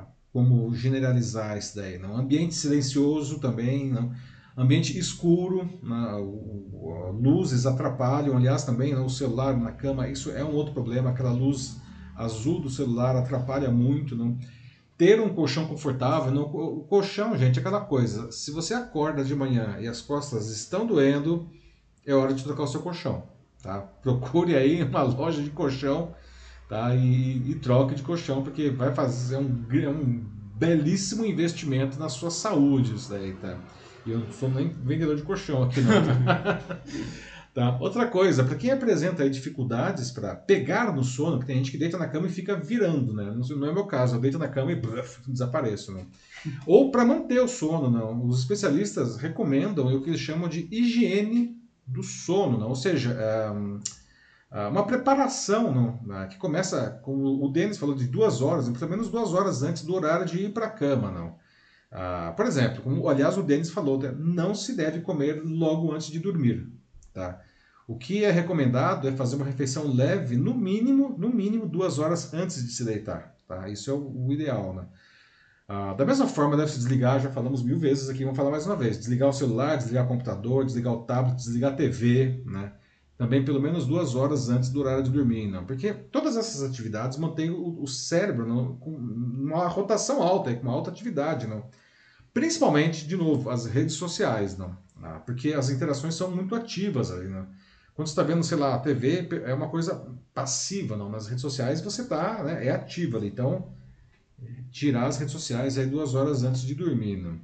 a 0.00 0.06
como 0.32 0.72
generalizar 0.74 1.58
isso 1.58 1.74
daí, 1.74 1.98
não. 1.98 2.16
Ambiente 2.16 2.54
silencioso 2.54 3.40
também, 3.40 3.90
não. 3.90 4.12
Ambiente 4.56 4.98
escuro, 4.98 5.68
né? 5.82 6.16
luzes 7.20 7.66
atrapalham, 7.66 8.36
aliás 8.36 8.64
também 8.64 8.94
né? 8.94 9.00
o 9.00 9.08
celular 9.08 9.56
na 9.56 9.72
cama, 9.72 10.08
isso 10.08 10.30
é 10.30 10.42
um 10.42 10.54
outro 10.54 10.72
problema, 10.72 11.10
aquela 11.10 11.32
luz 11.32 11.76
azul 12.16 12.60
do 12.60 12.70
celular 12.70 13.14
atrapalha 13.16 13.70
muito, 13.70 14.16
não 14.16 14.38
ter 14.96 15.20
um 15.20 15.28
colchão 15.28 15.66
confortável. 15.66 16.34
O 16.40 16.84
colchão, 16.84 17.36
gente, 17.36 17.58
é 17.58 17.60
aquela 17.60 17.80
coisa. 17.80 18.32
Se 18.32 18.50
você 18.50 18.72
acorda 18.72 19.22
de 19.22 19.34
manhã 19.34 19.76
e 19.78 19.86
as 19.86 20.00
costas 20.00 20.48
estão 20.48 20.86
doendo, 20.86 21.48
é 22.06 22.14
hora 22.14 22.32
de 22.32 22.42
trocar 22.42 22.62
o 22.62 22.66
seu 22.66 22.80
colchão. 22.80 23.24
Tá? 23.62 23.80
Procure 24.00 24.56
aí 24.56 24.82
uma 24.82 25.02
loja 25.02 25.42
de 25.42 25.50
colchão 25.50 26.14
tá? 26.68 26.94
e, 26.94 27.50
e 27.50 27.54
troque 27.56 27.94
de 27.94 28.02
colchão, 28.02 28.42
porque 28.42 28.70
vai 28.70 28.94
fazer 28.94 29.36
um, 29.36 29.66
um 29.90 30.24
belíssimo 30.54 31.26
investimento 31.26 31.98
na 31.98 32.08
sua 32.08 32.30
saúde 32.30 32.94
isso 32.94 33.10
daí, 33.10 33.34
tá? 33.34 33.58
E 34.06 34.10
eu 34.12 34.20
não 34.20 34.30
sou 34.30 34.48
nem 34.48 34.68
vendedor 34.68 35.16
de 35.16 35.22
colchão 35.22 35.64
aqui, 35.64 35.80
não. 35.80 35.92
Tá? 37.56 37.74
Outra 37.80 38.06
coisa, 38.06 38.44
para 38.44 38.54
quem 38.54 38.70
apresenta 38.70 39.30
dificuldades 39.30 40.10
para 40.10 40.36
pegar 40.36 40.94
no 40.94 41.02
sono, 41.02 41.40
que 41.40 41.46
tem 41.46 41.56
gente 41.56 41.70
que 41.70 41.78
deita 41.78 41.96
na 41.96 42.06
cama 42.06 42.26
e 42.26 42.30
fica 42.30 42.54
virando, 42.54 43.14
né? 43.14 43.34
Não, 43.34 43.66
é 43.66 43.72
meu 43.72 43.86
caso, 43.86 44.14
eu 44.14 44.20
deito 44.20 44.38
na 44.38 44.46
cama 44.46 44.72
e 44.72 44.82
desapareço. 45.26 45.90
Né? 45.90 46.04
Ou 46.66 46.90
para 46.90 47.02
manter 47.02 47.40
o 47.40 47.48
sono, 47.48 47.88
não. 47.88 48.26
Os 48.26 48.40
especialistas 48.40 49.16
recomendam 49.16 49.86
o 49.86 50.02
que 50.02 50.10
eles 50.10 50.20
chamam 50.20 50.50
de 50.50 50.68
higiene 50.70 51.56
do 51.86 52.02
sono, 52.02 52.58
não? 52.58 52.68
ou 52.68 52.74
seja, 52.74 53.16
é, 53.18 53.50
é 54.50 54.66
uma 54.66 54.84
preparação 54.84 55.72
não? 55.72 56.00
Né? 56.04 56.26
que 56.26 56.36
começa, 56.36 57.00
como 57.02 57.42
o 57.42 57.48
Denis 57.50 57.78
falou, 57.78 57.94
de 57.94 58.06
duas 58.06 58.42
horas, 58.42 58.68
pelo 58.68 58.90
menos 58.90 59.08
duas 59.08 59.32
horas 59.32 59.62
antes 59.62 59.82
do 59.82 59.94
horário 59.94 60.26
de 60.26 60.40
ir 60.40 60.52
para 60.52 60.66
a 60.66 60.70
cama. 60.70 61.10
Não? 61.10 61.36
Ah, 61.90 62.32
por 62.36 62.46
exemplo, 62.46 62.82
como 62.82 63.08
aliás 63.08 63.38
o 63.38 63.42
Denis 63.42 63.70
falou, 63.70 63.98
né? 63.98 64.14
não 64.18 64.54
se 64.54 64.76
deve 64.76 65.00
comer 65.00 65.42
logo 65.44 65.92
antes 65.92 66.08
de 66.08 66.18
dormir. 66.18 66.68
Tá? 67.12 67.40
O 67.86 67.96
que 67.96 68.24
é 68.24 68.30
recomendado 68.30 69.08
é 69.08 69.12
fazer 69.12 69.36
uma 69.36 69.44
refeição 69.44 69.86
leve, 69.86 70.36
no 70.36 70.54
mínimo, 70.54 71.16
no 71.16 71.28
mínimo 71.28 71.66
duas 71.66 71.98
horas 71.98 72.34
antes 72.34 72.64
de 72.64 72.72
se 72.72 72.84
deitar. 72.84 73.34
Tá? 73.46 73.68
Isso 73.68 73.90
é 73.90 73.94
o, 73.94 74.26
o 74.26 74.32
ideal. 74.32 74.74
Né? 74.74 74.86
Ah, 75.68 75.94
da 75.94 76.04
mesma 76.04 76.26
forma, 76.26 76.56
deve 76.56 76.70
se 76.70 76.78
desligar, 76.78 77.20
já 77.20 77.30
falamos 77.30 77.62
mil 77.62 77.78
vezes 77.78 78.08
aqui, 78.08 78.24
vamos 78.24 78.36
falar 78.36 78.50
mais 78.50 78.66
uma 78.66 78.76
vez. 78.76 78.98
Desligar 78.98 79.28
o 79.28 79.32
celular, 79.32 79.76
desligar 79.76 80.04
o 80.04 80.08
computador, 80.08 80.64
desligar 80.64 80.92
o 80.92 81.02
tablet, 81.04 81.36
desligar 81.36 81.72
a 81.72 81.76
TV, 81.76 82.42
né? 82.46 82.72
Também 83.16 83.44
pelo 83.44 83.60
menos 83.60 83.86
duas 83.86 84.14
horas 84.14 84.50
antes 84.50 84.68
do 84.68 84.80
horário 84.80 85.02
de 85.02 85.10
dormir, 85.10 85.48
não. 85.48 85.64
Porque 85.64 85.92
todas 85.92 86.36
essas 86.36 86.62
atividades 86.62 87.16
mantêm 87.16 87.50
o, 87.50 87.82
o 87.82 87.86
cérebro 87.86 88.46
não, 88.46 88.76
com 88.76 88.90
uma 88.90 89.66
rotação 89.68 90.22
alta, 90.22 90.54
com 90.54 90.62
uma 90.62 90.72
alta 90.72 90.90
atividade, 90.90 91.46
não. 91.46 91.64
Principalmente, 92.34 93.06
de 93.06 93.16
novo, 93.16 93.48
as 93.48 93.64
redes 93.64 93.94
sociais, 93.94 94.58
não. 94.58 94.76
Ah, 95.02 95.20
porque 95.24 95.54
as 95.54 95.70
interações 95.70 96.14
são 96.14 96.30
muito 96.30 96.54
ativas 96.54 97.10
ali, 97.10 97.28
né? 97.28 97.46
Quando 97.94 98.08
você 98.08 98.12
está 98.12 98.22
vendo, 98.22 98.44
sei 98.44 98.58
lá, 98.58 98.74
a 98.74 98.78
TV, 98.78 99.26
é 99.46 99.54
uma 99.54 99.70
coisa 99.70 100.06
passiva, 100.34 100.96
não. 100.96 101.08
Nas 101.08 101.26
redes 101.26 101.40
sociais 101.40 101.80
você 101.80 102.02
está, 102.02 102.42
né, 102.42 102.66
é 102.66 102.70
ativa 102.70 103.16
ali. 103.16 103.28
Então, 103.28 103.72
tirar 104.70 105.06
as 105.06 105.16
redes 105.16 105.32
sociais 105.32 105.78
aí 105.78 105.86
duas 105.86 106.14
horas 106.14 106.42
antes 106.42 106.60
de 106.60 106.74
dormir, 106.74 107.16
né? 107.16 107.38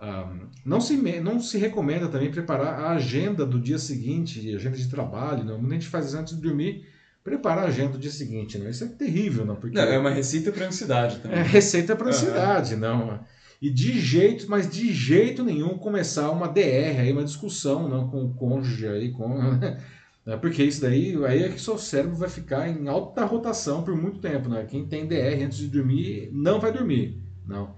Um, 0.00 0.46
não, 0.64 0.80
se, 0.80 0.96
não 1.20 1.40
se 1.40 1.58
recomenda 1.58 2.06
também 2.06 2.30
preparar 2.30 2.80
a 2.80 2.90
agenda 2.90 3.44
do 3.44 3.58
dia 3.60 3.78
seguinte, 3.78 4.54
agenda 4.54 4.76
de 4.76 4.88
trabalho, 4.88 5.44
não. 5.44 5.58
Muita 5.58 5.74
gente 5.74 5.88
faz 5.88 6.06
isso 6.06 6.16
antes 6.16 6.36
de 6.36 6.40
dormir, 6.40 6.86
preparar 7.24 7.64
a 7.64 7.68
agenda 7.68 7.92
do 7.92 7.98
dia 7.98 8.10
seguinte, 8.10 8.58
não. 8.58 8.68
Isso 8.68 8.84
é 8.84 8.88
terrível, 8.88 9.44
não. 9.44 9.56
Porque... 9.56 9.76
Não, 9.76 9.82
é 9.82 9.98
uma 9.98 10.10
receita 10.10 10.52
para 10.52 10.66
ansiedade 10.66 11.18
também. 11.18 11.38
É 11.38 11.42
receita 11.42 11.96
para 11.96 12.08
ansiedade, 12.08 12.74
uhum. 12.74 12.80
não. 12.80 13.20
E 13.60 13.70
de 13.70 13.98
jeito, 13.98 14.48
mas 14.48 14.70
de 14.70 14.92
jeito 14.92 15.42
nenhum 15.42 15.76
começar 15.76 16.30
uma 16.30 16.46
DR 16.46 17.00
aí, 17.00 17.12
uma 17.12 17.24
discussão 17.24 17.88
não, 17.88 18.08
com 18.08 18.24
o 18.24 18.34
cônjuge 18.34 18.86
aí, 18.86 19.10
com, 19.10 19.36
né? 20.24 20.36
porque 20.40 20.62
isso 20.62 20.80
daí 20.80 21.18
aí 21.24 21.42
é 21.42 21.48
que 21.48 21.60
seu 21.60 21.76
cérebro 21.76 22.14
vai 22.14 22.28
ficar 22.28 22.68
em 22.68 22.86
alta 22.86 23.24
rotação 23.24 23.82
por 23.82 23.96
muito 23.96 24.20
tempo. 24.20 24.48
Né? 24.48 24.64
Quem 24.64 24.86
tem 24.86 25.08
DR 25.08 25.44
antes 25.44 25.58
de 25.58 25.66
dormir 25.66 26.30
não 26.32 26.60
vai 26.60 26.70
dormir. 26.70 27.20
Não. 27.44 27.76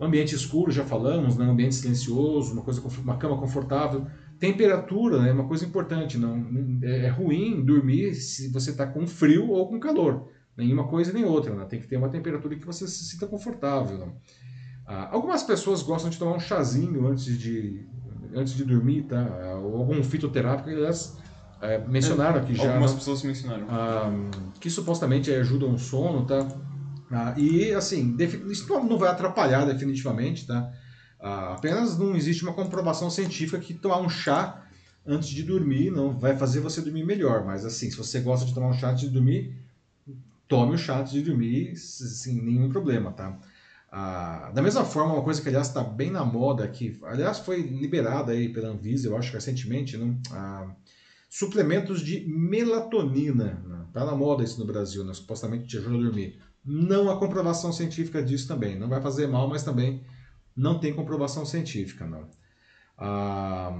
Ambiente 0.00 0.34
escuro, 0.34 0.70
já 0.70 0.84
falamos, 0.84 1.36
né? 1.36 1.44
ambiente 1.44 1.74
silencioso, 1.74 2.54
uma, 2.54 2.62
coisa, 2.62 2.80
uma 3.02 3.16
cama 3.16 3.36
confortável. 3.36 4.06
Temperatura 4.38 5.18
é 5.18 5.22
né? 5.24 5.32
uma 5.32 5.46
coisa 5.46 5.66
importante. 5.66 6.16
Não, 6.16 6.46
é, 6.82 7.06
é 7.06 7.08
ruim 7.08 7.62
dormir 7.62 8.14
se 8.14 8.48
você 8.48 8.70
está 8.70 8.86
com 8.86 9.06
frio 9.06 9.50
ou 9.50 9.68
com 9.68 9.78
calor. 9.78 10.28
Nenhuma 10.56 10.88
coisa 10.88 11.12
nem 11.12 11.24
outra. 11.24 11.54
Né? 11.54 11.64
Tem 11.66 11.78
que 11.78 11.86
ter 11.86 11.96
uma 11.96 12.08
temperatura 12.08 12.56
que 12.56 12.64
você 12.64 12.88
se 12.88 13.04
sinta 13.04 13.26
confortável. 13.26 13.98
Não? 13.98 14.16
Ah, 14.86 15.08
algumas 15.12 15.42
pessoas 15.42 15.82
gostam 15.82 16.10
de 16.10 16.18
tomar 16.18 16.34
um 16.34 16.40
chazinho 16.40 17.06
antes 17.06 17.38
de, 17.38 17.86
antes 18.34 18.54
de 18.54 18.64
dormir, 18.64 19.02
tá? 19.02 19.58
Ou 19.62 19.76
algum 19.76 20.02
fitoterápico, 20.02 20.70
elas 20.70 21.16
é, 21.60 21.78
mencionaram 21.86 22.40
aqui 22.40 22.54
já. 22.54 22.70
Algumas 22.70 22.90
não? 22.92 22.98
pessoas 22.98 23.22
mencionaram. 23.22 23.66
Ah, 23.68 24.10
que 24.58 24.70
supostamente 24.70 25.30
ajuda 25.30 25.66
o 25.66 25.78
sono, 25.78 26.24
tá? 26.24 26.48
Ah, 27.10 27.34
e 27.36 27.72
assim, 27.72 28.16
isso 28.48 28.68
não 28.68 28.98
vai 28.98 29.10
atrapalhar 29.10 29.64
definitivamente, 29.64 30.46
tá? 30.46 30.72
Ah, 31.18 31.54
apenas 31.54 31.98
não 31.98 32.14
existe 32.14 32.42
uma 32.42 32.52
comprovação 32.52 33.10
científica 33.10 33.58
que 33.58 33.74
tomar 33.74 33.98
um 33.98 34.08
chá 34.08 34.64
antes 35.06 35.28
de 35.28 35.42
dormir 35.42 35.90
não 35.90 36.16
vai 36.18 36.36
fazer 36.36 36.60
você 36.60 36.80
dormir 36.80 37.04
melhor. 37.04 37.44
Mas 37.44 37.64
assim, 37.64 37.90
se 37.90 37.96
você 37.96 38.20
gosta 38.20 38.46
de 38.46 38.54
tomar 38.54 38.68
um 38.68 38.74
chá 38.74 38.90
antes 38.90 39.02
de 39.02 39.08
dormir, 39.10 39.54
tome 40.46 40.74
o 40.74 40.78
chá 40.78 41.00
antes 41.00 41.12
de 41.12 41.22
dormir 41.22 41.76
sem 41.76 42.40
nenhum 42.40 42.68
problema, 42.68 43.12
tá? 43.12 43.36
Ah, 43.90 44.52
da 44.54 44.62
mesma 44.62 44.84
forma, 44.84 45.14
uma 45.14 45.22
coisa 45.22 45.42
que, 45.42 45.48
aliás, 45.48 45.66
está 45.66 45.82
bem 45.82 46.12
na 46.12 46.24
moda 46.24 46.62
aqui, 46.62 46.96
aliás, 47.02 47.40
foi 47.40 47.60
liberada 47.60 48.30
aí 48.30 48.48
pela 48.48 48.68
Anvisa, 48.68 49.08
eu 49.08 49.16
acho, 49.16 49.32
recentemente, 49.32 49.96
né? 49.96 50.16
Ah, 50.30 50.70
suplementos 51.30 52.02
de 52.02 52.20
melatonina. 52.26 53.62
Está 53.88 54.00
né? 54.00 54.06
na 54.06 54.16
moda 54.16 54.42
isso 54.42 54.58
no 54.58 54.66
Brasil, 54.66 55.04
né? 55.04 55.14
supostamente 55.14 55.66
te 55.66 55.78
ajuda 55.78 55.96
a 55.96 56.00
dormir. 56.00 56.38
Não 56.64 57.10
há 57.10 57.18
comprovação 57.18 57.72
científica 57.72 58.22
disso 58.22 58.46
também. 58.46 58.78
Não 58.78 58.88
vai 58.88 59.00
fazer 59.00 59.26
mal, 59.26 59.48
mas 59.48 59.62
também 59.62 60.02
não 60.56 60.78
tem 60.78 60.92
comprovação 60.92 61.44
científica. 61.44 62.06
Não. 62.06 62.28
Ah, 62.98 63.72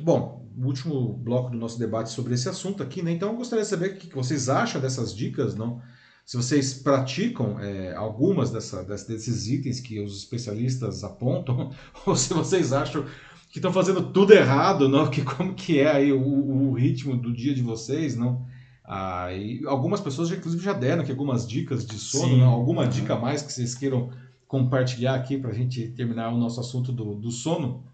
bom, 0.00 0.48
último 0.56 1.12
bloco 1.12 1.50
do 1.50 1.58
nosso 1.58 1.78
debate 1.78 2.10
sobre 2.10 2.34
esse 2.34 2.48
assunto 2.48 2.82
aqui, 2.82 3.02
né? 3.02 3.12
Então 3.12 3.30
eu 3.30 3.36
gostaria 3.36 3.62
de 3.62 3.70
saber 3.70 3.90
o 3.90 3.96
que 3.96 4.14
vocês 4.14 4.48
acham 4.48 4.80
dessas 4.80 5.14
dicas, 5.14 5.54
não? 5.54 5.82
Se 6.24 6.36
vocês 6.36 6.74
praticam 6.74 7.58
é, 7.58 7.94
algumas 7.94 8.50
dessa, 8.50 8.82
desses 8.84 9.48
itens 9.48 9.80
que 9.80 10.00
os 10.00 10.18
especialistas 10.18 11.04
apontam, 11.04 11.72
ou 12.04 12.16
se 12.16 12.32
vocês 12.34 12.72
acham 12.72 13.04
que 13.50 13.58
estão 13.58 13.72
fazendo 13.72 14.12
tudo 14.12 14.32
errado, 14.34 14.88
não? 14.88 15.10
Que 15.10 15.22
como 15.22 15.54
que 15.54 15.78
é 15.78 15.90
aí 15.90 16.12
o, 16.12 16.20
o 16.20 16.72
ritmo 16.74 17.16
do 17.16 17.32
dia 17.32 17.54
de 17.54 17.62
vocês, 17.62 18.16
não? 18.16 18.46
Ah, 18.90 19.30
e 19.34 19.60
algumas 19.66 20.00
pessoas, 20.00 20.30
já, 20.30 20.36
inclusive, 20.36 20.64
já 20.64 20.72
deram 20.72 21.02
aqui 21.02 21.10
algumas 21.10 21.46
dicas 21.46 21.84
de 21.84 21.98
sono, 21.98 22.38
não? 22.38 22.48
alguma 22.48 22.84
uhum. 22.84 22.88
dica 22.88 23.14
a 23.14 23.18
mais 23.18 23.42
que 23.42 23.52
vocês 23.52 23.74
queiram 23.74 24.08
compartilhar 24.46 25.14
aqui 25.14 25.36
para 25.36 25.50
a 25.50 25.54
gente 25.54 25.88
terminar 25.88 26.32
o 26.32 26.38
nosso 26.38 26.58
assunto 26.58 26.90
do, 26.90 27.14
do 27.14 27.30
sono? 27.30 27.84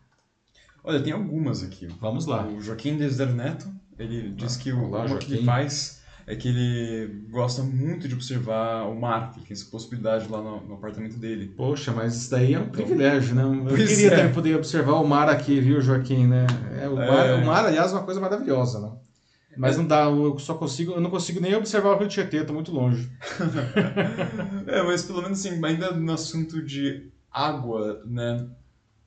Olha, 0.84 1.02
tem 1.02 1.12
algumas 1.12 1.64
aqui. 1.64 1.88
Vamos 2.00 2.26
lá. 2.26 2.46
O 2.46 2.60
Joaquim 2.60 2.96
Desder 2.96 3.34
Neto, 3.34 3.68
ele 3.98 4.30
diz 4.30 4.56
ah, 4.56 4.62
que 4.62 4.72
o, 4.72 4.84
olá, 4.84 5.18
que 5.18 5.34
ele 5.34 5.44
faz 5.44 6.00
é 6.28 6.36
que 6.36 6.48
ele 6.48 7.26
gosta 7.28 7.62
muito 7.62 8.06
de 8.06 8.14
observar 8.14 8.84
o 8.88 8.98
mar, 8.98 9.32
que 9.32 9.40
tem 9.40 9.52
essa 9.52 9.66
possibilidade 9.66 10.28
lá 10.30 10.40
no, 10.40 10.60
no, 10.60 10.74
apartamento 10.74 11.18
dele. 11.18 11.52
Poxa, 11.56 11.92
mas 11.92 12.14
isso 12.14 12.30
daí 12.30 12.54
é 12.54 12.60
um 12.60 12.68
privilégio, 12.68 13.34
né? 13.34 13.42
Eu 13.42 13.64
pois 13.66 13.88
queria 13.88 14.14
é. 14.14 14.28
poder 14.28 14.56
observar 14.56 14.94
o 14.94 15.06
mar 15.06 15.28
aqui, 15.28 15.60
viu, 15.60 15.80
Joaquim, 15.80 16.26
né? 16.26 16.46
É, 16.80 16.88
o, 16.88 16.94
mar, 16.94 17.26
é. 17.26 17.34
o 17.34 17.44
mar, 17.44 17.66
aliás, 17.66 17.90
é 17.90 17.96
uma 17.96 18.04
coisa 18.04 18.20
maravilhosa, 18.20 18.80
né? 18.80 18.92
Mas 19.56 19.76
não 19.76 19.86
dá, 19.86 20.04
eu 20.04 20.38
só 20.38 20.54
consigo, 20.54 20.92
eu 20.92 21.00
não 21.00 21.10
consigo 21.10 21.40
nem 21.40 21.54
observar 21.54 21.94
o 21.94 21.98
Rio 21.98 22.08
Tietê, 22.08 22.44
tô 22.44 22.52
muito 22.52 22.72
longe. 22.72 23.10
é, 24.66 24.82
mas 24.82 25.02
pelo 25.02 25.22
menos 25.22 25.44
assim, 25.44 25.64
ainda 25.64 25.92
no 25.92 26.12
assunto 26.12 26.62
de 26.62 27.08
água, 27.30 28.02
né? 28.04 28.46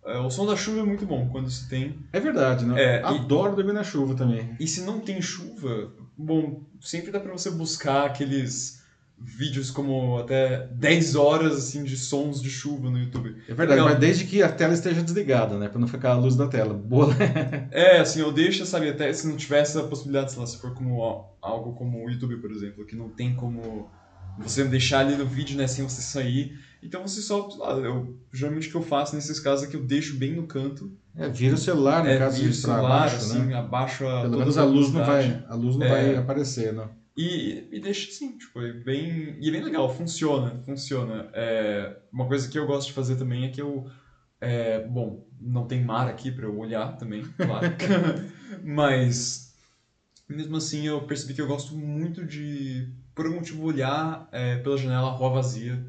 É, 0.05 0.19
o 0.19 0.29
som 0.29 0.45
da 0.45 0.55
chuva 0.55 0.79
é 0.79 0.83
muito 0.83 1.05
bom 1.05 1.27
quando 1.29 1.49
se 1.49 1.67
tem. 1.67 1.99
É 2.13 2.19
verdade, 2.19 2.65
né? 2.65 2.81
É, 2.81 3.03
Adoro 3.03 3.53
e... 3.53 3.55
dormir 3.57 3.73
na 3.73 3.83
chuva 3.83 4.15
também. 4.15 4.55
E 4.59 4.65
se 4.65 4.81
não 4.81 4.99
tem 4.99 5.21
chuva, 5.21 5.91
bom, 6.17 6.61
sempre 6.79 7.11
dá 7.11 7.19
para 7.19 7.33
você 7.33 7.51
buscar 7.51 8.05
aqueles 8.05 8.76
vídeos 9.20 9.72
como 9.72 10.18
até 10.18 10.68
10 10.68 11.15
horas 11.15 11.57
assim 11.57 11.84
de 11.84 11.97
sons 11.97 12.41
de 12.41 12.49
chuva 12.49 12.89
no 12.89 12.99
YouTube. 12.99 13.36
É 13.47 13.53
verdade, 13.53 13.82
mas 13.82 13.99
desde 13.99 14.26
que 14.26 14.43
a 14.43 14.51
tela 14.51 14.74
esteja 14.74 15.01
desligada, 15.01 15.57
né, 15.57 15.68
para 15.68 15.80
não 15.80 15.88
ficar 15.88 16.11
a 16.11 16.18
luz 16.18 16.36
da 16.36 16.47
tela. 16.47 16.74
Boa. 16.74 17.13
é, 17.72 17.99
assim, 17.99 18.20
eu 18.20 18.32
deixo, 18.32 18.65
sabe, 18.65 18.89
até 18.89 19.11
se 19.11 19.28
não 19.28 19.36
tivesse 19.36 19.78
a 19.78 19.84
possibilidade, 19.84 20.32
sei 20.32 20.39
lá, 20.39 20.47
se 20.47 20.59
for 20.59 20.74
como 20.74 21.01
algo 21.41 21.74
como 21.74 22.05
o 22.05 22.09
YouTube, 22.09 22.38
por 22.38 22.51
exemplo, 22.51 22.86
que 22.86 22.95
não 22.95 23.09
tem 23.09 23.36
como 23.36 23.89
você 24.38 24.63
deixar 24.63 24.99
ali 24.99 25.15
no 25.15 25.26
vídeo, 25.26 25.57
né, 25.57 25.68
sem 25.68 25.84
você 25.84 26.01
sair. 26.01 26.59
Então 26.82 27.01
você 27.05 27.22
só, 27.22 27.49
eu, 27.84 28.15
geralmente 28.32 28.68
o 28.68 28.72
que 28.72 28.78
eu 28.78 28.84
faço 28.84 29.15
nesses 29.15 29.39
casos 29.39 29.68
é 29.68 29.70
que 29.70 29.76
eu 29.76 29.84
deixo 29.84 30.15
bem 30.15 30.36
no 30.36 30.45
canto. 30.45 30.91
É, 31.15 31.28
vira 31.28 31.55
o 31.55 31.57
celular 31.57 32.03
no 32.03 32.09
é, 32.09 32.20
caso 32.20 32.41
de 32.41 32.53
celular, 32.53 32.86
abaixo, 32.86 33.15
assim, 33.15 33.39
né? 33.39 33.55
abaixo 33.55 34.07
a 34.07 34.22
Pelo 34.22 34.38
menos 34.38 34.57
a 34.57 34.63
luz 34.63 34.93
não 34.93 35.03
vai, 35.03 35.43
a 35.49 35.55
luz 35.55 35.76
não 35.76 35.88
é, 35.88 35.89
vai 35.89 36.15
aparecer, 36.15 36.72
né? 36.72 36.88
E, 37.18 37.68
e 37.72 37.80
deixa 37.80 38.09
assim, 38.09 38.38
tipo, 38.38 38.61
é 38.61 38.72
bem, 38.72 39.36
e 39.39 39.49
é 39.49 39.51
bem 39.51 39.63
legal, 39.63 39.89
funciona, 39.93 40.61
funciona. 40.63 41.30
É, 41.34 41.97
uma 42.11 42.28
coisa 42.28 42.47
que 42.47 42.59
eu 42.59 42.68
gosto 42.68 42.89
de 42.89 42.93
fazer 42.93 43.15
também 43.15 43.45
é 43.45 43.49
que 43.49 43.59
eu, 43.59 43.89
é, 44.39 44.80
bom, 44.82 45.26
não 45.39 45.65
tem 45.68 45.84
mar 45.84 46.07
aqui 46.07 46.32
para 46.32 46.45
eu 46.45 46.55
olhar 46.55 46.95
também, 46.97 47.24
claro, 47.38 47.65
mas 48.63 49.51
mesmo 50.30 50.57
assim 50.57 50.86
eu 50.88 51.05
percebi 51.07 51.34
que 51.34 51.41
eu 51.41 51.47
gosto 51.47 51.76
muito 51.76 52.26
de, 52.26 52.88
por 53.15 53.26
algum 53.26 53.39
motivo, 53.39 53.63
olhar 53.63 54.30
é, 54.32 54.57
pela 54.57 54.78
janela 54.78 55.07
a 55.07 55.11
rua 55.11 55.30
vazia. 55.32 55.84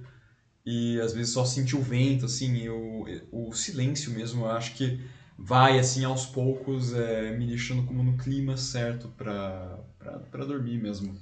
E 0.65 1.01
às 1.01 1.13
vezes 1.15 1.33
só 1.33 1.45
sentir 1.45 1.77
o 1.77 1.83
vento, 1.83 2.27
assim, 2.27 2.55
e 2.57 2.69
o, 2.71 3.05
o 3.33 3.53
silêncio 3.55 4.13
mesmo, 4.13 4.45
eu 4.45 4.51
acho 4.51 4.75
que 4.75 5.01
vai, 5.39 5.79
assim, 5.79 6.05
aos 6.05 6.27
poucos 6.27 6.93
é, 6.93 7.33
me 7.33 7.47
deixando 7.47 7.85
como 7.87 8.03
no 8.03 8.17
clima 8.19 8.57
certo 8.57 9.09
para 9.17 9.79
dormir 10.47 10.81
mesmo. 10.81 11.19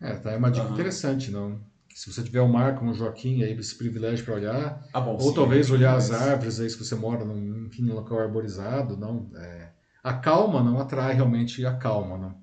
É, 0.00 0.14
tá, 0.14 0.32
é 0.32 0.36
uma 0.36 0.50
dica 0.50 0.66
uhum. 0.66 0.72
interessante, 0.72 1.30
não? 1.30 1.60
Se 1.94 2.12
você 2.12 2.22
tiver 2.22 2.40
o 2.40 2.48
mar 2.48 2.74
como 2.74 2.90
o 2.90 2.94
Joaquim, 2.94 3.42
aí 3.42 3.52
esse 3.52 3.76
privilégio 3.76 4.24
para 4.24 4.34
olhar, 4.34 4.88
ah, 4.92 5.00
bom, 5.00 5.12
ou 5.14 5.28
sim, 5.28 5.34
talvez 5.34 5.68
é 5.68 5.72
olhar 5.72 5.94
as 5.94 6.10
árvores 6.10 6.58
aí 6.58 6.68
se 6.68 6.78
você 6.78 6.94
mora 6.94 7.24
num, 7.24 7.66
enfim, 7.66 7.86
local 7.90 8.18
arborizado, 8.18 8.96
não? 8.96 9.30
É, 9.36 9.68
a 10.02 10.14
calma 10.14 10.62
não 10.62 10.80
atrai 10.80 11.14
realmente 11.14 11.64
a 11.66 11.74
calma, 11.74 12.16
não? 12.16 12.42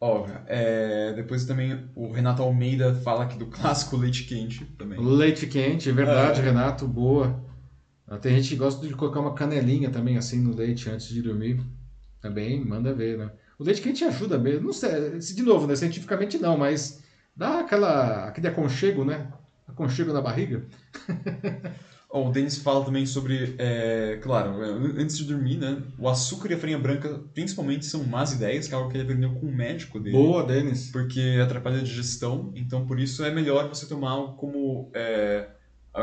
Ó, 0.00 0.26
é, 0.46 1.12
depois 1.14 1.46
também 1.46 1.88
o 1.94 2.12
Renato 2.12 2.42
Almeida 2.42 2.94
fala 2.96 3.24
aqui 3.24 3.38
do 3.38 3.46
clássico 3.46 3.96
leite 3.96 4.24
quente 4.24 4.64
também. 4.76 5.00
Leite 5.00 5.46
quente, 5.46 5.88
é 5.88 5.92
verdade, 5.92 6.40
é. 6.40 6.44
Renato, 6.44 6.86
boa. 6.86 7.42
Ah, 8.06 8.18
tem 8.18 8.34
gente 8.34 8.50
que 8.50 8.56
gosta 8.56 8.86
de 8.86 8.92
colocar 8.94 9.20
uma 9.20 9.34
canelinha 9.34 9.90
também 9.90 10.18
assim 10.18 10.40
no 10.42 10.54
leite 10.54 10.90
antes 10.90 11.08
de 11.08 11.22
dormir. 11.22 11.58
Também 12.20 12.62
manda 12.62 12.92
ver, 12.92 13.16
né? 13.16 13.30
O 13.58 13.64
leite 13.64 13.80
quente 13.80 14.04
ajuda 14.04 14.38
mesmo. 14.38 14.66
Não 14.66 14.72
sei, 14.72 15.18
de 15.18 15.42
novo, 15.42 15.66
né? 15.66 15.76
Cientificamente 15.76 16.38
não, 16.38 16.56
mas 16.56 17.02
dá 17.36 17.60
aquela, 17.60 18.28
aquele 18.28 18.48
aconchego, 18.48 19.04
né? 19.04 19.28
Aconchego 19.66 20.12
na 20.12 20.20
barriga. 20.20 20.64
Oh, 22.16 22.28
o 22.28 22.30
Denis 22.30 22.58
fala 22.58 22.84
também 22.84 23.04
sobre, 23.04 23.56
é, 23.58 24.20
claro, 24.22 24.62
antes 24.96 25.18
de 25.18 25.24
dormir, 25.24 25.56
né? 25.56 25.82
O 25.98 26.08
açúcar 26.08 26.48
e 26.52 26.54
a 26.54 26.56
farinha 26.56 26.78
branca, 26.78 27.20
principalmente, 27.34 27.84
são 27.86 28.04
más 28.04 28.32
ideias, 28.32 28.68
que 28.68 28.72
é 28.72 28.76
algo 28.76 28.88
que 28.88 28.96
ele 28.96 29.02
aprendeu 29.02 29.34
com 29.34 29.46
o 29.46 29.52
médico 29.52 29.98
dele. 29.98 30.16
Boa, 30.16 30.44
Denis. 30.44 30.92
Porque 30.92 31.40
atrapalha 31.42 31.78
a 31.78 31.82
digestão, 31.82 32.52
então 32.54 32.86
por 32.86 33.00
isso 33.00 33.24
é 33.24 33.32
melhor 33.32 33.68
você 33.68 33.84
tomar 33.84 34.10
algo 34.10 34.36
como, 34.36 34.92
é, 34.94 35.48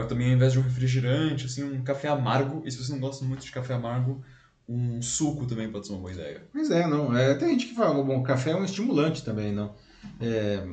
também 0.09 0.27
ao 0.31 0.33
invés 0.33 0.51
de 0.51 0.59
um 0.59 0.63
refrigerante, 0.63 1.45
assim, 1.45 1.63
um 1.63 1.81
café 1.81 2.09
amargo. 2.09 2.61
E 2.65 2.71
se 2.71 2.77
você 2.83 2.91
não 2.91 2.99
gosta 2.99 3.23
muito 3.23 3.45
de 3.45 3.51
café 3.51 3.73
amargo, 3.73 4.21
um 4.71 5.01
suco 5.01 5.45
também 5.45 5.69
pode 5.69 5.85
ser 5.85 5.93
uma 5.93 6.01
boa 6.01 6.13
ideia. 6.13 6.43
Pois 6.51 6.71
é, 6.71 6.87
não. 6.87 7.15
É, 7.15 7.33
tem 7.35 7.49
gente 7.49 7.67
que 7.67 7.75
fala, 7.75 8.01
bom, 8.03 8.23
café 8.23 8.51
é 8.51 8.55
um 8.55 8.63
estimulante 8.63 9.23
também, 9.23 9.51
não. 9.51 9.75
É, 10.19 10.65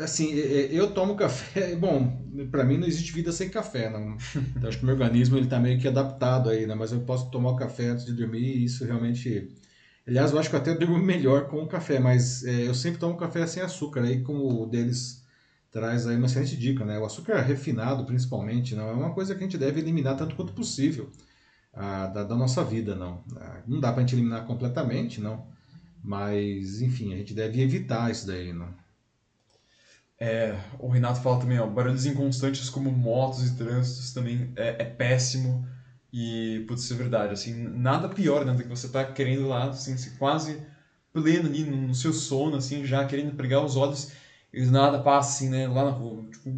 assim, 0.00 0.32
eu 0.34 0.90
tomo 0.92 1.14
café, 1.14 1.74
bom, 1.76 2.24
para 2.50 2.64
mim 2.64 2.76
não 2.76 2.86
existe 2.86 3.12
vida 3.12 3.30
sem 3.30 3.48
café, 3.48 3.88
não. 3.88 4.16
Então, 4.56 4.68
acho 4.68 4.78
que 4.78 4.84
o 4.84 4.86
meu 4.86 4.96
organismo 4.96 5.36
ele 5.36 5.46
tá 5.46 5.60
meio 5.60 5.78
que 5.78 5.86
adaptado 5.86 6.50
aí, 6.50 6.66
né? 6.66 6.74
Mas 6.74 6.90
eu 6.90 7.00
posso 7.00 7.30
tomar 7.30 7.50
o 7.50 7.56
café 7.56 7.90
antes 7.90 8.04
de 8.04 8.12
dormir 8.12 8.56
e 8.56 8.64
isso 8.64 8.84
realmente... 8.84 9.48
Aliás, 10.06 10.32
eu 10.32 10.38
acho 10.38 10.48
que 10.50 10.56
eu 10.56 10.60
até 10.60 10.74
durmo 10.74 10.98
melhor 10.98 11.48
com 11.48 11.62
o 11.62 11.68
café, 11.68 11.98
mas 11.98 12.44
é, 12.44 12.66
eu 12.66 12.74
sempre 12.74 12.98
tomo 12.98 13.16
café 13.16 13.46
sem 13.46 13.62
açúcar, 13.62 14.02
aí 14.02 14.22
como 14.22 14.62
o 14.62 14.66
deles 14.66 15.24
traz 15.70 16.06
aí 16.06 16.16
uma 16.16 16.26
excelente 16.26 16.56
dica, 16.56 16.84
né? 16.84 16.98
O 16.98 17.04
açúcar 17.04 17.40
refinado, 17.42 18.04
principalmente, 18.06 18.74
não 18.74 18.88
é 18.88 18.92
uma 18.92 19.12
coisa 19.12 19.34
que 19.34 19.40
a 19.40 19.42
gente 19.44 19.58
deve 19.58 19.80
eliminar 19.80 20.16
tanto 20.16 20.34
quanto 20.36 20.52
possível 20.52 21.10
ah, 21.76 22.06
da, 22.06 22.24
da, 22.24 22.34
nossa 22.34 22.64
vida, 22.64 22.94
não. 22.94 23.22
Não 23.66 23.78
dá 23.78 23.92
para 23.92 23.98
a 23.98 24.06
gente 24.06 24.14
eliminar 24.14 24.46
completamente, 24.46 25.20
não. 25.20 25.46
Mas, 26.02 26.80
enfim, 26.80 27.12
a 27.12 27.16
gente 27.18 27.34
deve 27.34 27.60
evitar 27.60 28.10
isso 28.10 28.26
daí, 28.26 28.50
não. 28.50 28.74
É, 30.18 30.58
o 30.78 30.88
Renato 30.88 31.20
fala 31.20 31.38
também, 31.38 31.58
ó, 31.58 31.66
barulhos 31.66 32.06
inconstantes 32.06 32.70
como 32.70 32.90
motos 32.90 33.46
e 33.46 33.56
trânsitos 33.56 34.12
também 34.12 34.50
é, 34.56 34.76
é 34.78 34.84
péssimo. 34.84 35.66
E, 36.10 36.64
putz, 36.66 36.84
isso 36.84 36.94
é 36.94 36.96
verdade, 36.96 37.34
assim, 37.34 37.52
nada 37.52 38.08
pior, 38.08 38.46
né, 38.46 38.54
do 38.54 38.62
que 38.62 38.68
você 38.68 38.88
tá 38.88 39.04
querendo 39.04 39.46
lá, 39.46 39.64
assim, 39.68 39.94
quase 40.18 40.62
pleno 41.12 41.46
ali 41.46 41.62
no, 41.62 41.88
no 41.88 41.94
seu 41.94 42.12
sono, 42.12 42.56
assim, 42.56 42.86
já 42.86 43.04
querendo 43.04 43.36
pregar 43.36 43.62
os 43.62 43.76
olhos 43.76 44.12
e 44.50 44.64
nada 44.64 45.00
passa, 45.00 45.28
assim, 45.34 45.50
né, 45.50 45.68
lá 45.68 45.84
na 45.84 45.90
rua, 45.90 46.24
tipo... 46.30 46.48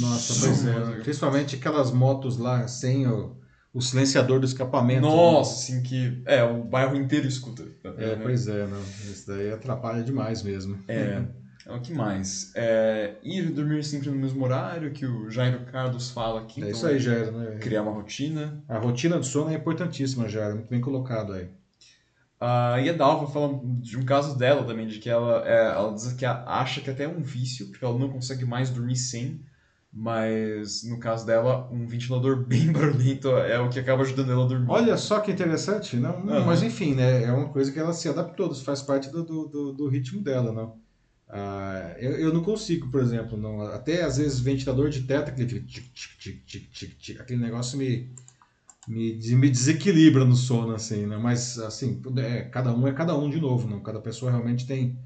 Nossa, 0.00 0.40
pois 0.40 0.66
é, 0.66 1.00
principalmente 1.02 1.56
aquelas 1.56 1.90
motos 1.90 2.38
lá 2.38 2.66
sem 2.66 3.06
o, 3.06 3.36
o 3.76 3.82
silenciador 3.82 4.40
do 4.40 4.46
escapamento. 4.46 5.02
Né? 5.02 5.08
Nossa, 5.08 5.50
né? 5.50 5.78
assim, 5.78 5.82
que, 5.82 6.22
é, 6.24 6.42
o 6.42 6.64
bairro 6.64 6.96
inteiro 6.96 7.28
escuta. 7.28 7.62
É, 7.84 8.16
né? 8.16 8.20
pois 8.22 8.48
é, 8.48 8.66
não, 8.66 8.80
isso 8.80 9.26
daí 9.26 9.52
atrapalha 9.52 10.02
demais 10.02 10.42
mesmo. 10.42 10.78
É... 10.88 11.22
É 11.66 11.72
o 11.72 11.80
que 11.80 11.92
mais? 11.92 12.52
É, 12.54 13.16
ir 13.24 13.50
dormir 13.50 13.82
sempre 13.82 14.08
no 14.08 14.14
mesmo 14.14 14.44
horário, 14.44 14.92
que 14.92 15.04
o 15.04 15.28
Jairo 15.28 15.64
Carlos 15.72 16.12
fala 16.12 16.42
aqui. 16.42 16.60
É 16.60 16.68
então, 16.68 16.70
isso 16.70 16.86
aí, 16.86 17.00
Jairo. 17.00 17.32
Né? 17.32 17.58
Criar 17.58 17.82
uma 17.82 17.90
rotina. 17.90 18.62
A 18.68 18.78
rotina 18.78 19.18
do 19.18 19.26
sono 19.26 19.50
é 19.50 19.54
importantíssima, 19.54 20.28
Jairo. 20.28 20.54
Muito 20.54 20.70
bem 20.70 20.80
colocado 20.80 21.32
aí. 21.32 21.46
Uh, 22.40 22.78
e 22.84 22.88
a 22.88 22.92
Dalva 22.92 23.26
fala 23.26 23.60
de 23.80 23.98
um 23.98 24.04
caso 24.04 24.38
dela 24.38 24.62
também, 24.62 24.86
de 24.86 25.00
que 25.00 25.10
ela, 25.10 25.44
é, 25.44 25.66
ela 25.72 25.92
diz 25.92 26.12
que 26.12 26.24
acha 26.24 26.80
que 26.80 26.88
até 26.88 27.02
é 27.02 27.08
um 27.08 27.20
vício, 27.20 27.66
porque 27.66 27.84
ela 27.84 27.98
não 27.98 28.10
consegue 28.10 28.44
mais 28.44 28.70
dormir 28.70 28.96
sem. 28.96 29.40
Mas 29.98 30.82
no 30.84 30.98
caso 30.98 31.24
dela, 31.24 31.66
um 31.72 31.86
ventilador 31.86 32.36
bem 32.44 32.70
barulhento 32.70 33.30
é 33.30 33.58
o 33.58 33.70
que 33.70 33.78
acaba 33.78 34.02
ajudando 34.02 34.30
ela 34.30 34.44
a 34.44 34.48
dormir. 34.48 34.66
Olha 34.68 34.94
só 34.98 35.20
que 35.20 35.32
interessante, 35.32 35.96
não? 35.96 36.18
Uhum. 36.18 36.44
Mas 36.44 36.62
enfim, 36.62 36.94
né? 36.94 37.22
É 37.22 37.32
uma 37.32 37.48
coisa 37.48 37.72
que 37.72 37.78
ela 37.78 37.94
se 37.94 38.06
adaptou, 38.06 38.54
faz 38.54 38.82
parte 38.82 39.08
do, 39.08 39.24
do, 39.24 39.72
do 39.72 39.88
ritmo 39.88 40.20
dela, 40.20 40.52
não? 40.52 40.78
Ah, 41.26 41.94
eu, 41.98 42.12
eu 42.12 42.32
não 42.32 42.42
consigo, 42.42 42.90
por 42.90 43.00
exemplo, 43.00 43.38
não, 43.38 43.62
até 43.62 44.04
às 44.04 44.18
vezes 44.18 44.38
ventilador 44.38 44.90
de 44.90 45.02
teto, 45.02 45.30
aquele, 45.30 45.60
tic, 45.60 45.90
tic, 46.46 46.70
tic, 46.70 47.18
aquele 47.18 47.40
negócio 47.40 47.78
me, 47.78 48.10
me, 48.86 49.18
me 49.34 49.48
desequilibra 49.48 50.26
no 50.26 50.36
sono, 50.36 50.74
assim, 50.74 51.06
né? 51.06 51.16
Mas, 51.16 51.58
assim, 51.58 52.02
é, 52.18 52.42
cada 52.42 52.70
um 52.70 52.86
é 52.86 52.92
cada 52.92 53.16
um 53.16 53.30
de 53.30 53.40
novo, 53.40 53.66
não? 53.66 53.80
Cada 53.80 53.98
pessoa 53.98 54.30
realmente 54.30 54.66
tem 54.66 54.98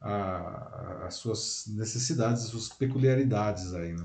a, 0.00 1.04
as 1.04 1.14
suas 1.14 1.64
necessidades, 1.76 2.44
as 2.44 2.50
suas 2.50 2.68
peculiaridades 2.68 3.74
aí, 3.74 3.92
né? 3.92 4.04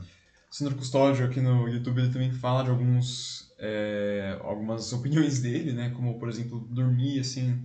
Sandro 0.51 0.75
Custódio 0.75 1.25
aqui 1.25 1.39
no 1.41 1.67
YouTube 1.67 1.99
ele 2.01 2.11
também 2.11 2.31
fala 2.31 2.63
de 2.63 2.69
alguns, 2.69 3.51
é, 3.57 4.37
algumas 4.41 4.91
opiniões 4.93 5.39
dele, 5.39 5.71
né? 5.73 5.91
Como, 5.95 6.19
por 6.19 6.29
exemplo, 6.29 6.59
dormir, 6.69 7.19
assim, 7.21 7.63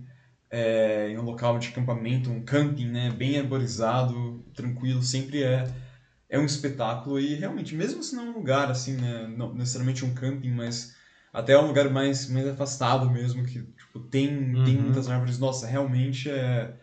é, 0.49 1.09
em 1.09 1.17
um 1.17 1.23
local 1.23 1.59
de 1.59 1.67
acampamento, 1.67 2.31
um 2.31 2.43
camping, 2.43 2.87
né? 2.87 3.11
Bem 3.11 3.37
arborizado, 3.37 4.43
tranquilo, 4.55 5.03
sempre 5.03 5.43
é 5.43 5.67
é 6.29 6.37
um 6.37 6.45
espetáculo 6.45 7.19
e 7.19 7.35
realmente, 7.35 7.73
mesmo 7.73 8.03
se 8.03 8.15
não 8.15 8.27
é 8.27 8.29
um 8.29 8.33
lugar 8.33 8.69
assim, 8.69 8.97
né, 8.97 9.27
não 9.27 9.53
necessariamente 9.53 10.03
um 10.03 10.13
camping, 10.13 10.51
mas 10.51 10.93
até 11.31 11.57
um 11.57 11.67
lugar 11.67 11.89
mais, 11.89 12.29
mais 12.29 12.47
afastado 12.47 13.09
mesmo, 13.09 13.45
que 13.45 13.61
tipo, 13.61 13.99
tem, 13.99 14.55
uhum. 14.55 14.65
tem 14.65 14.77
muitas 14.77 15.07
árvores. 15.07 15.39
Nossa, 15.39 15.67
realmente 15.67 16.29
é. 16.29 16.73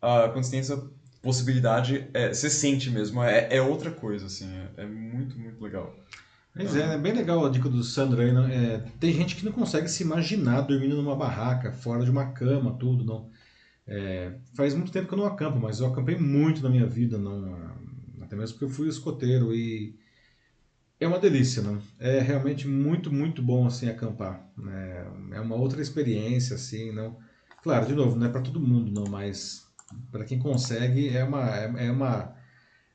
Quando 0.00 0.44
você 0.44 0.50
tem 0.50 0.60
essa 0.60 0.76
possibilidade, 1.24 2.08
é, 2.14 2.32
você 2.32 2.50
sente 2.50 2.90
mesmo, 2.90 3.22
é, 3.22 3.48
é 3.50 3.60
outra 3.60 3.90
coisa, 3.90 4.26
assim, 4.26 4.46
é, 4.76 4.82
é 4.82 4.86
muito, 4.86 5.38
muito 5.38 5.60
legal. 5.62 5.92
Pois 6.54 6.76
é, 6.76 6.94
é 6.94 6.96
bem 6.96 7.12
legal 7.12 7.44
a 7.44 7.48
dica 7.48 7.68
do 7.68 7.82
Sandro 7.82 8.22
aí. 8.22 8.32
Não? 8.32 8.46
É, 8.46 8.78
tem 9.00 9.12
gente 9.12 9.34
que 9.34 9.44
não 9.44 9.50
consegue 9.50 9.88
se 9.88 10.04
imaginar 10.04 10.60
dormindo 10.60 10.94
numa 10.94 11.16
barraca, 11.16 11.72
fora 11.72 12.04
de 12.04 12.10
uma 12.10 12.26
cama, 12.26 12.76
tudo, 12.78 13.04
não. 13.04 13.28
É, 13.86 14.32
faz 14.54 14.72
muito 14.72 14.92
tempo 14.92 15.08
que 15.08 15.14
eu 15.14 15.18
não 15.18 15.26
acampo, 15.26 15.58
mas 15.58 15.80
eu 15.80 15.86
acampei 15.86 16.16
muito 16.16 16.62
na 16.62 16.70
minha 16.70 16.86
vida, 16.86 17.18
não, 17.18 17.72
até 18.20 18.36
mesmo 18.36 18.54
porque 18.54 18.64
eu 18.64 18.68
fui 18.68 18.88
escoteiro 18.88 19.52
e 19.52 19.94
é 21.00 21.06
uma 21.06 21.18
delícia, 21.18 21.60
né? 21.60 21.78
É 21.98 22.20
realmente 22.20 22.68
muito, 22.68 23.12
muito 23.12 23.42
bom 23.42 23.66
assim 23.66 23.88
acampar. 23.88 24.40
Né? 24.56 25.04
É 25.32 25.40
uma 25.40 25.56
outra 25.56 25.82
experiência, 25.82 26.54
assim, 26.54 26.92
não. 26.92 27.18
Claro, 27.62 27.86
de 27.86 27.94
novo, 27.94 28.16
não 28.16 28.26
é 28.26 28.30
para 28.30 28.40
todo 28.40 28.60
mundo, 28.60 28.90
não, 28.90 29.10
mas 29.10 29.63
para 30.10 30.24
quem 30.24 30.38
consegue 30.38 31.08
é 31.08 31.24
uma, 31.24 31.56
é, 31.56 31.86
é, 31.86 31.90
uma 31.90 32.34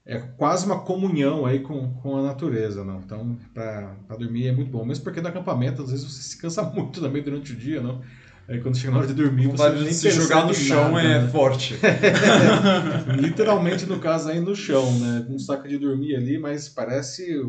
é 0.06 0.18
quase 0.38 0.66
uma 0.66 0.80
comunhão 0.80 1.46
aí 1.46 1.60
com, 1.60 1.94
com 1.96 2.18
a 2.18 2.24
natureza, 2.24 2.84
não. 2.84 3.00
Então, 3.00 3.38
para 3.54 3.96
dormir 4.18 4.48
é 4.48 4.52
muito 4.52 4.72
bom, 4.72 4.86
mesmo 4.86 5.04
porque 5.04 5.22
no 5.22 5.28
acampamento 5.28 5.82
às 5.82 5.92
vezes 5.92 6.06
você 6.06 6.22
se 6.22 6.38
cansa 6.38 6.64
muito 6.74 7.02
também 7.02 7.22
durante 7.22 7.54
o 7.54 7.56
dia, 7.56 7.82
não. 7.82 8.02
Aí 8.48 8.60
quando 8.60 8.78
chega 8.78 8.92
na 8.92 8.98
hora 8.98 9.08
de 9.08 9.14
dormir, 9.14 9.48
você 9.48 9.70
nem 9.70 9.94
se 9.94 10.10
jogar 10.10 10.44
no 10.44 10.56
chão 10.56 10.94
nada, 10.94 11.08
é 11.08 11.22
né? 11.22 11.28
forte. 11.28 11.76
Literalmente, 13.16 13.86
no 13.86 14.00
caso, 14.00 14.28
aí 14.28 14.40
no 14.40 14.56
chão, 14.56 14.92
né? 14.98 15.24
Com 15.28 15.36
um 15.36 15.40
saco 15.40 15.68
de 15.68 15.78
dormir 15.78 16.16
ali, 16.16 16.40
mas 16.40 16.68
parece 16.68 17.40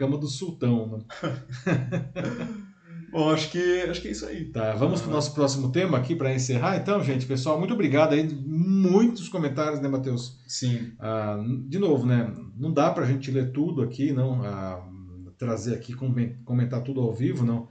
cama 0.00 0.16
do 0.16 0.26
sultão, 0.26 0.86
né? 0.86 1.04
Bom, 3.10 3.30
acho 3.30 3.50
que, 3.50 3.80
acho 3.82 4.00
que 4.00 4.08
é 4.08 4.10
isso 4.12 4.26
aí. 4.26 4.44
Tá, 4.46 4.72
vamos 4.74 5.00
para 5.00 5.10
o 5.10 5.12
nosso 5.12 5.34
próximo 5.34 5.72
tema 5.72 5.98
aqui 5.98 6.14
para 6.14 6.34
encerrar. 6.34 6.76
Então, 6.76 7.02
gente, 7.02 7.26
pessoal, 7.26 7.58
muito 7.58 7.74
obrigado 7.74 8.12
aí. 8.12 8.22
Muitos 8.22 9.28
comentários, 9.28 9.80
né, 9.80 9.88
Matheus? 9.88 10.38
Sim. 10.46 10.92
Ah, 10.98 11.42
de 11.66 11.78
novo, 11.78 12.06
né? 12.06 12.32
Não 12.56 12.72
dá 12.72 12.90
para 12.90 13.04
a 13.04 13.08
gente 13.08 13.30
ler 13.30 13.52
tudo 13.52 13.82
aqui, 13.82 14.12
não. 14.12 14.44
Ah, 14.44 14.86
trazer 15.40 15.74
aqui, 15.74 15.94
comentar 16.44 16.82
tudo 16.82 17.00
ao 17.00 17.14
vivo, 17.14 17.44
não. 17.44 17.66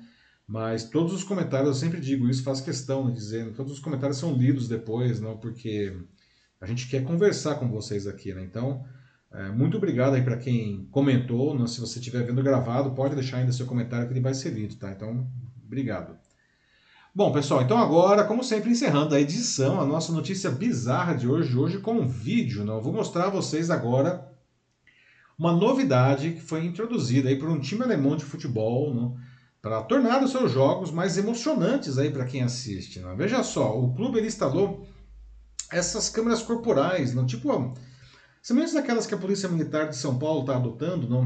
Mas 0.48 0.90
todos 0.90 1.14
os 1.14 1.24
comentários, 1.24 1.68
eu 1.68 1.76
sempre 1.76 2.02
digo 2.02 2.28
isso, 2.28 2.42
faço 2.42 2.66
questão 2.66 3.08
de 3.08 3.14
dizer, 3.14 3.54
todos 3.54 3.72
os 3.72 3.80
comentários 3.80 4.18
são 4.18 4.34
lidos 4.34 4.68
depois, 4.68 5.20
não, 5.20 5.38
porque 5.38 5.96
a 6.60 6.66
gente 6.66 6.90
quer 6.90 7.04
conversar 7.04 7.56
com 7.56 7.70
vocês 7.70 8.08
aqui, 8.08 8.34
né? 8.34 8.44
Então, 8.44 8.84
é, 9.32 9.50
muito 9.50 9.78
obrigado 9.78 10.16
aí 10.16 10.24
para 10.24 10.38
quem 10.38 10.88
comentou. 10.92 11.58
Né? 11.58 11.68
Se 11.68 11.80
você 11.80 12.00
estiver 12.00 12.24
vendo 12.24 12.42
gravado, 12.42 12.92
pode 12.92 13.16
deixar 13.16 13.38
ainda 13.38 13.52
seu 13.52 13.66
comentário 13.66 14.08
que 14.08 14.14
ele 14.14 14.22
vai 14.22 14.34
ser 14.34 14.50
lido, 14.50 14.76
tá? 14.76 14.92
Então, 14.92 15.28
obrigado. 15.66 16.18
Bom, 17.14 17.32
pessoal, 17.32 17.62
então 17.62 17.78
agora, 17.78 18.24
como 18.24 18.44
sempre, 18.44 18.72
encerrando 18.72 19.14
a 19.14 19.20
edição, 19.20 19.82
a 19.82 19.86
nossa 19.86 20.12
notícia 20.12 20.50
bizarra 20.50 21.16
de 21.16 21.28
hoje, 21.28 21.58
hoje 21.58 21.80
com 21.80 21.94
um 21.94 22.08
vídeo. 22.08 22.64
Né? 22.64 22.72
Eu 22.72 22.82
vou 22.82 22.94
mostrar 22.94 23.26
a 23.26 23.30
vocês 23.30 23.70
agora 23.70 24.28
uma 25.38 25.52
novidade 25.52 26.32
que 26.32 26.42
foi 26.42 26.66
introduzida 26.66 27.30
aí 27.30 27.38
por 27.38 27.50
um 27.50 27.60
time 27.60 27.84
alemão 27.84 28.16
de 28.16 28.26
futebol, 28.26 28.94
né? 28.94 29.12
para 29.62 29.82
tornar 29.84 30.24
os 30.24 30.32
seus 30.32 30.52
jogos 30.52 30.92
mais 30.92 31.18
emocionantes 31.18 31.98
aí 31.98 32.10
para 32.10 32.26
quem 32.26 32.42
assiste. 32.42 33.02
Veja 33.18 33.44
só, 33.44 33.78
o 33.78 33.94
clube 33.94 34.22
instalou 34.22 34.88
essas 35.72 36.10
câmeras 36.10 36.42
corporais, 36.42 37.14
não 37.14 37.26
tipo 37.26 37.74
Semelhantes 38.42 38.74
daquelas 38.74 39.06
que 39.06 39.14
a 39.14 39.18
Polícia 39.18 39.50
Militar 39.50 39.90
de 39.90 39.98
São 39.98 40.18
Paulo 40.18 40.42
está 40.42 40.56
adotando 40.56 41.10
não, 41.10 41.24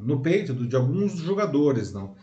no 0.00 0.20
peito 0.20 0.54
de 0.54 0.76
alguns 0.76 1.16
jogadores. 1.16 1.92
não. 1.92 2.14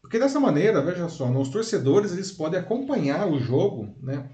Porque 0.00 0.18
dessa 0.18 0.40
maneira, 0.40 0.82
veja 0.82 1.08
só, 1.08 1.30
os 1.30 1.50
torcedores 1.50 2.12
eles 2.12 2.32
podem 2.32 2.58
acompanhar 2.58 3.28
o 3.28 3.38
jogo 3.38 3.94
né, 4.02 4.28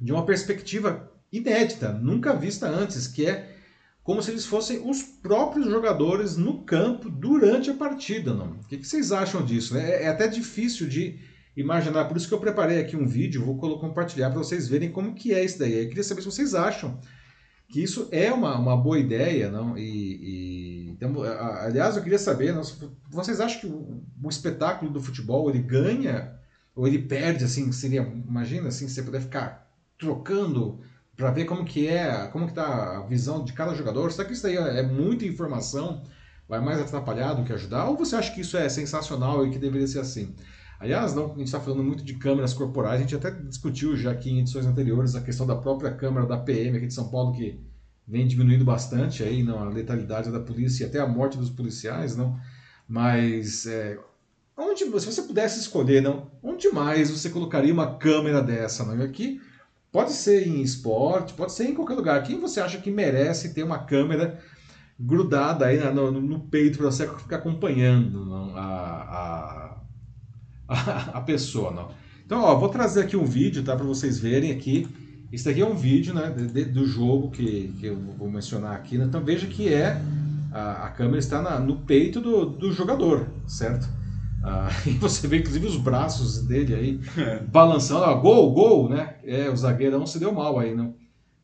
de 0.00 0.12
uma 0.12 0.24
perspectiva 0.24 1.10
inédita, 1.32 1.92
nunca 1.92 2.34
vista 2.34 2.68
antes, 2.68 3.06
que 3.06 3.26
é 3.26 3.56
como 4.04 4.22
se 4.22 4.30
eles 4.30 4.46
fossem 4.46 4.88
os 4.88 5.02
próprios 5.02 5.66
jogadores 5.66 6.36
no 6.36 6.62
campo 6.62 7.10
durante 7.10 7.68
a 7.68 7.74
partida. 7.74 8.32
Não? 8.32 8.52
O 8.52 8.64
que, 8.66 8.82
vocês 8.82 9.12
acham 9.12 9.44
disso? 9.44 9.76
É, 9.76 10.04
é 10.04 10.08
até 10.08 10.28
difícil 10.28 10.88
de 10.88 11.18
imaginar, 11.56 12.04
por 12.04 12.16
isso 12.16 12.28
que 12.28 12.32
eu 12.32 12.40
preparei 12.40 12.80
aqui 12.80 12.96
um 12.96 13.06
vídeo, 13.06 13.44
vou 13.44 13.58
compartilhar 13.78 14.30
para 14.30 14.38
vocês 14.38 14.68
verem 14.68 14.90
como 14.90 15.14
que 15.14 15.34
é 15.34 15.44
isso 15.44 15.58
daí. 15.58 15.82
Eu 15.82 15.88
queria 15.88 16.04
saber 16.04 16.22
se 16.22 16.30
vocês 16.30 16.54
acham 16.54 16.98
que 17.68 17.82
isso 17.82 18.08
é 18.10 18.32
uma, 18.32 18.56
uma 18.58 18.76
boa 18.76 18.98
ideia, 18.98 19.50
não? 19.50 19.76
E, 19.76 19.82
e 19.82 20.90
então, 20.90 21.22
aliás, 21.22 21.96
eu 21.96 22.02
queria 22.02 22.18
saber, 22.18 22.52
não, 22.52 22.62
vocês 23.08 23.40
acham 23.40 23.60
que 23.60 23.66
o, 23.66 24.02
o, 24.22 24.28
espetáculo 24.28 24.90
do 24.90 25.00
futebol 25.00 25.48
ele 25.48 25.60
ganha 25.60 26.34
ou 26.74 26.88
ele 26.88 26.98
perde? 26.98 27.44
Assim, 27.44 27.70
seria, 27.70 28.02
imagina, 28.02 28.68
assim, 28.68 28.88
você 28.88 29.02
puder 29.02 29.20
ficar 29.20 29.70
trocando 29.98 30.80
para 31.16 31.30
ver 31.30 31.44
como 31.44 31.64
que 31.64 31.86
é, 31.86 32.26
como 32.28 32.46
que 32.46 32.54
tá 32.54 32.98
a 32.98 33.06
visão 33.06 33.44
de 33.44 33.52
cada 33.52 33.74
jogador. 33.74 34.10
Será 34.10 34.26
que 34.26 34.32
isso 34.32 34.42
daí 34.42 34.56
é 34.56 34.82
muita 34.82 35.24
informação? 35.24 36.02
Vai 36.48 36.60
mais 36.60 36.80
atrapalhar 36.80 37.34
do 37.34 37.44
que 37.44 37.52
ajudar? 37.52 37.84
Ou 37.84 37.96
você 37.96 38.16
acha 38.16 38.32
que 38.32 38.40
isso 38.40 38.56
é 38.56 38.68
sensacional 38.68 39.46
e 39.46 39.50
que 39.50 39.58
deveria 39.58 39.86
ser 39.86 40.00
assim? 40.00 40.34
Aliás, 40.80 41.12
não, 41.12 41.26
a 41.26 41.28
gente 41.38 41.46
está 41.46 41.58
falando 41.58 41.82
muito 41.82 42.04
de 42.04 42.14
câmeras 42.14 42.54
corporais, 42.54 43.00
a 43.00 43.02
gente 43.02 43.16
até 43.16 43.30
discutiu 43.30 43.96
já 43.96 44.12
aqui 44.12 44.30
em 44.30 44.40
edições 44.40 44.64
anteriores 44.64 45.16
a 45.16 45.20
questão 45.20 45.46
da 45.46 45.56
própria 45.56 45.90
câmera 45.92 46.24
da 46.24 46.36
PM 46.36 46.76
aqui 46.76 46.86
de 46.86 46.94
São 46.94 47.08
Paulo, 47.08 47.32
que 47.32 47.60
vem 48.06 48.26
diminuindo 48.26 48.64
bastante 48.64 49.22
aí, 49.22 49.42
não, 49.42 49.58
a 49.58 49.68
letalidade 49.68 50.30
da 50.30 50.38
polícia 50.38 50.84
e 50.84 50.86
até 50.88 51.00
a 51.00 51.06
morte 51.06 51.36
dos 51.36 51.50
policiais, 51.50 52.16
não. 52.16 52.38
Mas 52.88 53.66
é, 53.66 53.98
onde, 54.56 54.84
se 54.84 55.06
você 55.06 55.22
pudesse 55.22 55.60
escolher, 55.60 56.00
não, 56.00 56.30
onde 56.42 56.70
mais 56.70 57.10
você 57.10 57.28
colocaria 57.28 57.72
uma 57.72 57.96
câmera 57.98 58.40
dessa, 58.40 58.84
não? 58.84 59.04
Aqui 59.04 59.40
pode 59.90 60.12
ser 60.12 60.46
em 60.46 60.62
esporte, 60.62 61.34
pode 61.34 61.52
ser 61.52 61.64
em 61.64 61.74
qualquer 61.74 61.94
lugar. 61.94 62.22
Quem 62.22 62.40
você 62.40 62.60
acha 62.60 62.78
que 62.78 62.90
merece 62.90 63.52
ter 63.52 63.64
uma 63.64 63.80
câmera 63.80 64.38
grudada 64.98 65.66
aí 65.66 65.78
no, 65.92 66.10
no 66.10 66.40
peito 66.40 66.78
para 66.78 66.90
você 66.90 67.06
ficar 67.06 67.36
acompanhando 67.36 68.24
não, 68.24 68.56
a, 68.56 68.62
a 68.62 69.67
a, 71.14 71.20
pessoa, 71.22 71.70
não. 71.70 71.88
Então, 72.24 72.42
ó, 72.42 72.54
vou 72.56 72.68
trazer 72.68 73.02
aqui 73.02 73.16
um 73.16 73.24
vídeo, 73.24 73.64
tá, 73.64 73.74
para 73.74 73.86
vocês 73.86 74.18
verem 74.18 74.50
aqui. 74.50 74.86
Isso 75.32 75.48
aqui 75.48 75.60
é 75.60 75.66
um 75.66 75.74
vídeo, 75.74 76.14
né, 76.14 76.30
de, 76.30 76.64
do 76.66 76.86
jogo 76.86 77.30
que, 77.30 77.74
que 77.78 77.86
eu 77.86 77.96
vou 77.96 78.30
mencionar 78.30 78.74
aqui. 78.74 78.98
Né? 78.98 79.04
Então 79.04 79.22
veja 79.22 79.46
que 79.46 79.72
é 79.72 80.00
a, 80.52 80.86
a 80.86 80.90
câmera 80.90 81.18
está 81.18 81.40
na, 81.42 81.58
no 81.58 81.76
peito 81.76 82.20
do, 82.20 82.46
do 82.46 82.72
jogador, 82.72 83.28
certo? 83.46 83.88
Ah, 84.42 84.68
e 84.86 84.90
você 84.92 85.26
vê 85.26 85.38
inclusive 85.38 85.66
os 85.66 85.76
braços 85.76 86.42
dele 86.46 86.74
aí 86.74 87.00
é. 87.16 87.40
balançando, 87.40 88.04
ó, 88.04 88.14
gol, 88.14 88.52
gol, 88.52 88.88
né? 88.88 89.16
É, 89.24 89.50
o 89.50 89.56
zagueirão 89.56 90.06
se 90.06 90.18
deu 90.18 90.32
mal 90.32 90.58
aí, 90.58 90.74
não. 90.74 90.94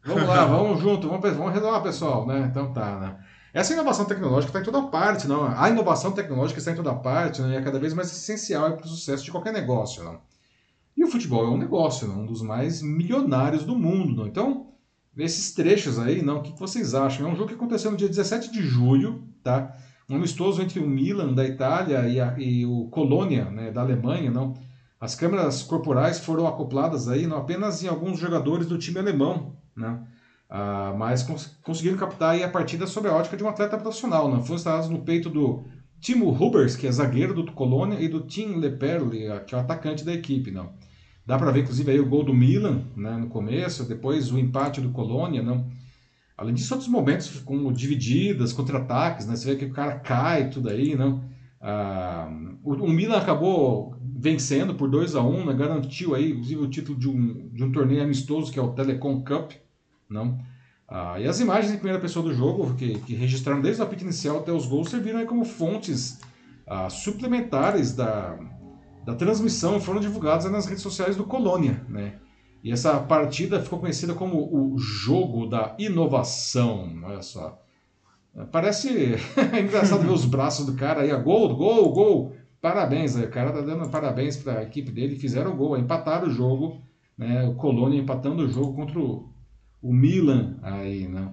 Vamos 0.05 0.27
lá, 0.27 0.45
vamos 0.47 0.81
junto, 0.81 1.09
vamos, 1.09 1.37
vamos 1.37 1.53
redolar, 1.53 1.83
pessoal, 1.83 2.27
né? 2.27 2.49
Então 2.51 2.73
tá, 2.73 2.99
né? 2.99 3.17
Essa 3.55 3.73
inovação 3.73 4.05
tecnológica 4.05 4.49
está 4.49 4.61
em 4.61 4.65
toda 4.65 4.89
parte, 4.89 5.29
não? 5.29 5.45
A 5.45 5.71
inovação 5.71 6.11
tecnológica 6.11 6.59
está 6.59 6.73
em 6.73 6.75
toda 6.75 6.93
parte, 6.93 7.41
não? 7.41 7.53
e 7.53 7.55
é 7.55 7.63
cada 7.63 7.79
vez 7.79 7.95
mais 7.95 8.11
essencial 8.11 8.77
para 8.77 8.85
o 8.85 8.89
sucesso 8.89 9.23
de 9.23 9.31
qualquer 9.31 9.53
negócio, 9.53 10.03
não? 10.03 10.19
E 10.97 11.05
o 11.05 11.09
futebol 11.09 11.45
é 11.45 11.51
um 11.51 11.57
negócio, 11.57 12.09
não? 12.09 12.23
um 12.23 12.27
dos 12.27 12.43
mais 12.43 12.83
milionários 12.83 13.63
do 13.65 13.79
mundo, 13.79 14.13
não? 14.17 14.27
Então, 14.27 14.73
esses 15.17 15.55
trechos 15.55 16.01
aí, 16.01 16.21
não? 16.21 16.39
O 16.39 16.43
que 16.43 16.59
vocês 16.59 16.95
acham? 16.95 17.29
É 17.29 17.33
um 17.33 17.37
jogo 17.37 17.49
que 17.49 17.55
aconteceu 17.55 17.93
no 17.93 17.97
dia 17.97 18.09
17 18.09 18.51
de 18.51 18.61
julho, 18.61 19.23
tá? 19.41 19.73
Um 20.11 20.17
amistoso 20.17 20.61
entre 20.61 20.81
o 20.81 20.89
Milan 20.89 21.33
da 21.33 21.47
Itália 21.47 22.09
e, 22.09 22.21
a, 22.21 22.35
e 22.37 22.67
o 22.67 22.89
Colônia, 22.89 23.45
né, 23.53 23.71
da 23.71 23.83
Alemanha, 23.83 24.33
não? 24.33 24.55
As 25.01 25.15
câmeras 25.15 25.63
corporais 25.63 26.19
foram 26.19 26.49
acopladas 26.49 27.09
aí, 27.09 27.25
não 27.25 27.37
apenas 27.37 27.85
em 27.85 27.87
alguns 27.87 28.19
jogadores 28.19 28.67
do 28.67 28.79
time 28.79 28.99
alemão, 28.99 29.55
né? 29.77 30.01
Uh, 30.51 30.97
mas 30.97 31.23
cons 31.23 31.59
conseguiram 31.63 31.97
captar 31.97 32.41
a 32.41 32.49
partida 32.49 32.87
sob 32.87 33.09
a 33.09 33.13
ótica 33.13 33.37
de 33.37 33.43
um 33.43 33.49
atleta 33.49 33.79
profissional. 33.79 34.31
Né? 34.31 34.41
Foram 34.43 34.57
instalados 34.57 34.89
no 34.89 35.03
peito 35.03 35.29
do 35.29 35.65
Timo 36.01 36.31
Hubers, 36.31 36.77
que 36.77 36.87
é 36.87 36.93
zagueiro 36.93 37.35
do 37.35 37.51
Colônia, 37.53 38.01
e 38.01 38.09
do 38.09 38.21
Tim 38.21 38.57
Leperli, 38.57 39.27
que 39.47 39.55
é 39.55 39.59
o 39.59 39.61
atacante 39.61 40.05
da 40.05 40.13
equipe. 40.13 40.51
Não. 40.51 40.73
Dá 41.27 41.39
para 41.39 41.51
ver, 41.51 41.63
inclusive, 41.63 41.91
aí 41.91 41.99
o 41.99 42.09
gol 42.09 42.23
do 42.23 42.35
Milan 42.35 42.83
né, 42.95 43.17
no 43.17 43.29
começo, 43.29 43.89
depois 43.89 44.31
o 44.31 44.39
empate 44.39 44.81
do 44.81 44.91
Colônia. 44.91 45.43
Não. 45.43 45.67
Além 46.37 46.55
disso, 46.55 46.75
outros 46.75 46.91
momentos 46.91 47.41
como 47.41 47.73
divididas, 47.73 48.53
contra-ataques, 48.53 49.27
né? 49.27 49.37
Você 49.37 49.51
vê 49.51 49.57
que 49.57 49.65
o 49.65 49.73
cara 49.73 49.99
cai, 50.01 50.51
tudo 50.51 50.69
aí, 50.69 50.95
não? 50.95 51.25
Ah, 51.61 52.29
o, 52.63 52.75
o, 52.75 52.91
Milan 52.91 53.17
acabou 53.17 53.97
vencendo 54.03 54.75
por 54.75 54.91
2 54.91 55.15
a 55.17 55.23
1 55.23 55.35
um, 55.35 55.47
né? 55.47 55.55
garantiu 55.55 56.15
aí, 56.15 56.33
inclusive, 56.33 56.61
o 56.61 56.69
título 56.69 56.99
de 56.99 57.09
um, 57.09 57.49
de 57.49 57.65
um 57.65 57.73
torneio 57.73 58.03
amistoso, 58.03 58.53
que 58.53 58.59
é 58.59 58.63
o 58.63 58.73
Telecom 58.73 59.25
Cup, 59.25 59.53
não? 60.09 60.39
Ah, 60.89 61.19
e 61.19 61.27
as 61.27 61.41
imagens 61.41 61.73
em 61.73 61.77
primeira 61.77 62.01
pessoa 62.01 62.25
do 62.25 62.35
jogo, 62.35 62.75
que, 62.75 62.99
que 63.01 63.15
registraram 63.15 63.61
desde 63.61 63.81
o 63.81 63.85
apito 63.85 64.05
inicial 64.05 64.39
até 64.39 64.53
os 64.53 64.67
gols, 64.67 64.91
serviram 64.91 65.19
aí 65.19 65.27
como 65.27 65.45
fontes 65.45 66.21
ah, 66.67 66.91
suplementares 66.91 67.95
da, 67.95 68.39
da 69.05 69.15
transmissão 69.15 69.77
e 69.77 69.81
foram 69.81 70.01
divulgadas 70.01 70.51
nas 70.51 70.67
redes 70.67 70.83
sociais 70.83 71.17
do 71.17 71.25
Colônia, 71.25 71.85
né? 71.89 72.15
E 72.63 72.73
essa 72.73 72.99
partida 72.99 73.61
ficou 73.61 73.79
conhecida 73.79 74.15
como 74.15 74.39
o 74.51 74.79
jogo 74.79 75.47
da 75.47 75.75
inovação. 75.79 76.99
Olha 77.03 77.21
só. 77.21 77.61
Parece 78.51 79.17
engraçado 79.63 80.03
ver 80.03 80.13
os 80.13 80.25
braços 80.25 80.65
do 80.65 80.73
cara 80.73 81.03
aí. 81.03 81.15
Gol, 81.23 81.55
gol, 81.55 81.93
gol. 81.93 82.37
Parabéns. 82.63 83.17
O 83.17 83.29
cara 83.29 83.53
tá 83.53 83.61
dando 83.61 83.91
parabéns 83.91 84.39
para 84.39 84.61
a 84.61 84.63
equipe 84.63 84.91
dele. 84.91 85.15
Fizeram 85.15 85.53
o 85.53 85.57
gol, 85.57 85.77
empataram 85.77 86.27
o 86.27 86.31
jogo. 86.31 86.81
Né? 87.19 87.47
O 87.47 87.55
Colônia 87.55 88.01
empatando 88.01 88.43
o 88.43 88.49
jogo 88.49 88.73
contra 88.73 88.99
o, 88.99 89.29
o 89.85 89.93
Milan 89.93 90.57
aí, 90.63 91.07
né? 91.07 91.31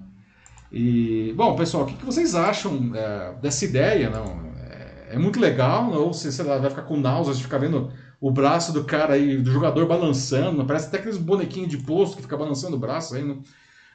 E, 0.69 1.33
bom, 1.37 1.55
pessoal, 1.55 1.83
o 1.83 1.85
que, 1.85 1.95
que 1.95 2.05
vocês 2.05 2.35
acham 2.35 2.91
é, 2.93 3.33
dessa 3.41 3.63
ideia? 3.63 4.09
Não? 4.09 4.51
É, 4.57 5.15
é 5.15 5.17
muito 5.17 5.39
legal, 5.39 5.89
não? 5.89 6.03
ou 6.03 6.13
você, 6.13 6.31
sei 6.31 6.43
lá, 6.43 6.57
vai 6.57 6.69
ficar 6.69 6.83
com 6.83 6.99
náuseas 6.99 7.37
de 7.37 7.43
ficar 7.43 7.57
vendo 7.59 7.91
o 8.19 8.29
braço 8.29 8.73
do 8.73 8.83
cara 8.83 9.13
aí, 9.13 9.37
do 9.37 9.51
jogador 9.51 9.87
balançando, 9.87 10.65
parece 10.65 10.87
até 10.87 10.97
aqueles 10.97 11.17
bonequinhos 11.17 11.69
de 11.69 11.77
posto 11.77 12.17
que 12.17 12.21
fica 12.21 12.37
balançando 12.37 12.75
o 12.75 12.79
braço 12.79 13.15
aí, 13.15 13.23
né? 13.23 13.37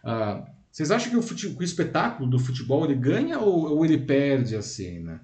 ah, 0.03 0.43
vocês 0.73 0.91
acham 0.91 1.11
que 1.11 1.17
o, 1.17 1.23
fute... 1.23 1.51
que 1.51 1.63
o, 1.63 1.65
espetáculo 1.65 2.29
do 2.29 2.39
futebol 2.39 2.85
ele 2.85 2.95
ganha 2.95 3.39
ou, 3.39 3.77
ou 3.77 3.85
ele 3.85 3.99
perde 3.99 4.57
assim, 4.57 5.01
né? 5.01 5.21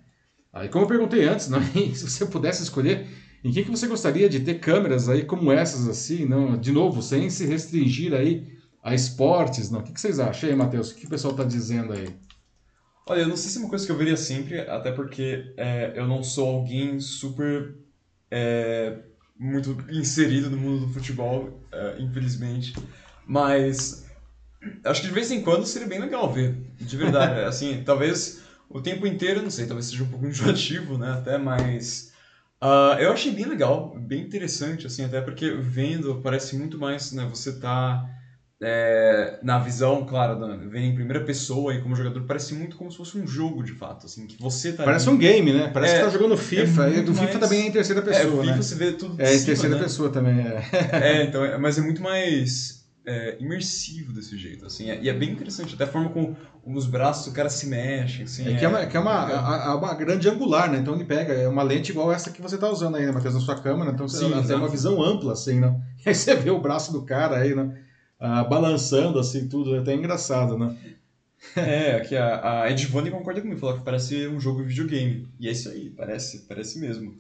Aí, 0.53 0.69
como 0.69 0.85
eu 0.85 0.89
perguntei 0.89 1.27
antes, 1.27 1.49
né? 1.49 1.59
se 1.95 2.09
você 2.09 2.27
pudesse 2.27 2.63
escolher, 2.63 3.07
em 3.43 3.51
que, 3.51 3.65
que 3.65 3.71
você 3.71 3.87
gostaria 3.87 4.29
de 4.29 4.41
ter 4.41 4.61
câmeras 4.61 5.09
aí 5.09 5.25
como 5.25 5.51
essas 5.51 5.89
assim, 5.89 6.27
não? 6.27 6.57
De 6.57 6.71
novo, 6.71 7.03
sem 7.03 7.29
se 7.29 7.47
restringir 7.47 8.13
aí 8.13 8.62
a 8.83 8.95
esportes, 8.95 9.71
não? 9.71 9.81
O 9.81 9.83
que, 9.83 9.93
que 9.93 10.01
vocês 10.01 10.19
acham 10.19 10.51
aí, 10.51 10.57
Matheus? 10.57 10.91
O 10.91 10.95
que 10.97 11.07
o 11.07 11.11
pessoal 11.11 11.33
está 11.33 11.45
dizendo 11.45 11.93
aí? 11.93 12.17
Olha, 13.07 13.21
eu 13.21 13.29
não 13.29 13.37
sei 13.37 13.51
se 13.51 13.59
é 13.59 13.61
uma 13.61 13.69
coisa 13.69 13.87
que 13.87 13.93
eu 13.93 13.97
veria 13.97 14.17
sempre, 14.17 14.61
até 14.61 14.91
porque 14.91 15.53
é, 15.57 15.93
eu 15.95 16.07
não 16.07 16.23
sou 16.23 16.49
alguém 16.49 16.99
super 17.01 17.75
é, 18.31 18.99
muito 19.39 19.77
inserido 19.91 20.51
no 20.51 20.57
mundo 20.57 20.87
do 20.87 20.93
futebol, 20.93 21.61
é, 21.71 21.97
infelizmente. 22.01 22.75
Mas 23.27 24.05
acho 24.85 25.01
que 25.01 25.09
de 25.09 25.15
vez 25.15 25.31
em 25.31 25.43
quando 25.43 25.67
seria 25.67 25.89
bem 25.89 26.01
legal 26.01 26.33
ver, 26.33 26.57
de 26.81 26.97
verdade. 26.97 27.41
assim, 27.47 27.83
talvez 27.85 28.43
o 28.69 28.81
tempo 28.81 29.07
inteiro, 29.07 29.43
não 29.43 29.51
sei, 29.51 29.67
talvez 29.67 29.87
seja 29.87 30.05
um 30.05 30.09
pouco 30.09 30.27
enjoativo, 30.29 30.97
né? 30.99 31.13
Até, 31.13 31.39
mas 31.39 32.13
uh, 32.63 32.99
eu 32.99 33.13
achei 33.13 33.33
bem 33.33 33.47
legal, 33.47 33.97
bem 33.99 34.23
interessante, 34.23 34.87
assim, 34.87 35.05
até 35.05 35.21
porque 35.21 35.51
vendo 35.51 36.21
parece 36.23 36.57
muito 36.57 36.79
mais, 36.79 37.13
né? 37.13 37.27
Você 37.31 37.59
tá 37.59 38.09
é, 38.65 39.41
na 39.43 39.59
visão, 39.59 40.07
claro, 40.07 40.39
vem 40.69 40.91
em 40.91 40.95
primeira 40.95 41.25
pessoa 41.25 41.75
e 41.75 41.83
como 41.83 41.97
jogador, 41.97 42.23
parece 42.23 42.55
muito 42.55 42.77
como 42.77 42.93
se 42.93 42.97
fosse 42.97 43.19
um 43.19 43.27
jogo 43.27 43.61
de 43.61 43.73
fato, 43.73 44.07
assim, 44.07 44.25
que 44.25 44.41
você 44.41 44.73
tá 44.73 44.85
Parece 44.85 45.09
ali... 45.09 45.17
um 45.17 45.19
game, 45.19 45.53
né? 45.53 45.69
Parece 45.75 45.95
é, 45.95 45.99
que 45.99 46.05
tá 46.05 46.11
jogando 46.11 46.37
FIFA, 46.37 46.87
é 46.87 46.99
e 46.99 47.03
do 47.03 47.13
FIFA 47.13 47.27
mais... 47.27 47.41
também 47.41 47.63
é 47.63 47.67
em 47.67 47.73
terceira 47.73 48.01
pessoa, 48.03 48.25
é, 48.25 48.27
o 48.29 48.41
FIFA 48.41 48.57
né? 48.57 48.63
você 48.63 48.75
vê 48.77 48.93
tudo 48.93 49.17
de 49.17 49.23
É, 49.23 49.35
em 49.35 49.45
terceira 49.45 49.75
né? 49.75 49.83
pessoa 49.83 50.11
também, 50.11 50.39
é. 50.39 50.63
é, 50.93 51.25
então, 51.25 51.45
é, 51.45 51.59
mas 51.59 51.77
é 51.77 51.81
muito 51.81 52.01
mais 52.01 52.87
é, 53.05 53.37
imersivo 53.41 54.13
desse 54.13 54.39
jeito, 54.39 54.65
assim, 54.65 54.91
é, 54.91 55.01
e 55.03 55.09
é 55.09 55.13
bem 55.13 55.31
interessante, 55.31 55.75
até 55.75 55.83
a 55.83 55.89
forma 55.89 56.11
como 56.11 56.37
os 56.65 56.87
braços 56.87 57.27
do 57.27 57.35
cara 57.35 57.49
se 57.49 57.67
mexem, 57.67 58.23
assim. 58.23 58.55
É 58.55 58.57
que 58.57 58.65
é, 58.65 58.69
uma, 58.69 58.87
que 58.87 58.97
é 58.97 59.01
uma, 59.01 59.13
a, 59.13 59.71
a, 59.71 59.75
uma 59.75 59.93
grande 59.95 60.29
angular, 60.29 60.71
né? 60.71 60.79
Então 60.79 60.95
ele 60.95 61.05
pega, 61.05 61.33
é 61.33 61.49
uma 61.49 61.65
lente 61.65 61.91
igual 61.91 62.13
essa 62.13 62.31
que 62.31 62.41
você 62.41 62.57
tá 62.57 62.71
usando 62.71 62.95
aí, 62.95 63.05
né, 63.05 63.11
Matheus, 63.11 63.35
na 63.35 63.41
sua 63.41 63.61
câmera, 63.61 63.91
então 63.91 64.07
Sim, 64.07 64.33
ela 64.33 64.47
tem 64.47 64.55
uma 64.55 64.69
visão 64.69 65.03
ampla, 65.03 65.33
assim, 65.33 65.59
né? 65.59 65.75
E 66.07 66.09
aí 66.09 66.15
você 66.15 66.37
vê 66.37 66.51
o 66.51 66.61
braço 66.61 66.93
do 66.93 67.03
cara 67.03 67.39
aí, 67.39 67.57
né? 67.57 67.77
Ah, 68.23 68.45
balançando 68.45 69.19
assim 69.19 69.49
tudo, 69.49 69.75
é 69.75 69.81
até 69.81 69.93
engraçado, 69.93 70.57
né? 70.57 70.77
é, 71.57 71.97
aqui 71.97 72.17
a, 72.17 72.63
a 72.63 72.71
Edvone 72.71 73.11
concorda 73.11 73.41
comigo, 73.41 73.59
falou 73.59 73.77
que 73.77 73.85
parece 73.85 74.29
um 74.29 74.39
jogo 74.39 74.63
de 74.63 74.69
videogame. 74.69 75.29
E 75.41 75.49
é 75.49 75.51
isso 75.51 75.69
aí, 75.69 75.91
parece, 75.91 76.47
parece 76.49 76.79
mesmo. 76.79 77.17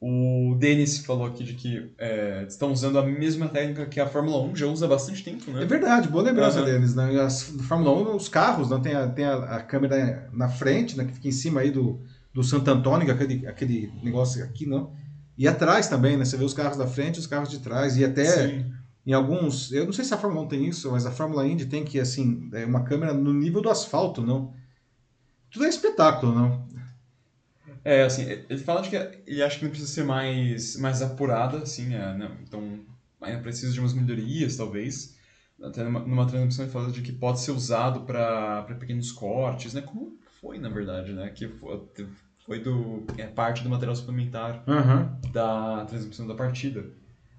O 0.00 0.56
Denis 0.58 0.98
falou 0.98 1.28
aqui 1.28 1.44
de 1.44 1.54
que 1.54 1.92
é, 1.96 2.44
estão 2.48 2.72
usando 2.72 2.98
a 2.98 3.06
mesma 3.06 3.48
técnica 3.48 3.86
que 3.86 4.00
a 4.00 4.08
Fórmula 4.08 4.42
1 4.42 4.56
já 4.56 4.66
usa 4.66 4.86
há 4.86 4.88
bastante 4.88 5.22
tempo, 5.22 5.48
né? 5.52 5.62
É 5.62 5.64
verdade, 5.64 6.08
boa 6.08 6.24
lembrança 6.24 6.58
uhum. 6.58 6.64
deles. 6.64 6.92
Né? 6.92 7.20
A 7.20 7.30
Fórmula 7.30 8.10
1, 8.10 8.16
os 8.16 8.28
carros, 8.28 8.68
né? 8.68 8.80
tem, 8.82 8.94
a, 8.96 9.06
tem 9.06 9.24
a, 9.24 9.36
a, 9.36 9.62
câmera 9.62 10.28
na 10.32 10.48
frente, 10.48 10.98
né? 10.98 11.04
que 11.04 11.12
fica 11.12 11.28
em 11.28 11.32
cima 11.32 11.60
aí 11.60 11.70
do, 11.70 12.00
do 12.34 12.42
Santo 12.42 12.68
Antônio, 12.68 13.08
é 13.08 13.12
aquele, 13.12 13.46
aquele 13.46 13.92
negócio 14.02 14.42
aqui, 14.42 14.66
não? 14.66 14.92
E 15.38 15.46
atrás 15.46 15.86
também, 15.86 16.16
né? 16.16 16.24
Você 16.24 16.36
vê 16.36 16.44
os 16.44 16.52
carros 16.52 16.76
da 16.76 16.88
frente 16.88 17.14
e 17.14 17.20
os 17.20 17.28
carros 17.28 17.48
de 17.48 17.60
trás. 17.60 17.96
E 17.96 18.04
até 18.04 18.24
Sim 18.24 18.81
em 19.06 19.12
alguns, 19.12 19.72
eu 19.72 19.84
não 19.84 19.92
sei 19.92 20.04
se 20.04 20.14
a 20.14 20.18
Fórmula 20.18 20.44
1 20.44 20.48
tem 20.48 20.68
isso, 20.68 20.90
mas 20.90 21.06
a 21.06 21.10
Fórmula 21.10 21.46
Indy 21.46 21.66
tem 21.66 21.84
que 21.84 21.98
assim, 21.98 22.48
é 22.52 22.64
uma 22.64 22.84
câmera 22.84 23.12
no 23.12 23.32
nível 23.32 23.60
do 23.60 23.70
asfalto, 23.70 24.22
não. 24.22 24.54
Tudo 25.50 25.64
é 25.64 25.68
espetáculo, 25.68 26.34
não. 26.34 26.68
É, 27.84 28.04
assim, 28.04 28.22
ele 28.22 28.58
fala 28.58 28.80
de 28.80 28.90
que 28.90 28.96
ele 29.26 29.42
acha 29.42 29.58
que 29.58 29.64
não 29.64 29.70
precisa 29.70 29.92
ser 29.92 30.04
mais 30.04 30.76
mais 30.76 31.02
apurada, 31.02 31.58
assim, 31.58 31.94
é, 31.94 32.14
né? 32.14 32.30
então 32.42 32.80
ainda 33.20 33.40
precisa 33.40 33.72
de 33.72 33.80
umas 33.80 33.92
melhorias, 33.92 34.56
talvez. 34.56 35.16
Até 35.60 35.84
numa, 35.84 36.00
numa 36.00 36.26
transmissão 36.26 36.64
ele 36.64 36.72
fala 36.72 36.90
de 36.90 37.02
que 37.02 37.12
pode 37.12 37.40
ser 37.40 37.52
usado 37.52 38.00
para 38.02 38.62
pequenos 38.78 39.12
cortes, 39.12 39.74
né? 39.74 39.80
Como 39.80 40.18
foi, 40.40 40.58
na 40.58 40.68
verdade, 40.68 41.12
né? 41.12 41.28
Que 41.30 41.48
foi, 41.48 41.80
foi 42.44 42.60
do 42.60 43.04
é 43.16 43.26
parte 43.26 43.62
do 43.62 43.70
material 43.70 43.94
suplementar 43.94 44.64
uhum. 44.66 45.30
da 45.30 45.84
transmissão 45.84 46.26
da 46.26 46.34
partida. 46.34 46.84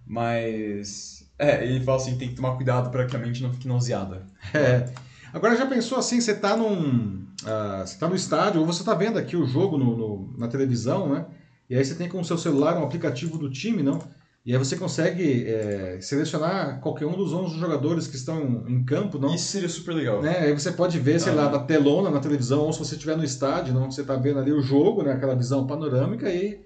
Mas. 0.05 1.22
É, 1.37 1.65
ele 1.65 1.83
fala 1.83 1.97
assim: 1.97 2.17
tem 2.17 2.29
que 2.29 2.35
tomar 2.35 2.55
cuidado 2.55 2.89
para 2.89 3.05
que 3.05 3.15
a 3.15 3.19
mente 3.19 3.41
não 3.41 3.51
fique 3.51 3.67
nauseada. 3.67 4.25
É. 4.53 4.89
Agora 5.33 5.57
já 5.57 5.65
pensou 5.65 5.97
assim, 5.97 6.21
você 6.21 6.31
está 6.31 6.55
num. 6.55 7.23
Uh, 7.41 7.85
você 7.85 7.97
tá 7.97 8.07
no 8.07 8.15
estádio, 8.15 8.61
ou 8.61 8.67
você 8.67 8.81
está 8.81 8.93
vendo 8.93 9.17
aqui 9.17 9.35
o 9.35 9.45
jogo 9.45 9.77
no, 9.77 9.97
no, 9.97 10.37
na 10.37 10.47
televisão, 10.47 11.09
né? 11.11 11.25
E 11.69 11.75
aí 11.75 11.83
você 11.83 11.95
tem 11.95 12.07
com 12.07 12.19
o 12.21 12.25
seu 12.25 12.37
celular 12.37 12.77
um 12.77 12.83
aplicativo 12.83 13.37
do 13.37 13.49
time, 13.49 13.81
não? 13.81 13.99
E 14.45 14.51
aí 14.51 14.59
você 14.59 14.75
consegue 14.75 15.45
é, 15.47 15.97
selecionar 16.01 16.81
qualquer 16.81 17.05
um 17.05 17.15
dos 17.15 17.31
11 17.31 17.57
jogadores 17.57 18.07
que 18.07 18.17
estão 18.17 18.65
em 18.67 18.83
campo, 18.83 19.17
não? 19.17 19.33
Isso 19.33 19.45
seria 19.45 19.69
super 19.69 19.95
legal. 19.95 20.21
Né? 20.21 20.37
Aí 20.37 20.53
você 20.53 20.71
pode 20.71 20.99
ver, 20.99 21.19
sei 21.19 21.31
ah. 21.31 21.35
lá, 21.35 21.49
na 21.49 21.59
telona, 21.59 22.09
na 22.09 22.19
televisão, 22.19 22.61
ou 22.61 22.73
se 22.73 22.79
você 22.79 22.95
estiver 22.95 23.15
no 23.15 23.23
estádio, 23.23 23.73
não? 23.73 23.89
Você 23.89 24.01
está 24.01 24.15
vendo 24.15 24.39
ali 24.39 24.51
o 24.51 24.61
jogo, 24.61 25.01
né? 25.01 25.13
Aquela 25.13 25.33
visão 25.33 25.65
panorâmica 25.65 26.29
e 26.29 26.59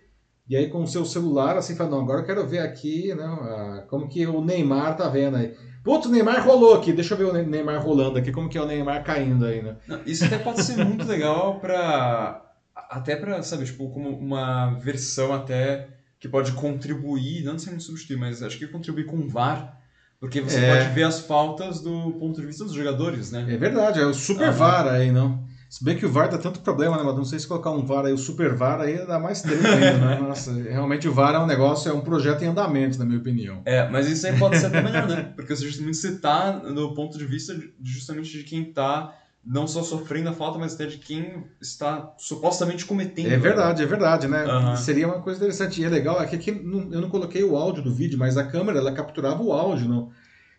e 0.49 0.55
aí 0.55 0.69
com 0.69 0.83
o 0.83 0.87
seu 0.87 1.03
celular, 1.03 1.57
assim, 1.57 1.75
fala, 1.75 1.89
não, 1.89 2.01
agora 2.01 2.21
eu 2.21 2.25
quero 2.25 2.47
ver 2.47 2.59
aqui, 2.59 3.13
né, 3.13 3.83
como 3.89 4.07
que 4.07 4.25
o 4.25 4.41
Neymar 4.41 4.95
tá 4.95 5.09
vendo 5.09 5.37
aí. 5.37 5.53
Putz, 5.83 6.05
o 6.05 6.11
Neymar 6.11 6.45
rolou 6.45 6.75
aqui, 6.75 6.91
deixa 6.91 7.13
eu 7.13 7.17
ver 7.17 7.25
o 7.25 7.33
Neymar 7.33 7.81
rolando 7.81 8.17
aqui, 8.17 8.31
como 8.31 8.49
que 8.49 8.57
é 8.57 8.61
o 8.61 8.65
Neymar 8.65 9.03
caindo 9.03 9.45
aí, 9.45 9.61
né? 9.61 9.77
Não, 9.87 10.01
isso 10.05 10.25
até 10.25 10.37
pode 10.37 10.61
ser 10.61 10.83
muito 10.83 11.05
legal 11.05 11.59
para 11.59 12.43
até 12.89 13.15
para, 13.15 13.41
sabe, 13.41 13.65
tipo, 13.65 13.89
como 13.89 14.09
uma 14.09 14.71
versão 14.75 15.33
até 15.33 15.87
que 16.19 16.27
pode 16.27 16.51
contribuir, 16.53 17.43
não 17.43 17.53
necessariamente 17.53 17.85
substituir, 17.85 18.17
mas 18.17 18.41
acho 18.41 18.57
que 18.57 18.67
contribuir 18.67 19.05
com 19.05 19.17
o 19.17 19.27
VAR, 19.27 19.79
porque 20.19 20.41
você 20.41 20.59
é. 20.59 20.75
pode 20.75 20.95
ver 20.95 21.03
as 21.03 21.19
faltas 21.19 21.81
do 21.81 22.11
ponto 22.13 22.39
de 22.39 22.47
vista 22.47 22.63
dos 22.63 22.73
jogadores, 22.73 23.31
né? 23.31 23.45
É 23.47 23.57
verdade, 23.57 23.99
é 23.99 24.05
o 24.05 24.13
super 24.13 24.49
ah, 24.49 24.51
VAR 24.51 24.87
aí, 24.87 25.11
não? 25.11 25.46
Se 25.69 25.83
bem 25.83 25.97
que 25.97 26.05
o 26.05 26.11
VAR 26.11 26.29
dá 26.29 26.37
tanto 26.37 26.61
problema, 26.61 26.97
né, 26.97 27.03
mas 27.03 27.15
não 27.15 27.25
sei 27.25 27.39
se 27.39 27.47
colocar 27.47 27.71
um 27.71 27.85
VAR 27.85 28.05
aí, 28.05 28.13
o 28.13 28.17
super 28.17 28.55
VAR 28.55 28.79
aí 28.79 29.05
dá 29.05 29.19
mais 29.19 29.41
treta 29.41 29.67
ainda, 29.67 29.97
né? 29.97 30.19
Nossa, 30.25 30.53
realmente 30.53 31.07
o 31.07 31.13
VAR 31.13 31.35
é 31.35 31.39
um 31.39 31.45
negócio, 31.45 31.91
é 31.91 31.93
um 31.93 32.01
projeto 32.01 32.41
em 32.43 32.47
andamento, 32.47 32.97
na 32.97 33.05
minha 33.05 33.19
opinião. 33.19 33.61
É, 33.65 33.87
mas 33.89 34.07
isso 34.07 34.25
aí 34.25 34.37
pode 34.39 34.57
ser 34.57 34.67
até 34.67 34.81
melhor, 34.81 35.07
né? 35.07 35.33
Porque 35.35 35.55
justamente 35.55 35.97
você 35.97 36.17
tá 36.17 36.53
no 36.53 36.93
ponto 36.93 37.17
de 37.17 37.25
vista 37.25 37.53
de, 37.53 37.73
justamente 37.83 38.31
de 38.31 38.43
quem 38.43 38.63
tá 38.63 39.13
não 39.47 39.65
só 39.65 39.81
sofrendo 39.81 40.29
a 40.29 40.33
falta, 40.33 40.59
mas 40.59 40.73
até 40.73 40.85
de 40.85 40.97
quem 40.97 41.45
está 41.61 42.13
supostamente 42.17 42.85
cometendo. 42.85 43.31
É 43.31 43.37
verdade, 43.37 43.81
é 43.81 43.85
verdade, 43.85 44.27
né? 44.27 44.45
Uhum. 44.45 44.75
Seria 44.75 45.07
uma 45.07 45.21
coisa 45.21 45.39
interessante. 45.39 45.81
E 45.81 45.85
é 45.85 45.89
legal, 45.89 46.21
é 46.21 46.27
que 46.27 46.35
aqui 46.35 46.49
eu 46.49 47.01
não 47.01 47.09
coloquei 47.09 47.43
o 47.43 47.55
áudio 47.55 47.81
do 47.81 47.93
vídeo, 47.93 48.19
mas 48.19 48.37
a 48.37 48.43
câmera 48.43 48.79
ela 48.79 48.91
capturava 48.91 49.41
o 49.41 49.53
áudio, 49.53 49.87
não? 49.87 50.11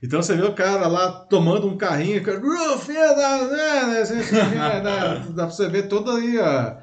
Então 0.03 0.23
você 0.23 0.37
vê 0.37 0.45
o 0.45 0.55
cara 0.55 0.87
lá 0.87 1.11
tomando 1.11 1.67
um 1.67 1.77
carrinho, 1.77 2.23
dá 5.35 5.47
pra 5.47 5.51
você 5.51 5.69
ver 5.69 5.89
toda 5.89 6.17
aí 6.17 6.39
a, 6.39 6.79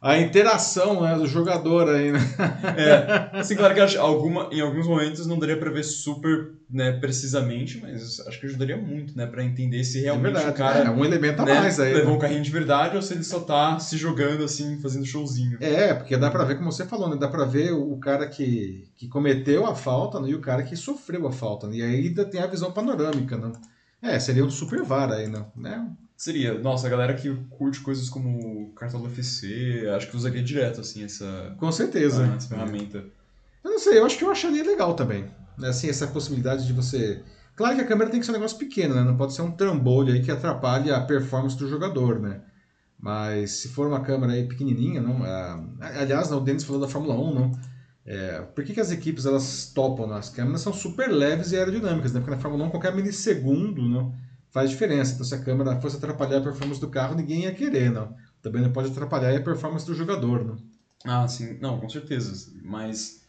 a 0.00 0.16
interação 0.18 1.02
né, 1.02 1.14
do 1.16 1.26
jogador 1.26 1.88
aí, 1.88 2.12
né? 2.12 2.20
É, 2.76 3.40
assim, 3.40 3.56
claro 3.56 3.74
que 3.74 3.80
acho, 3.80 3.98
alguma, 3.98 4.48
em 4.52 4.60
alguns 4.60 4.86
momentos 4.86 5.26
não 5.26 5.38
daria 5.38 5.56
para 5.56 5.70
ver 5.70 5.82
super 5.82 6.52
né, 6.70 6.92
precisamente, 6.92 7.80
mas 7.80 8.20
acho 8.20 8.38
que 8.38 8.46
ajudaria 8.46 8.76
muito, 8.76 9.16
né, 9.16 9.26
para 9.26 9.42
entender 9.42 9.82
se 9.84 10.00
realmente 10.00 10.30
é 10.30 10.32
verdade, 10.32 10.50
o 10.50 10.54
cara 10.54 10.78
é 10.80 10.90
um 10.90 11.04
elemento 11.04 11.40
a 11.40 11.44
né, 11.44 11.54
mais 11.54 11.80
aí, 11.80 11.94
levou 11.94 12.10
né? 12.10 12.16
um 12.16 12.18
carrinho 12.18 12.42
de 12.42 12.50
verdade 12.50 12.94
ou 12.94 13.02
se 13.02 13.14
ele 13.14 13.24
só 13.24 13.40
tá 13.40 13.78
se 13.78 13.96
jogando 13.96 14.44
assim, 14.44 14.78
fazendo 14.80 15.04
showzinho. 15.04 15.58
É, 15.60 15.94
porque 15.94 16.16
dá 16.16 16.30
para 16.30 16.44
ver 16.44 16.56
como 16.56 16.70
você 16.70 16.84
falou, 16.86 17.08
né, 17.08 17.16
dá 17.16 17.28
para 17.28 17.44
ver 17.44 17.72
o 17.72 17.96
cara 17.96 18.28
que, 18.28 18.88
que 18.94 19.08
cometeu 19.08 19.66
a 19.66 19.74
falta 19.74 20.20
né, 20.20 20.28
e 20.28 20.34
o 20.34 20.40
cara 20.40 20.62
que 20.62 20.76
sofreu 20.76 21.26
a 21.26 21.32
falta, 21.32 21.66
né, 21.66 21.76
e 21.76 21.82
aí 21.82 22.06
ainda 22.06 22.24
tem 22.24 22.40
a 22.40 22.46
visão 22.46 22.70
panorâmica, 22.70 23.36
né? 23.36 23.52
É, 24.00 24.18
seria 24.20 24.44
um 24.44 24.50
super 24.50 24.82
VAR 24.84 25.10
aí, 25.10 25.26
né? 25.26 25.44
né? 25.56 25.90
Seria. 26.18 26.58
Nossa, 26.58 26.88
a 26.88 26.90
galera 26.90 27.14
que 27.14 27.32
curte 27.48 27.80
coisas 27.80 28.10
como 28.10 28.72
cartão 28.74 29.00
do 29.00 29.06
UFC, 29.06 29.88
acho 29.94 30.10
que 30.10 30.16
usaria 30.16 30.42
direto, 30.42 30.80
assim, 30.80 31.04
essa, 31.04 31.54
Com 31.56 31.70
certeza. 31.70 32.24
ah, 32.24 32.34
essa 32.34 32.48
ferramenta. 32.48 33.04
Eu 33.62 33.70
não 33.70 33.78
sei, 33.78 33.98
eu 33.98 34.04
acho 34.04 34.18
que 34.18 34.24
eu 34.24 34.30
acharia 34.30 34.64
legal 34.64 34.94
também. 34.94 35.26
né? 35.56 35.68
Assim, 35.68 35.88
essa 35.88 36.08
possibilidade 36.08 36.66
de 36.66 36.72
você. 36.72 37.22
Claro 37.54 37.76
que 37.76 37.82
a 37.82 37.86
câmera 37.86 38.10
tem 38.10 38.18
que 38.18 38.26
ser 38.26 38.32
um 38.32 38.34
negócio 38.34 38.58
pequeno, 38.58 38.96
né? 38.96 39.04
Não 39.04 39.16
pode 39.16 39.32
ser 39.32 39.42
um 39.42 39.52
trambolho 39.52 40.12
aí 40.12 40.20
que 40.20 40.30
atrapalhe 40.30 40.90
a 40.90 41.00
performance 41.00 41.56
do 41.56 41.68
jogador, 41.68 42.18
né? 42.18 42.40
Mas 42.98 43.52
se 43.52 43.68
for 43.68 43.86
uma 43.86 44.00
câmera 44.00 44.32
aí 44.32 44.48
pequenininha, 44.48 45.00
não. 45.00 45.22
ah, 45.22 45.64
aliás, 45.80 46.30
não, 46.30 46.38
o 46.38 46.40
Denis 46.40 46.64
falou 46.64 46.80
da 46.80 46.88
Fórmula 46.88 47.14
1, 47.14 47.34
não. 47.34 47.52
É, 48.04 48.40
por 48.40 48.64
que, 48.64 48.72
que 48.72 48.80
as 48.80 48.90
equipes 48.90 49.24
elas 49.24 49.70
topam? 49.72 50.08
Né? 50.08 50.16
As 50.16 50.30
câmeras 50.30 50.62
são 50.62 50.72
super 50.72 51.08
leves 51.10 51.52
e 51.52 51.56
aerodinâmicas, 51.56 52.12
né? 52.12 52.18
Porque 52.18 52.34
na 52.34 52.40
Fórmula 52.40 52.64
1 52.64 52.70
qualquer 52.70 52.92
milissegundo 52.92 53.82
não, 53.82 54.12
faz 54.50 54.70
diferença. 54.70 55.12
Então 55.14 55.24
se 55.24 55.34
a 55.34 55.38
câmera 55.42 55.80
fosse 55.80 55.96
atrapalhar 55.96 56.38
a 56.38 56.42
performance 56.42 56.80
do 56.80 56.88
carro, 56.88 57.14
ninguém 57.14 57.42
ia 57.42 57.54
querer, 57.54 57.90
não. 57.90 58.14
Também 58.42 58.62
não 58.62 58.72
pode 58.72 58.90
atrapalhar 58.90 59.36
a 59.36 59.40
performance 59.40 59.86
do 59.86 59.94
jogador, 59.94 60.44
não. 60.44 60.56
Ah, 61.04 61.26
sim. 61.28 61.58
Não, 61.60 61.78
com 61.78 61.88
certeza. 61.88 62.52
Mas 62.62 63.22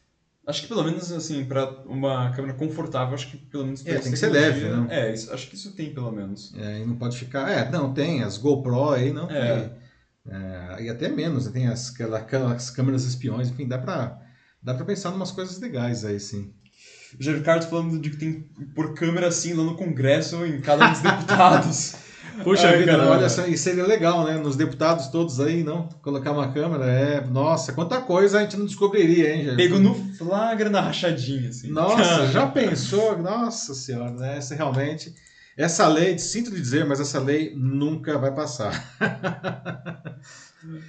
acho 0.47 0.61
que 0.63 0.67
pelo 0.67 0.83
menos, 0.83 1.11
assim, 1.11 1.45
para 1.45 1.69
uma 1.85 2.31
câmera 2.31 2.53
confortável, 2.55 3.13
acho 3.13 3.29
que 3.29 3.37
pelo 3.37 3.65
menos... 3.65 3.85
É, 3.85 3.99
tem 3.99 4.11
que 4.11 4.17
ser 4.17 4.29
leve, 4.29 4.67
né? 4.67 4.87
É, 4.89 5.13
isso- 5.13 5.31
acho 5.33 5.47
que 5.49 5.55
isso 5.55 5.73
tem, 5.73 5.93
pelo 5.93 6.11
menos. 6.11 6.53
É, 6.57 6.79
e 6.79 6.85
não 6.85 6.95
pode 6.95 7.17
ficar. 7.17 7.49
É, 7.49 7.69
não, 7.69 7.93
tem 7.93 8.23
as 8.23 8.37
GoPro 8.37 8.89
aí, 8.91 9.11
não. 9.13 9.29
É. 9.29 9.59
tem. 9.61 9.79
É, 10.31 10.83
e 10.83 10.89
até 10.89 11.09
menos, 11.09 11.45
né? 11.45 11.51
tem 11.51 11.67
as, 11.67 11.89
aquela- 11.91 12.19
aquelas 12.19 12.69
câmeras 12.69 13.03
espiões, 13.03 13.49
enfim, 13.49 13.67
dá 13.67 13.77
pra, 13.77 14.19
dá 14.61 14.73
pra 14.73 14.85
pensar 14.85 15.11
em 15.11 15.15
umas 15.15 15.31
coisas 15.31 15.59
legais 15.59 16.05
aí, 16.05 16.19
sim. 16.19 16.53
O 17.17 17.23
Jair 17.23 17.37
Ricardo 17.37 17.67
falando 17.69 17.99
de 17.99 18.09
que 18.09 18.17
tem 18.17 18.33
que 18.41 18.65
pôr 18.75 18.93
câmera 18.93 19.27
assim 19.27 19.53
lá 19.53 19.63
no 19.63 19.75
Congresso, 19.75 20.45
em 20.45 20.59
cada 20.61 20.87
um 20.87 20.91
dos 20.91 21.01
deputados. 21.01 21.95
Puxa 22.43 22.71
vida, 22.77 22.93
caramba. 22.93 23.11
olha, 23.11 23.29
só, 23.29 23.45
e 23.47 23.57
seria 23.57 23.85
legal, 23.85 24.23
né? 24.23 24.37
Nos 24.37 24.55
deputados 24.55 25.07
todos 25.07 25.41
aí, 25.41 25.61
não? 25.61 25.89
Colocar 26.01 26.31
uma 26.31 26.53
câmera, 26.53 26.85
é. 26.85 27.25
Nossa, 27.25 27.73
quanta 27.73 27.99
coisa 27.99 28.37
a 28.39 28.41
gente 28.43 28.55
não 28.55 28.65
descobriria, 28.65 29.33
hein, 29.35 29.43
Jair? 29.43 29.57
Pego 29.57 29.77
no 29.79 29.93
flagra 30.15 30.69
da 30.69 30.79
rachadinha, 30.79 31.49
assim. 31.49 31.69
Nossa, 31.69 32.27
já 32.31 32.47
pensou? 32.47 33.17
Nossa 33.17 33.73
senhora, 33.73 34.11
né? 34.11 34.37
Essa 34.37 34.55
realmente. 34.55 35.13
Essa 35.57 35.85
lei, 35.89 36.17
sinto 36.17 36.51
lhe 36.51 36.61
dizer, 36.61 36.85
mas 36.85 37.01
essa 37.01 37.19
lei 37.19 37.53
nunca 37.57 38.17
vai 38.17 38.33
passar. 38.33 38.71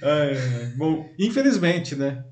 Ai. 0.01 0.73
Bom, 0.77 1.09
Infelizmente, 1.19 1.95
né? 1.95 2.23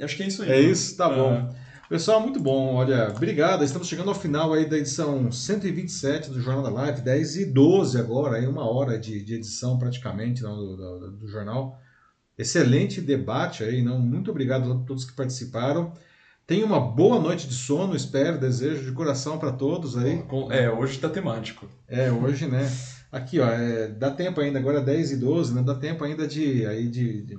acho 0.00 0.16
que 0.16 0.22
é 0.22 0.26
isso 0.26 0.42
aí. 0.42 0.48
É 0.50 0.52
né? 0.52 0.60
isso, 0.60 0.96
tá 0.96 1.06
Ah, 1.06 1.10
bom. 1.10 1.54
Pessoal, 1.94 2.20
muito 2.20 2.40
bom. 2.40 2.74
Olha, 2.74 3.08
obrigado. 3.14 3.62
Estamos 3.62 3.86
chegando 3.86 4.08
ao 4.08 4.16
final 4.16 4.52
aí 4.52 4.68
da 4.68 4.76
edição 4.76 5.30
127 5.30 6.28
do 6.28 6.40
Jornal 6.40 6.64
da 6.64 6.68
Live, 6.68 7.02
10 7.02 7.36
e 7.36 7.44
12 7.44 7.96
agora, 8.00 8.36
aí 8.36 8.48
uma 8.48 8.68
hora 8.68 8.98
de, 8.98 9.22
de 9.22 9.34
edição 9.36 9.78
praticamente 9.78 10.42
não, 10.42 10.56
do, 10.56 10.76
do- 10.76 11.10
do 11.18 11.28
jornal. 11.28 11.78
Excelente 12.36 13.00
debate 13.00 13.62
aí, 13.62 13.80
não? 13.80 14.00
Muito 14.00 14.28
obrigado 14.32 14.72
a 14.72 14.78
todos 14.84 15.04
que 15.04 15.12
participaram. 15.14 15.92
Tenha 16.44 16.66
uma 16.66 16.80
boa 16.80 17.20
noite 17.20 17.46
de 17.46 17.54
sono, 17.54 17.94
espero, 17.94 18.40
desejo 18.40 18.84
de 18.84 18.90
coração 18.90 19.38
para 19.38 19.52
todos 19.52 19.96
aí. 19.96 20.14
É, 20.50 20.68
hoje 20.68 20.98
tá 20.98 21.08
temático. 21.08 21.68
É, 21.86 22.10
hoje, 22.10 22.48
né? 22.48 22.68
Aqui, 23.12 23.38
ó, 23.38 23.46
é, 23.48 23.86
dá 23.86 24.10
tempo 24.10 24.40
ainda, 24.40 24.58
agora 24.58 24.78
é 24.80 24.84
10 24.84 25.12
e 25.12 25.16
12, 25.18 25.54
né? 25.54 25.62
Dá 25.62 25.76
tempo 25.76 26.02
ainda 26.02 26.26
de, 26.26 26.66
aí 26.66 26.88
de, 26.88 27.22
de 27.22 27.38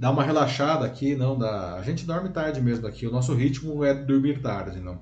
dar 0.00 0.10
uma 0.12 0.24
relaxada 0.24 0.86
aqui, 0.86 1.14
não 1.14 1.38
dá. 1.38 1.74
A 1.74 1.82
gente 1.82 2.06
dorme 2.06 2.30
tarde 2.30 2.58
mesmo 2.58 2.86
aqui, 2.86 3.06
o 3.06 3.10
nosso 3.10 3.34
ritmo 3.34 3.84
é 3.84 3.92
dormir 3.92 4.40
tarde, 4.40 4.80
não. 4.80 4.98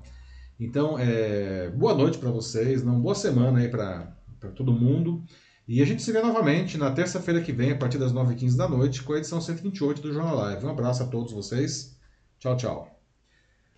Então, 0.59 0.99
é, 0.99 1.69
boa 1.69 1.95
noite 1.95 2.17
para 2.17 2.29
vocês, 2.29 2.83
não 2.83 2.99
boa 2.99 3.15
semana 3.15 3.59
aí 3.59 3.69
para 3.69 4.13
todo 4.53 4.73
mundo. 4.73 5.23
E 5.65 5.81
a 5.81 5.85
gente 5.85 6.01
se 6.01 6.11
vê 6.11 6.21
novamente 6.21 6.77
na 6.77 6.91
terça-feira 6.91 7.39
que 7.39 7.53
vem, 7.53 7.71
a 7.71 7.77
partir 7.77 7.97
das 7.97 8.11
9h15 8.11 8.57
da 8.57 8.67
noite, 8.67 9.01
com 9.01 9.13
a 9.13 9.17
edição 9.17 9.39
128 9.39 10.01
do 10.01 10.11
Jornal 10.11 10.35
Live. 10.35 10.65
Um 10.65 10.69
abraço 10.69 11.01
a 11.01 11.07
todos 11.07 11.31
vocês. 11.31 11.97
Tchau, 12.37 12.57
tchau. 12.57 12.99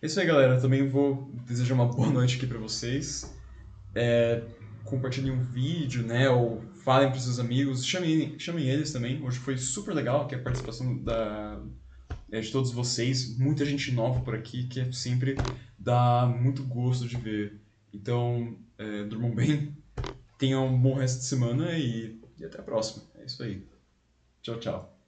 É 0.02 0.08
isso 0.08 0.20
aí, 0.20 0.26
galera. 0.26 0.60
Também 0.60 0.90
vou 0.90 1.32
desejar 1.46 1.76
uma 1.76 1.86
boa 1.86 2.10
noite 2.10 2.38
aqui 2.38 2.48
pra 2.48 2.58
vocês. 2.58 3.32
É, 3.94 4.42
compartilhem 4.92 5.32
um 5.32 5.44
vídeo, 5.44 6.04
né? 6.04 6.30
Ou 6.30 6.62
falem 6.84 7.10
pros 7.10 7.24
seus 7.24 7.40
amigos. 7.40 7.84
Chamem, 7.86 8.38
chamem 8.38 8.68
eles 8.68 8.92
também. 8.92 9.24
Hoje 9.24 9.40
foi 9.40 9.58
super 9.58 9.96
legal 9.96 10.26
aqui 10.26 10.36
a 10.36 10.42
participação 10.42 11.02
da, 11.02 11.60
é, 12.30 12.42
de 12.42 12.52
todos 12.52 12.72
vocês. 12.72 13.38
Muita 13.40 13.66
gente 13.66 13.92
nova 13.92 14.20
por 14.20 14.36
aqui, 14.36 14.68
que 14.68 14.82
é 14.82 14.92
sempre 14.92 15.36
dá 15.80 16.28
muito 16.28 16.64
gosto 16.64 17.08
de 17.08 17.16
ver. 17.16 17.60
Então, 17.94 18.58
é, 18.78 19.04
durmam 19.06 19.34
bem. 19.34 19.76
Tenham 20.38 20.68
um 20.68 20.80
bom 20.80 20.96
resto 20.96 21.20
de 21.20 21.26
semana 21.26 21.72
e, 21.78 22.20
e 22.38 22.46
até 22.46 22.60
a 22.60 22.64
próxima. 22.64 23.06
É 23.16 23.26
isso 23.26 23.42
aí. 23.42 23.66
Tchau, 24.42 24.60
tchau. 24.60 25.01